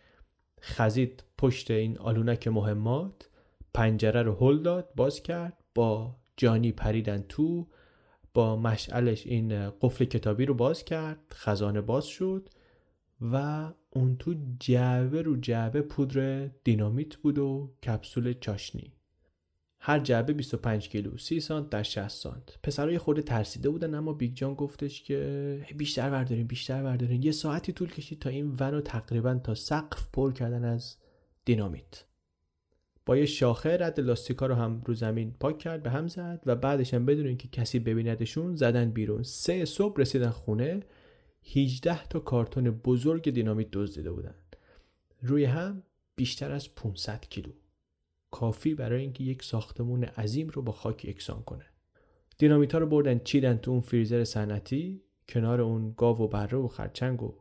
خزید 0.60 1.24
پشت 1.38 1.70
این 1.70 1.98
آلونک 1.98 2.48
مهمات. 2.48 3.28
پنجره 3.74 4.22
رو 4.22 4.34
هل 4.34 4.62
داد 4.62 4.88
باز 4.96 5.22
کرد. 5.22 5.64
با 5.74 6.16
جانی 6.36 6.72
پریدن 6.72 7.24
تو. 7.28 7.66
با 8.34 8.56
مشعلش 8.56 9.26
این 9.26 9.70
قفل 9.70 10.04
کتابی 10.04 10.46
رو 10.46 10.54
باز 10.54 10.84
کرد 10.84 11.18
خزانه 11.32 11.80
باز 11.80 12.04
شد 12.04 12.48
و 13.20 13.68
اون 13.90 14.16
تو 14.16 14.34
جعبه 14.60 15.22
رو 15.22 15.36
جعبه 15.36 15.82
پودر 15.82 16.46
دینامیت 16.46 17.16
بود 17.16 17.38
و 17.38 17.74
کپسول 17.86 18.32
چاشنی. 18.32 18.92
هر 19.84 19.98
جعبه 19.98 20.32
25 20.32 20.88
کیلو 20.88 21.18
30 21.18 21.40
سانت 21.40 21.70
در 21.70 21.82
60 21.82 22.08
سانت. 22.08 22.58
پسرا 22.62 22.84
یه 22.84 22.98
خورده 22.98 23.22
ترسیده 23.22 23.70
بودن 23.70 23.94
اما 23.94 24.12
بیگ 24.12 24.34
جان 24.34 24.54
گفتش 24.54 25.02
که 25.02 25.66
بیشتر 25.76 26.10
بردارین 26.10 26.46
بیشتر 26.46 26.82
بردارین. 26.82 27.22
یه 27.22 27.32
ساعتی 27.32 27.72
طول 27.72 27.90
کشید 27.90 28.18
تا 28.18 28.30
این 28.30 28.56
ون 28.60 28.72
رو 28.72 28.80
تقریبا 28.80 29.34
تا 29.34 29.54
سقف 29.54 30.08
پر 30.12 30.32
کردن 30.32 30.64
از 30.64 30.96
دینامیت. 31.44 32.04
با 33.06 33.16
یه 33.16 33.26
شاخه 33.26 33.76
رد 33.80 34.00
لاستیکا 34.00 34.46
رو 34.46 34.54
هم 34.54 34.82
رو 34.86 34.94
زمین 34.94 35.34
پاک 35.40 35.58
کرد 35.58 35.82
به 35.82 35.90
هم 35.90 36.08
زد 36.08 36.42
و 36.46 36.56
بعدش 36.56 36.94
هم 36.94 37.06
بدون 37.06 37.26
اینکه 37.26 37.48
کسی 37.48 37.78
ببیندشون 37.78 38.54
زدن 38.54 38.90
بیرون. 38.90 39.22
سه 39.22 39.64
صبح 39.64 40.00
رسیدن 40.00 40.30
خونه 40.30 40.80
18 41.54 42.06
تا 42.06 42.18
کارتون 42.18 42.70
بزرگ 42.70 43.30
دینامیت 43.30 43.68
دزدیده 43.72 44.12
بودن. 44.12 44.34
روی 45.22 45.44
هم 45.44 45.82
بیشتر 46.16 46.52
از 46.52 46.74
500 46.74 47.20
کیلو. 47.30 47.52
کافی 48.30 48.74
برای 48.74 49.00
اینکه 49.00 49.24
یک 49.24 49.42
ساختمون 49.42 50.04
عظیم 50.04 50.48
رو 50.48 50.62
با 50.62 50.72
خاک 50.72 51.04
یکسان 51.04 51.42
کنه. 51.42 51.64
دینامیت 52.38 52.72
ها 52.72 52.78
رو 52.78 52.86
بردن 52.86 53.18
چیدن 53.18 53.56
تو 53.56 53.70
اون 53.70 53.80
فریزر 53.80 54.24
صنعتی 54.24 55.02
کنار 55.28 55.60
اون 55.60 55.94
گاو 55.96 56.18
و 56.18 56.28
بره 56.28 56.58
و 56.58 56.68
خرچنگ 56.68 57.22
و 57.22 57.34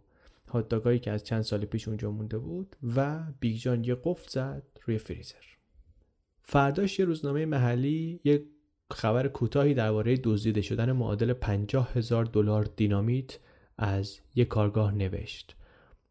هاتداگایی 0.52 1.00
که 1.00 1.12
از 1.12 1.24
چند 1.24 1.42
سال 1.42 1.66
پیش 1.66 1.88
اونجا 1.88 2.12
مونده 2.12 2.38
بود 2.38 2.76
و 2.96 3.24
بیگ 3.40 3.58
جان 3.58 3.84
یه 3.84 3.98
قفل 4.04 4.30
زد 4.30 4.64
روی 4.86 4.98
فریزر. 4.98 5.36
فرداش 6.42 7.00
یه 7.00 7.06
روزنامه 7.06 7.46
محلی 7.46 8.20
یه 8.24 8.44
خبر 8.92 9.28
کوتاهی 9.28 9.74
درباره 9.74 10.18
دزدیده 10.24 10.62
شدن 10.62 10.92
معادل 10.92 11.34
50 11.34 11.92
هزار 11.94 12.26
دلار 12.26 12.64
دینامیت 12.76 13.40
از 13.78 14.20
یک 14.36 14.48
کارگاه 14.48 14.96
نوشت. 14.96 15.56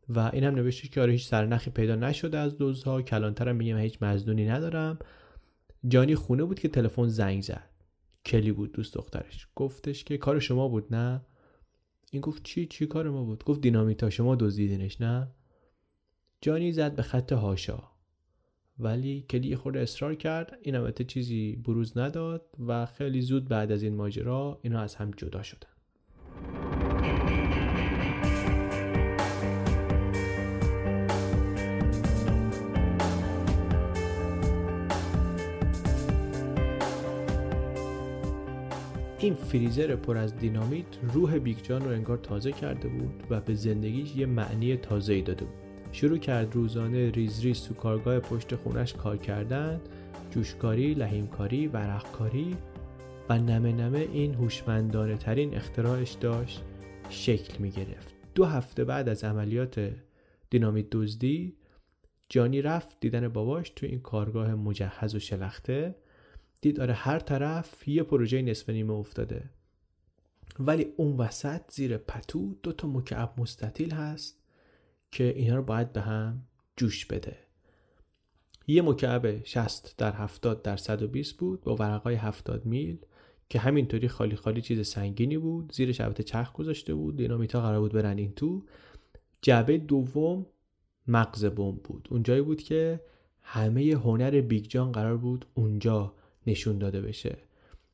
و 0.08 0.30
این 0.32 0.44
هم 0.44 0.54
نوشته 0.54 0.88
که 0.88 1.00
آره 1.00 1.12
هیچ 1.12 1.26
سرنخی 1.26 1.70
پیدا 1.70 1.96
نشده 1.96 2.38
از 2.38 2.56
دزدها 2.58 3.02
کلانترم 3.02 3.56
میگم 3.56 3.78
هیچ 3.78 4.02
مزدونی 4.02 4.46
ندارم. 4.46 4.98
جانی 5.88 6.14
خونه 6.14 6.44
بود 6.44 6.58
که 6.58 6.68
تلفن 6.68 7.08
زنگ 7.08 7.42
زد. 7.42 7.70
کلی 8.26 8.52
بود 8.52 8.72
دوست 8.72 8.94
دخترش. 8.94 9.48
گفتش 9.56 10.04
که 10.04 10.18
کار 10.18 10.38
شما 10.38 10.68
بود 10.68 10.94
نه؟ 10.94 11.20
این 12.10 12.22
گفت 12.22 12.42
چی 12.42 12.66
چی 12.66 12.86
کار 12.86 13.10
ما 13.10 13.24
بود؟ 13.24 13.44
گفت 13.44 13.60
دینامیتا 13.60 14.10
شما 14.10 14.36
دزدیدنش 14.36 15.00
نه؟ 15.00 15.28
جانی 16.40 16.72
زد 16.72 16.94
به 16.94 17.02
خط 17.02 17.32
هاشا. 17.32 17.82
ولی 18.78 19.24
کلی 19.30 19.56
خود 19.56 19.76
اصرار 19.76 20.14
کرد. 20.14 20.58
این 20.62 20.76
البته 20.76 21.04
چیزی 21.04 21.56
بروز 21.56 21.98
نداد 21.98 22.46
و 22.66 22.86
خیلی 22.86 23.20
زود 23.20 23.48
بعد 23.48 23.72
از 23.72 23.82
این 23.82 23.94
ماجرا 23.94 24.60
اینا 24.62 24.80
از 24.80 24.94
هم 24.94 25.10
جدا 25.10 25.42
شدن. 25.42 25.70
این 39.22 39.34
فریزر 39.34 39.96
پر 39.96 40.16
از 40.16 40.36
دینامیت 40.36 40.86
روح 41.12 41.38
بیگ 41.38 41.56
جان 41.62 41.84
رو 41.84 41.90
انگار 41.90 42.18
تازه 42.18 42.52
کرده 42.52 42.88
بود 42.88 43.24
و 43.30 43.40
به 43.40 43.54
زندگیش 43.54 44.16
یه 44.16 44.26
معنی 44.26 44.76
تازه 44.76 45.12
ای 45.12 45.22
داده 45.22 45.44
بود. 45.44 45.54
شروع 45.92 46.18
کرد 46.18 46.54
روزانه 46.54 47.10
ریز 47.10 47.40
ریز 47.40 47.62
تو 47.62 47.74
کارگاه 47.74 48.20
پشت 48.20 48.56
خونش 48.56 48.92
کار 48.92 49.16
کردن 49.16 49.80
جوشکاری، 50.30 50.94
لحیمکاری، 50.94 51.66
ورقکاری 51.66 52.56
و 53.28 53.38
نمه 53.38 53.72
نمه 53.72 53.98
این 53.98 54.34
هوشمندانه 54.34 55.16
ترین 55.16 55.54
اختراعش 55.54 56.12
داشت 56.12 56.62
شکل 57.08 57.58
می 57.58 57.70
گرفت. 57.70 58.14
دو 58.34 58.44
هفته 58.44 58.84
بعد 58.84 59.08
از 59.08 59.24
عملیات 59.24 59.90
دینامیت 60.50 60.90
دزدی 60.90 61.56
جانی 62.28 62.62
رفت 62.62 62.96
دیدن 63.00 63.28
باباش 63.28 63.70
تو 63.70 63.86
این 63.86 64.00
کارگاه 64.00 64.54
مجهز 64.54 65.14
و 65.14 65.18
شلخته. 65.18 65.94
دید 66.60 66.80
آره 66.80 66.94
هر 66.94 67.18
طرف 67.18 67.88
یه 67.88 68.02
پروژه 68.02 68.42
نصف 68.42 68.70
نیمه 68.70 68.92
افتاده. 68.92 69.50
ولی 70.58 70.86
اون 70.96 71.16
وسط 71.16 71.60
زیر 71.70 71.96
پتو 71.96 72.54
دو 72.62 72.72
تا 72.72 72.88
مکعب 72.88 73.32
مستطیل 73.38 73.90
هست 73.90 74.42
که 75.10 75.24
اینا 75.36 75.56
رو 75.56 75.62
باید 75.62 75.92
به 75.92 76.00
هم 76.00 76.42
جوش 76.76 77.06
بده. 77.06 77.36
یه 78.66 78.82
مکعب 78.82 79.44
60 79.44 79.94
در 79.98 80.12
70 80.12 80.62
در 80.62 80.76
120 80.76 81.36
بود 81.36 81.60
با 81.60 81.76
ورقای 81.76 82.14
70 82.14 82.66
میل 82.66 82.98
که 83.48 83.58
همینطوری 83.58 84.08
خالی 84.08 84.36
خالی 84.36 84.60
چیز 84.60 84.88
سنگینی 84.88 85.38
بود. 85.38 85.72
زیر 85.72 85.92
شبت 85.92 86.20
چرخ 86.20 86.52
گذاشته 86.52 86.94
بود. 86.94 87.16
دینامیتا 87.16 87.60
قرار 87.60 87.80
بود 87.80 87.92
برن 87.92 88.18
این 88.18 88.32
تو. 88.32 88.64
جعبه 89.42 89.78
دوم 89.78 90.46
مغز 91.06 91.44
بمب 91.44 91.82
بود. 91.82 92.08
اونجایی 92.10 92.42
بود 92.42 92.62
که 92.62 93.00
همه 93.42 93.82
هنر 93.82 94.40
بیگ 94.40 94.64
جان 94.64 94.92
قرار 94.92 95.16
بود 95.16 95.46
اونجا 95.54 96.14
نشون 96.46 96.78
داده 96.78 97.00
بشه. 97.00 97.38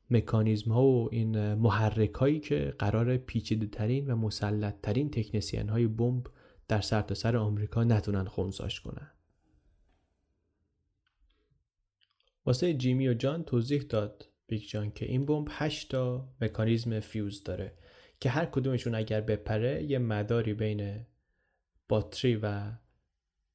مکانیزم 0.09 0.71
ها 0.71 0.83
و 0.83 1.09
این 1.11 1.53
محرک 1.53 2.13
هایی 2.13 2.39
که 2.39 2.75
قراره 2.79 3.17
پیچیده 3.17 3.67
ترین 3.67 4.11
و 4.11 4.15
مسلط 4.15 4.81
ترین 4.81 5.11
تکنسین 5.11 5.69
های 5.69 5.87
بمب 5.87 6.27
در 6.67 6.81
سرتاسر 6.81 7.31
سر 7.31 7.37
آمریکا 7.37 7.83
نتونن 7.83 8.25
خونساش 8.25 8.81
کنن. 8.81 9.11
واسه 12.45 12.73
جیمی 12.73 13.07
و 13.07 13.13
جان 13.13 13.43
توضیح 13.43 13.81
داد 13.81 14.29
بیگ 14.47 14.61
جان 14.61 14.91
که 14.91 15.05
این 15.05 15.25
بمب 15.25 15.47
8 15.51 15.91
تا 15.91 16.29
مکانیزم 16.41 16.99
فیوز 16.99 17.43
داره 17.43 17.77
که 18.19 18.29
هر 18.29 18.45
کدومشون 18.45 18.95
اگر 18.95 19.21
بپره 19.21 19.83
یه 19.83 19.99
مداری 19.99 20.53
بین 20.53 21.05
باتری 21.89 22.35
و 22.35 22.71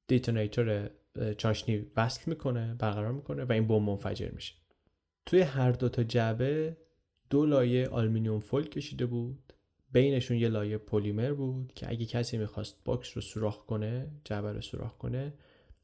detonator 0.07 0.91
چاشنی 1.39 1.87
وصل 1.97 2.23
می‌کنه 2.27 2.75
برقرار 2.75 3.13
می‌کنه 3.13 3.45
و 3.45 3.53
این 3.53 3.67
بمب 3.67 3.89
منفجر 3.91 4.31
میشه. 4.31 4.62
توی 5.27 5.41
هر 5.41 5.73
دو 5.73 5.89
تا 5.89 6.03
جعبه 6.03 6.77
دو 7.31 7.47
لایه 7.47 7.89
aluminum 7.89 8.41
foil 8.41 8.69
کشیده 8.69 9.07
بود. 9.07 9.53
بینشون 9.93 10.37
یه 10.37 10.49
لایه 10.49 10.79
پلیمر 10.79 11.33
بود 11.33 11.73
که 11.75 11.91
اگه 11.91 12.07
کسی 12.07 12.39
می‌خواست 12.39 12.85
box 12.85 13.17
رو 13.17 13.23
سوراخ 13.23 13.67
کنه 13.67 14.11
جعبه 14.25 14.53
رو 14.53 14.61
سوراخ 14.61 14.97
کنه 14.97 15.33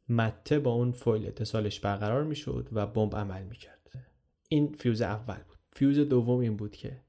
مته 0.09 0.59
با 0.59 0.71
اون 0.71 0.93
فویل 0.93 1.27
اتصالش 1.27 1.81
برقرار 1.81 2.25
می‌شد 2.25 2.69
و 2.73 2.87
بمب 2.87 3.17
عمل 3.17 3.43
می‌کرد. 3.43 3.91
این 4.49 4.73
فیوز 4.79 5.03
اول 5.03 5.37
بود. 5.49 5.59
فیوز 5.73 5.99
دوم 5.99 6.39
این 6.39 6.57
بود 6.57 6.77
که 6.77 7.01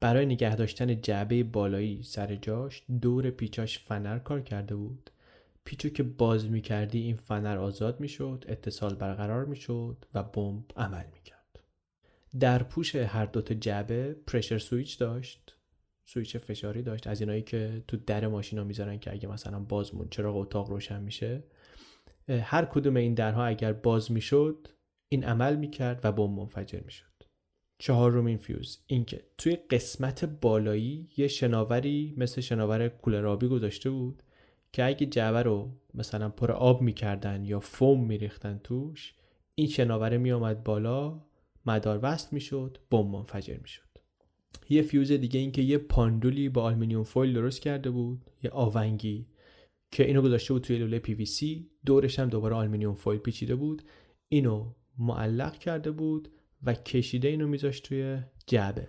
برای 0.00 0.26
نگه 0.26 0.56
داشتن 0.56 1.00
جعبه 1.00 1.44
بالایی 1.44 2.02
سر 2.02 2.36
جاش 2.36 2.82
دور 3.02 3.30
پیچاش 3.30 3.78
فنر 3.78 4.18
کار 4.18 4.40
کرده 4.40 4.76
بود. 4.76 5.10
پیچو 5.64 5.88
که 5.88 6.02
باز 6.02 6.50
می‌کردی 6.50 7.00
این 7.00 7.16
فنر 7.16 7.58
آزاد 7.58 8.00
می‌شد 8.00 8.44
اتصال 8.48 8.94
برقرار 8.94 9.44
می‌شد 9.44 10.04
و 10.14 10.22
بمب 10.22 10.64
عمل 10.76 11.04
می‌کرد. 11.14 11.39
در 12.40 12.62
پوش 12.62 12.94
هر 12.94 13.24
دوتا 13.24 13.54
جعبه 13.54 14.16
پرشر 14.26 14.58
سویچ 14.58 14.98
داشت. 14.98 15.56
سویچ 16.04 16.36
فشاری 16.36 16.82
داشت. 16.82 17.06
از 17.06 17.20
اینایی 17.20 17.42
که 17.42 17.84
تو 17.88 17.96
در 17.96 18.26
ماشینا 18.26 18.64
می‌ذارن 18.64 18.98
که 18.98 19.12
اگه 19.12 19.28
مثلا 19.28 19.60
باز 19.60 19.94
مون 19.94 20.08
چراغ 20.10 20.36
اتاق 20.36 20.70
روشن 20.70 21.02
میشه 21.02 21.44
هر 22.28 22.64
کدوم 22.64 22.96
این 22.96 23.14
درها 23.14 23.44
اگر 23.44 23.72
باز 23.72 24.12
می‌شد 24.12 24.68
این 25.08 25.24
عمل 25.24 25.56
می‌کرد 25.56 26.00
و 26.04 26.12
بمب 26.12 26.38
منفجر 26.40 26.80
می‌شد. 26.80 27.04
چهارمین 27.78 28.38
فیوز 28.38 28.84
اینکه 28.86 29.24
توی 29.38 29.56
قسمت 29.56 30.24
بالایی 30.24 31.08
یه 31.16 31.28
شناوری 31.28 32.14
مثل 32.16 32.40
شناور 32.40 32.88
کولر 32.88 33.26
آبی 33.26 33.48
گذاشته 33.48 33.90
بود 33.90 34.22
که 34.72 34.84
اگه 34.84 35.06
جعبه 35.06 35.42
رو 35.42 35.76
مثلا 35.94 36.28
پر 36.28 36.52
آب 36.52 36.82
می‌کردن 36.82 37.44
یا 37.44 37.60
فوم 37.60 38.06
میریختن 38.06 38.60
توش 38.64 39.14
این 39.54 39.68
شناوره 39.68 40.18
میآمد 40.18 40.64
بالا 40.64 41.20
مدار 41.66 42.00
وصل 42.02 42.28
می‌شد 42.32 42.78
بمب 42.90 43.06
منفجر 43.06 43.56
می‌شد. 43.56 43.90
یه 44.68 44.82
فیوز 44.82 45.12
دیگه 45.12 45.40
اینکه 45.40 45.62
یه 45.62 45.78
پاندولی 45.78 46.48
با 46.48 46.62
aluminum 46.62 47.02
foil 47.02 47.32
درست 47.32 47.60
کرده 47.60 47.90
بود 47.90 48.24
یه 48.42 48.50
آونگی 48.50 49.26
که 49.90 50.06
اینو 50.06 50.22
گذاشته 50.22 50.52
بود 50.52 50.62
توی 50.62 50.78
لوله 50.78 50.98
پی 50.98 51.14
وی 51.14 51.24
سی 51.24 51.70
دورش 51.86 52.18
هم 52.18 52.28
دوباره 52.28 52.56
aluminum 52.56 52.94
foil 52.94 53.18
پیچیده 53.18 53.54
بود 53.54 53.82
اینو 54.28 54.74
معلق 54.98 55.58
کرده 55.58 55.90
بود 55.90 56.28
و 56.62 56.74
کشیده 56.74 57.28
اینو 57.28 57.46
میذاشت 57.46 57.84
توی 57.84 58.18
جعبه. 58.46 58.88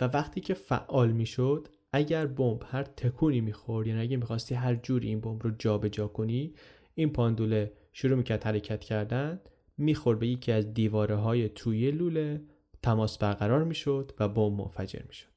و 0.00 0.04
وقتی 0.04 0.40
که 0.40 0.54
فعال 0.54 1.12
می‌شد 1.12 1.68
اگر 1.92 2.26
بمب 2.26 2.62
هر 2.66 2.82
تکونی 2.82 3.40
می‌خورد 3.40 3.86
یعنی 3.86 4.00
اگه 4.00 4.16
می‌خواستی 4.16 4.54
هر 4.54 4.74
جوری 4.74 5.08
این 5.08 5.20
بمب 5.20 5.42
رو 5.42 5.50
جابجا 5.58 5.88
جا 5.88 6.08
کنی 6.08 6.54
این 6.94 7.12
پاندوله 7.12 7.72
شروع 7.92 8.16
می‌کرد 8.16 8.44
حرکت 8.44 8.80
کردن 8.80 9.40
می‌خورد 9.78 10.18
به 10.18 10.28
یکی 10.28 10.52
از 10.52 10.74
دیواره 10.74 11.16
های 11.16 11.48
توی 11.48 11.90
لوله 11.90 12.42
تماس 12.82 13.18
برقرار 13.18 13.64
می‌شد 13.64 14.12
و 14.18 14.28
بمب 14.28 14.60
منفجر 14.60 15.02
می‌شد. 15.08 15.28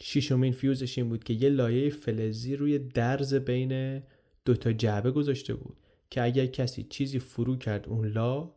شیشمین 0.00 0.52
فیوزش 0.52 0.98
این 0.98 1.08
بود 1.08 1.24
که 1.24 1.34
یه 1.34 1.48
لایه 1.48 1.90
فلزی 1.90 2.56
روی 2.56 2.78
درز 2.78 3.34
بین 3.34 4.02
دوتا 4.44 4.72
جعبه 4.72 5.10
گذاشته 5.10 5.54
بود 5.54 5.76
که 6.10 6.22
اگر 6.22 6.46
کسی 6.46 6.82
چیزی 6.82 7.18
فرو 7.18 7.56
کرد 7.56 7.88
اون 7.88 8.06
لا 8.06 8.50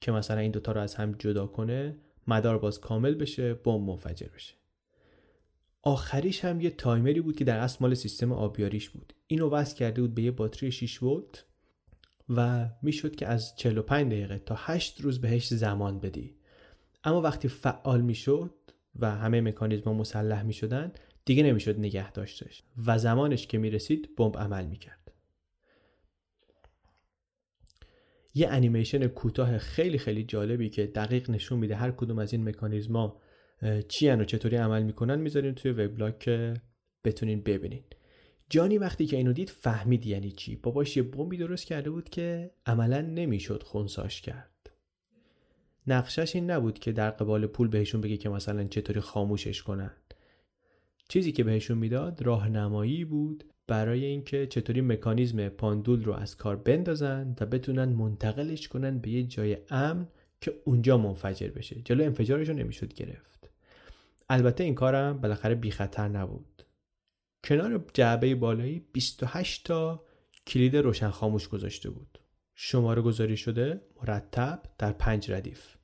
که 0.00 0.12
مثلا 0.12 0.38
این 0.38 0.50
دوتا 0.50 0.72
رو 0.72 0.80
از 0.80 0.94
هم 0.94 1.12
جدا 1.12 1.46
کنه 1.46 1.96
مدار 2.26 2.58
باز 2.58 2.80
کامل 2.80 3.14
بشه 3.14 3.54
بمب 3.54 3.80
منفجر 3.80 4.26
بشه. 4.34 4.54
آخریش 5.82 6.44
هم 6.44 6.60
یه 6.60 6.70
تایمری 6.70 7.20
بود 7.20 7.36
که 7.36 7.44
در 7.44 7.58
اصل 7.58 7.78
مال 7.80 7.94
سیستم 7.94 8.32
آبیاریش 8.32 8.90
بود. 8.90 9.12
اینو 9.26 9.50
وصل 9.50 9.76
کرده 9.76 10.00
بود 10.00 10.14
به 10.14 10.22
یه 10.22 10.30
باتری 10.30 10.72
6 10.72 11.02
ولت. 11.02 11.44
و 12.36 12.68
می‌شد 12.82 13.16
که 13.16 13.26
از 13.26 13.56
45 13.56 14.12
دقیقه 14.12 14.38
تا 14.38 14.54
8 14.58 15.00
روز 15.00 15.20
بهش 15.20 15.54
زمان 15.54 16.00
بدی. 16.00 16.36
اما 17.04 17.20
وقتی 17.20 17.48
فعال 17.48 18.00
می‌شد 18.00 18.54
و 18.96 19.10
همه 19.10 19.40
مکانیزم 19.40 19.92
مسلح 19.92 20.42
می‌شدن 20.42 20.92
دیگه 21.24 21.42
نمی‌شد 21.42 21.78
نگه 21.78 22.12
داشتش 22.12 22.62
و 22.86 22.98
زمانش 22.98 23.46
که 23.46 23.58
می‌رسید 23.58 24.16
بمب 24.16 24.38
عمل 24.38 24.66
می‌کرد. 24.66 25.12
یه 28.34 28.48
انیمیشن 28.48 29.06
کوتاه 29.06 29.58
خیلی 29.58 29.98
خیلی 29.98 30.24
جالبی 30.24 30.70
که 30.70 30.86
دقیق 30.86 31.30
نشون 31.30 31.58
میده 31.58 31.76
هر 31.76 31.90
کدوم 31.90 32.18
از 32.18 32.32
این 32.32 32.48
مکانیزما 32.48 33.20
چی 33.88 34.08
و 34.10 34.24
چطوری 34.24 34.56
عمل 34.56 34.82
می‌کنن 34.82 35.18
می‌ذاریم 35.20 35.54
توی 35.54 35.70
وبلاگ 35.70 36.18
که 36.18 36.54
بتونین 37.04 37.42
ببینین. 37.42 37.84
جانی 38.50 38.78
وقتی 38.78 39.06
که 39.06 39.16
اینو 39.16 39.32
دید 39.32 39.50
فهمید 39.50 40.06
یعنی 40.06 40.30
چی. 40.30 40.56
باباش 40.56 40.96
یه 40.96 41.02
بمبی 41.02 41.36
درست 41.36 41.66
کرده 41.66 41.90
بود 41.90 42.08
که 42.08 42.50
عملا 42.66 43.00
نمی‌شد 43.00 43.62
خونساش 43.62 44.20
کرد. 44.20 44.70
نقشش 45.86 46.34
این 46.34 46.50
نبود 46.50 46.78
که 46.78 46.92
در 46.92 47.10
قبال 47.10 47.46
پول 47.46 47.68
بهشون 47.68 48.00
بگه 48.00 48.16
که 48.16 48.28
مثلا 48.28 48.64
چطوری 48.64 49.00
خاموشش 49.00 49.62
کنن. 49.62 49.90
چیزی 51.08 51.32
که 51.32 51.44
بهشون 51.44 51.78
می‌داد 51.78 52.22
راهنمایی 52.22 53.04
بود 53.04 53.44
برای 53.66 54.04
اینکه 54.04 54.46
چطوری 54.46 54.80
مکانیزم 54.80 55.48
پاندول 55.48 56.04
رو 56.04 56.12
از 56.12 56.36
کار 56.36 56.56
بندازن 56.56 57.36
و 57.40 57.46
بتونن 57.46 57.84
منتقلش 57.84 58.68
کنن 58.68 58.98
به 58.98 59.10
یه 59.10 59.22
جای 59.22 59.56
امن 59.70 60.08
که 60.40 60.54
اونجا 60.64 60.98
منفجر 60.98 61.48
بشه. 61.48 61.82
جلو 61.84 62.04
انفجارش 62.04 62.48
رو 62.48 62.54
نمی‌شد 62.54 62.94
گرفت. 62.94 63.50
البته 64.28 64.64
این 64.64 64.74
کارم 64.74 65.20
بالاخره 65.20 65.54
بی 65.54 65.70
خطر 65.70 66.08
نبود. 66.08 66.62
کنار 67.44 67.84
جعبه 67.94 68.34
بالایی 68.34 68.86
28 68.92 69.66
تا 69.66 70.04
کلید 70.46 70.76
روشن 70.76 71.10
خاموش 71.10 71.48
گذاشته 71.48 71.90
بود. 71.90 72.18
شماره 72.54 73.02
گذاری 73.02 73.36
شده 73.36 73.80
مرتب 74.02 74.62
در 74.78 74.92
پنج 74.92 75.32
ردیف. 75.32 75.76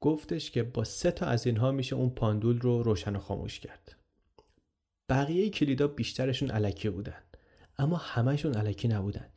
گفتش 0.00 0.50
که 0.50 0.62
با 0.62 0.84
سه 0.84 1.10
تا 1.10 1.26
از 1.26 1.46
اینها 1.46 1.72
میشه 1.72 1.96
اون 1.96 2.10
پاندول 2.10 2.60
رو 2.60 2.82
روشن 2.82 3.16
و 3.16 3.18
خاموش 3.18 3.60
کرد. 3.60 3.96
بقیه 5.08 5.50
کلیدا 5.50 5.88
بیشترشون 5.88 6.50
علکی 6.50 6.90
بودن 6.90 7.22
اما 7.78 7.96
همهشون 7.96 8.54
علکی 8.54 8.88
نبودن. 8.88 9.28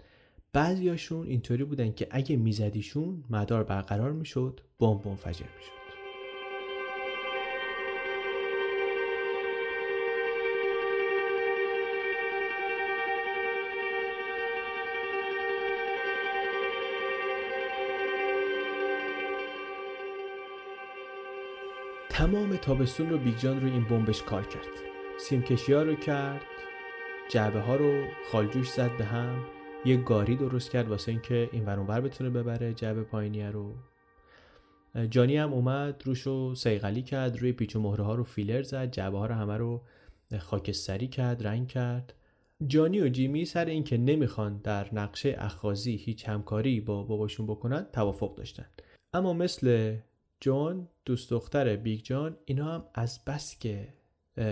بعضیاشون 0.54 1.28
اینطوری 1.28 1.64
بودن 1.64 1.92
که 1.92 2.08
اگه 2.12 2.36
میزدیشون 2.36 3.24
مدار 3.30 3.64
برقرار 3.64 4.12
می‌شد 4.12 4.62
بمب 4.80 5.08
منفجر 5.08 5.46
می‌شد. 5.58 5.79
تمام 22.10 22.56
تابستون 22.56 23.10
رو 23.10 23.18
بیگجان 23.18 23.62
روی 23.62 23.72
این 23.72 23.84
بمبش 23.84 24.24
کار 24.24 24.48
کرد. 24.48 24.68
سیمکشی 25.20 25.74
ها 25.74 25.84
رو 25.84 25.96
کرد 25.96 26.42
جعبه 27.32 27.60
ها 27.60 27.76
رو 27.76 28.06
خالجوش 28.32 28.70
زد 28.70 28.98
به 28.98 29.06
هم 29.06 29.46
یه 29.86 29.98
گاری 29.98 30.36
درست 30.36 30.72
کرد 30.72 30.88
واسه 30.88 31.12
اینکه 31.12 31.50
این 31.52 31.66
ور 31.66 32.02
بتونه 32.02 32.30
ببره 32.30 32.74
جعبه 32.74 33.04
پایینیه 33.04 33.52
رو. 33.52 33.76
جانی 35.10 35.38
هم 35.38 35.54
اومد 35.54 36.02
روش 36.06 36.22
رو 36.22 36.56
سیغلی 36.56 37.02
کرد 37.02 37.38
روی 37.38 37.52
پیچ 37.52 37.76
و 37.76 37.80
مهره 37.80 38.04
ها 38.04 38.16
رو 38.16 38.24
فیلر 38.24 38.62
زد 38.62 38.92
جعبه 38.92 39.18
ها 39.18 39.26
رو 39.26 39.36
همه 39.36 39.58
رو 39.58 39.82
خاکستری 40.40 41.08
کرد 41.08 41.48
رنگ 41.48 41.68
کرد. 41.68 42.14
جانی 42.68 43.02
و 43.02 43.10
جیمی 43.10 43.46
سر 43.46 43.66
اینکه 43.66 43.98
نمی‌خوان 43.98 44.58
در 44.58 44.96
نقشه 44.96 45.36
اخازی 45.40 45.96
هیچ 45.96 46.30
همکاری 46.30 46.82
با 46.82 47.04
باباشون 47.04 47.48
بکنن 47.48 47.86
توافق 47.94 48.36
داشتن. 48.36 48.66
اما 49.14 49.34
مثل 49.34 49.96
جان 50.40 50.88
دوست 51.06 51.30
دختر 51.30 51.76
بیگ 51.76 52.02
جان 52.02 52.38
اینا 52.46 52.74
هم 52.74 52.86
از 52.94 53.26
بس 53.26 53.60
که 53.60 53.94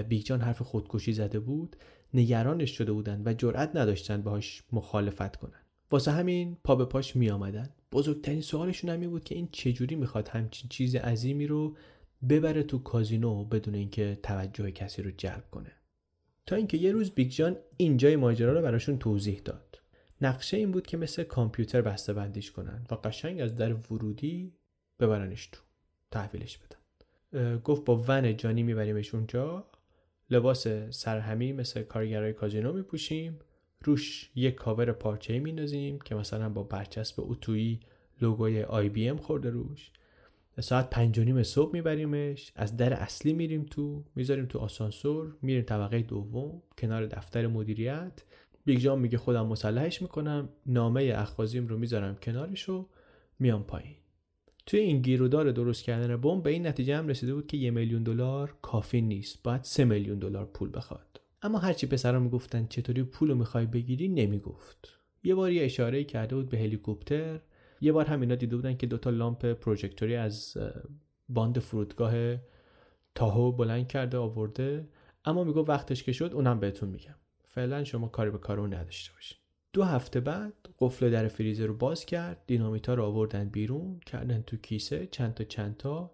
بیگجان 0.09 0.41
حرف 0.41 0.61
خودکشی 0.61 1.13
زده 1.13 1.39
بود 1.39 1.75
نگرانش 2.13 2.77
شده 2.77 2.91
بودن 2.91 3.21
و 3.25 3.33
جرأت 3.33 3.75
نداشتن 3.75 4.21
باهاش 4.21 4.63
مخالفت 4.71 5.35
کنن. 5.35 5.61
واسه 5.91 6.11
همین 6.11 6.57
پا 6.63 6.75
به 6.75 6.85
پاش 6.85 7.15
می 7.15 7.29
آمدن 7.29 7.69
بزرگترین 7.91 8.41
سوالشون 8.41 8.89
هم 8.89 9.09
بود 9.09 9.23
که 9.23 9.35
این 9.35 9.49
چجوری 9.51 9.95
می‌خواد 9.95 10.27
همچین 10.27 10.69
چیز 10.69 10.95
عظیمی 10.95 11.47
رو 11.47 11.75
ببره 12.29 12.63
تو 12.63 12.79
کازینو 12.79 13.45
بدون 13.45 13.75
اینکه 13.75 14.19
توجه 14.23 14.71
کسی 14.71 15.01
رو 15.01 15.11
جلب 15.11 15.49
کنه. 15.51 15.71
تا 16.45 16.55
اینکه 16.55 16.77
یه 16.77 16.91
روز 16.91 17.11
بیگ 17.11 17.31
جان 17.31 17.57
اینجای 17.77 18.15
ماجرا 18.15 18.53
رو 18.53 18.61
براشون 18.61 18.97
توضیح 18.97 19.41
داد. 19.45 19.81
نقشه 20.21 20.57
این 20.57 20.71
بود 20.71 20.87
که 20.87 20.97
مثل 20.97 21.23
کامپیوتر 21.23 21.81
بسته 21.81 22.13
بندیش 22.13 22.51
کنن 22.51 22.85
و 22.91 22.95
قشنگ 22.95 23.41
از 23.41 23.55
در 23.55 23.73
ورودی 23.73 24.53
ببرنش 24.99 25.47
تو. 25.47 25.66
تحویلش 26.11 26.57
بدن. 26.57 27.57
گفت 27.57 27.85
با 27.85 28.03
ون 28.07 28.37
جانی 28.37 28.63
میبریمش 28.63 29.15
اونجا 29.15 29.67
لباس 30.29 30.67
سرهمی 30.89 31.53
مثل 31.53 31.83
کارگرای 31.83 32.33
کازینو 32.33 32.73
میپوشیم. 32.73 33.39
روش 33.83 34.31
یک 34.35 34.55
کاور 34.55 34.91
پارچه 34.91 35.39
میندازیم 35.39 35.99
که 35.99 36.15
مثلا 36.15 36.49
با 36.49 36.63
برچسب 36.63 37.15
اتویی 37.17 37.79
لوگوی 38.21 38.63
IBM 38.63 39.17
خورده 39.17 39.49
روش. 39.49 39.91
ساعت 40.59 40.89
پنج 40.89 41.19
و 41.19 41.23
نیم 41.23 41.43
صبح 41.43 41.73
میبریمش. 41.73 42.51
از 42.55 42.77
در 42.77 42.93
اصلی 42.93 43.33
میریم 43.33 43.63
تو 43.63 44.03
می‌ذاریم 44.15 44.45
تو 44.45 44.59
آسانسور. 44.59 45.35
میریم 45.41 45.61
طبقه 45.61 46.01
دوم 46.01 46.61
کنار 46.77 47.05
دفتر 47.05 47.47
مدیریت. 47.47 48.23
بیگ 48.65 48.79
جان 48.79 48.99
میگه 48.99 49.17
خودم 49.17 49.45
مسلحش 49.45 50.01
می‌کنم. 50.01 50.49
نامه 50.65 51.13
اخاذیم 51.15 51.67
رو 51.67 51.77
می‌ذارم 51.77 52.15
کنارش 52.15 52.69
و 52.69 52.87
میام 53.39 53.63
پایین. 53.63 53.95
توی 54.67 54.79
این 54.79 55.01
گیرودار 55.01 55.51
درست 55.51 55.83
کردن 55.83 56.17
بمب 56.17 56.43
به 56.43 56.49
این 56.49 56.67
نتیجه 56.67 56.97
هم 56.97 57.07
رسیده 57.07 57.33
بود 57.33 57.47
که 57.47 57.57
یه 57.57 57.71
میلیون 57.71 58.03
دلار 58.03 58.57
کافی 58.61 59.01
نیست. 59.01 59.43
باید 59.43 59.63
سه 59.63 59.85
میلیون 59.85 60.19
دلار 60.19 60.45
پول 60.45 60.69
بخواد. 60.73 61.21
اما 61.41 61.57
هرچی 61.57 61.87
پسرا 61.87 62.19
می‌گفتن 62.19 62.67
چطوری 62.69 63.03
پول 63.03 63.29
رو 63.29 63.35
می‌خوای 63.35 63.65
بگیری 63.65 64.07
نمی‌گفت. 64.07 64.99
یه 65.23 65.35
بار 65.35 65.51
یه 65.51 65.65
اشاره 65.65 66.03
کرده 66.03 66.35
بود 66.35 66.49
به 66.49 66.57
هلیکوپتر. 66.57 67.39
یه 67.81 67.91
بار 67.91 68.05
هم 68.05 68.21
اینا 68.21 68.35
دیده 68.35 68.55
بودن 68.55 68.77
که 68.77 68.87
دوتا 68.87 69.09
لامپ 69.09 69.45
پروژکتوری 69.45 70.15
از 70.15 70.57
باند 71.29 71.59
فرودگاه 71.59 72.37
تاهو 73.15 73.51
بلند 73.51 73.87
کرده 73.87 74.17
آورده. 74.17 74.87
اما 75.25 75.43
میگو 75.43 75.65
وقتش 75.65 76.03
که 76.03 76.11
شد 76.11 76.31
اونم 76.33 76.59
بهتون 76.59 76.89
میگم. 76.89 77.15
فعلا 77.45 77.83
شما 77.83 78.07
کاری 78.07 78.31
به 78.31 78.37
کارو 78.37 78.67
نداشته 78.67 79.13
باشین. 79.13 79.37
دو 79.77 79.83
هفته 79.83 80.19
بعد 80.19 80.53
قفل 80.79 81.11
در 81.11 81.27
فریزر 81.27 81.65
رو 81.65 81.73
باز 81.73 82.05
کرد 82.05 82.41
دینامیتا 82.47 82.93
رو 82.93 83.03
آوردن 83.03 83.49
بیرون 83.49 83.99
کردن 84.05 84.41
تو 84.41 84.57
کیسه 84.57 85.07
چند 85.11 85.33
تا 85.33 85.43
چند 85.43 85.77
تا 85.77 86.11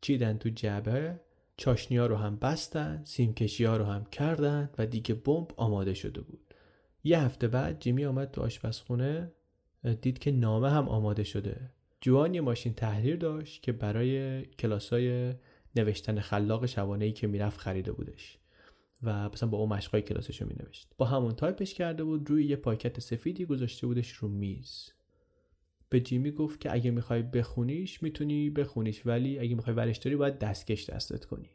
چیدن 0.00 0.38
تو 0.38 0.48
جبه 0.48 1.20
چاشنی 1.56 1.98
ها 1.98 2.06
رو 2.06 2.16
هم 2.16 2.36
بستن 2.36 3.02
سیمکشی 3.04 3.64
ها 3.64 3.76
رو 3.76 3.84
هم 3.84 4.04
کردن 4.04 4.70
و 4.78 4.86
دیگه 4.86 5.14
بمب 5.14 5.50
آماده 5.56 5.94
شده 5.94 6.20
بود. 6.20 6.54
یه 7.04 7.20
هفته 7.20 7.48
بعد 7.48 7.80
جیمی 7.80 8.04
آمد 8.04 8.30
تو 8.30 8.42
آشپزخونه 8.42 9.32
دید 10.02 10.18
که 10.18 10.30
نامه 10.30 10.70
هم 10.70 10.88
آماده 10.88 11.24
شده. 11.24 11.70
جوان 12.00 12.34
یه 12.34 12.40
ماشین 12.40 12.74
تحریر 12.74 13.16
داشت 13.16 13.62
که 13.62 13.72
برای 13.72 14.42
کلاسای 14.44 15.34
نوشتن 15.76 16.20
خلاق 16.20 16.66
شبانه 16.66 17.04
ای 17.04 17.12
که 17.12 17.26
می‌رفت 17.26 17.60
خریده 17.60 17.92
بودش. 17.92 18.38
و 19.02 19.28
مثلا 19.28 19.48
با 19.48 19.58
اون 19.58 19.68
مشقای 19.68 20.02
کلاسش 20.02 20.42
رو 20.42 20.48
مینوشت. 20.48 20.90
با 20.98 21.06
همون 21.06 21.32
تایپش 21.32 21.74
کرده 21.74 22.04
بود 22.04 22.30
روی 22.30 22.46
یه 22.46 22.56
پاکت 22.56 23.00
سفیدی 23.00 23.44
گذاشته 23.44 23.86
بودش 23.86 24.12
رو 24.12 24.28
میز. 24.28 24.92
به 25.88 26.00
جیمی 26.00 26.30
گفت 26.30 26.60
که 26.60 26.72
اگه 26.72 26.90
می‌خوای 26.90 27.22
بخونیش 27.22 28.02
می‌تونی 28.02 28.50
بخونیش 28.50 29.06
ولی 29.06 29.38
اگه 29.38 29.54
می‌خوای 29.54 29.76
ورش 29.76 29.96
داری 29.96 30.16
باید 30.16 30.38
دستکش 30.38 30.90
دستت 30.90 31.24
کنی. 31.24 31.50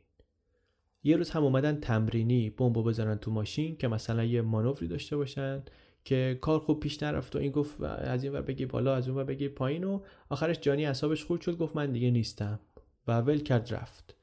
یه 1.04 1.18
روز 1.18 1.30
هم 1.30 1.44
اومدن 1.44 1.80
تمرینی 1.80 2.50
بمبو 2.50 2.84
بزنن 2.84 3.16
تو 3.16 3.32
ماشین 3.32 3.78
که 3.78 3.88
مثلا 3.88 4.24
یه 4.24 4.42
مانوری 4.42 4.88
داشته 4.88 5.18
باشن 5.18 5.64
که 6.06 6.38
کار 6.42 6.60
خوب 6.60 6.80
پیش 6.80 7.04
نرفت 7.04 7.36
و 7.36 7.40
این 7.40 7.52
گفت 7.52 7.82
از 7.82 8.24
این 8.24 8.34
ور 8.34 8.42
بگی 8.42 8.66
بالا 8.66 8.96
از 8.96 9.08
اون 9.08 9.18
ور 9.18 9.24
بگی 9.24 9.50
پایین 9.50 9.84
و 9.84 10.02
آخرش 10.30 10.60
جانی 10.60 10.86
اعصابش 10.86 11.24
خورد 11.24 11.42
شد 11.42 11.58
گفت 11.58 11.76
من 11.76 11.92
دیگه 11.92 12.12
نیستم. 12.12 12.60
و 13.08 13.22
ول 13.22 13.40
کرد 13.40 13.74
رفت. 13.74 14.16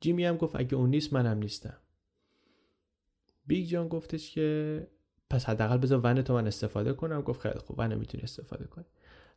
جیمی 0.00 0.24
هم 0.24 0.36
گفت 0.36 0.56
اگه 0.56 0.74
اون 0.74 0.90
نیست 0.90 1.12
منم 1.12 1.38
نیستم. 1.38 1.76
بیگ 3.46 3.68
جان 3.68 3.88
گفتش 3.88 4.30
که 4.30 4.86
پس 5.30 5.48
حداقل 5.48 5.76
بذار 5.76 6.00
ون 6.02 6.22
تو 6.22 6.34
من 6.34 6.46
استفاده 6.46 6.92
کنم. 6.92 7.20
گفت 7.20 7.40
خیلی 7.40 7.58
خوب 7.58 7.78
ون 7.78 7.94
می‌تونی 7.94 8.22
استفاده 8.22 8.64
کنی. 8.64 8.84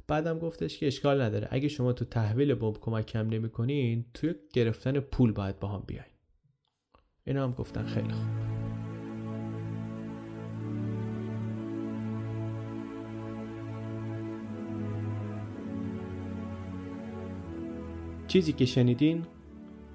بعدم 0.08 0.40
گفتش 0.40 0.78
که 0.78 0.88
اشکال 0.88 1.22
نداره. 1.22 1.48
اگه 1.52 1.68
شما 1.68 1.94
تو 1.94 2.06
تحویل 2.06 2.54
بمب 2.54 2.80
کمک 2.80 3.06
کم 3.06 3.30
نمی‌کنین 3.30 4.06
توی 4.14 4.36
گرفتن 4.54 5.00
پول 5.00 5.32
باید 5.32 5.60
با 5.60 5.68
هم 5.68 5.84
بیاین. 5.88 6.12
اینا 7.26 7.44
هم 7.44 7.52
گفتن 7.52 7.86
خیلی 7.86 8.12
خوب. 8.12 8.28
چیزی 18.28 18.54
که 18.54 18.66
شنیدین 18.66 19.26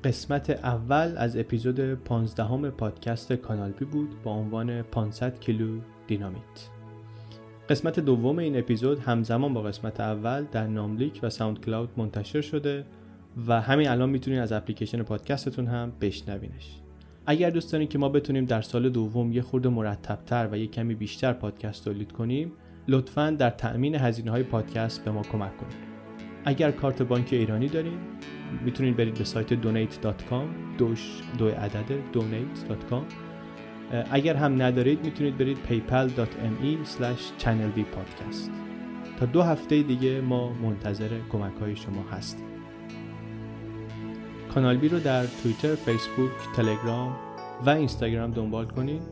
قسمت 0.05 0.51
اول 0.51 1.15
از 1.17 1.37
اپیزود 1.37 1.81
15 1.81 2.71
پادکست 2.71 3.33
کانال 3.33 3.71
بی 3.71 3.85
بود 3.85 4.23
با 4.23 4.31
عنوان 4.31 4.83
500 4.83 5.41
کیلو 5.41 5.81
دینامیت. 6.07 6.69
قسمت 7.69 8.01
دوم 8.01 8.39
این 8.39 8.59
اپیزود 8.59 8.99
همزمان 8.99 9.55
با 9.55 9.63
قسمت 9.63 10.01
اول 10.01 10.45
در 10.53 10.67
ناملیک 10.67 11.21
و 11.23 11.31
ساوند 11.31 11.65
کلاود 11.65 11.89
منتشر 11.97 12.41
شده 12.41 12.85
و 13.47 13.61
همین 13.61 13.89
الان 13.89 14.11
می‌تونید 14.11 14.41
از 14.41 14.53
اپلیکیشن 14.53 15.03
پادکستتون 15.03 15.67
هم 15.67 15.93
بشنوینش. 16.01 16.81
اگر 17.27 17.51
دوست 17.51 17.73
دارین 17.73 17.89
که 17.89 17.99
ما 17.99 18.09
بتونیم 18.09 18.45
در 18.45 18.63
سال 18.63 18.89
دوم 18.89 19.33
یه 19.33 19.43
خورده 19.43 19.69
مرتبتر 19.69 20.49
و 20.53 20.59
یه 20.59 20.67
کمی 20.67 20.95
بیشتر 20.95 21.33
پادکست 21.33 21.85
تولید 21.85 22.13
کنیم 22.13 22.53
لطفا 22.89 23.31
در 23.31 23.51
تأمین 23.51 23.95
هزینه 23.95 24.31
های 24.31 24.43
پادکست 24.43 25.05
به 25.05 25.11
ما 25.11 25.23
کمک 25.23 25.57
کنید. 25.57 25.92
اگر 26.45 26.71
کارت 26.71 27.03
بانک 27.03 27.29
ایرانی 27.33 27.69
دارین 27.69 27.99
می‌تونید 28.65 28.97
برید 28.97 29.15
به 29.15 29.25
سایت 29.25 29.63
donate.com 29.63 30.79
دوش 30.79 31.21
دو 31.39 31.49
عدد 31.49 31.91
donate.com 32.15 33.03
اگر 34.11 34.37
هم 34.37 34.63
ندارید 34.63 35.05
می‌تونید 35.05 35.39
برید 35.39 35.59
paypal.me 35.69 37.01
channelbpodcast 37.43 38.51
تا 39.19 39.27
دو 39.27 39.43
هفته 39.43 39.83
دیگه 39.83 40.21
ما 40.21 40.53
منتظر 40.53 41.09
کمک 41.33 41.53
های 41.61 41.77
شما 41.77 42.03
هستیم. 42.13 42.47
کانال 44.55 44.77
بی 44.77 44.89
رو 44.89 44.99
در 44.99 45.27
توییتر، 45.27 45.75
فیسبوک، 45.75 46.31
تلگرام 46.57 47.17
و 47.67 47.71
اینستاگرام 47.71 48.31
دنبال 48.31 48.67
کنید. 48.67 49.03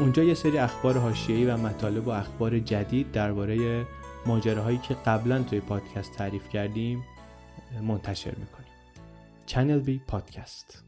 اونجا 0.00 0.22
یه 0.22 0.34
سری 0.34 0.58
اخبار 0.58 0.98
حاشیه‌ای 0.98 1.46
و 1.46 1.56
مطالب 1.56 2.06
و 2.06 2.10
اخبار 2.10 2.58
جدید 2.58 3.12
درباره 3.12 3.84
ماجراهایی 4.26 4.78
که 4.78 4.94
قبلا 4.94 5.42
توی 5.42 5.60
پادکست 5.60 6.12
تعریف 6.12 6.48
کردیم 6.48 7.04
منتشر 7.82 8.34
می‌کنیم. 8.34 8.72
چنل 9.46 9.78
بی 9.78 9.98
پادکست 10.06 10.85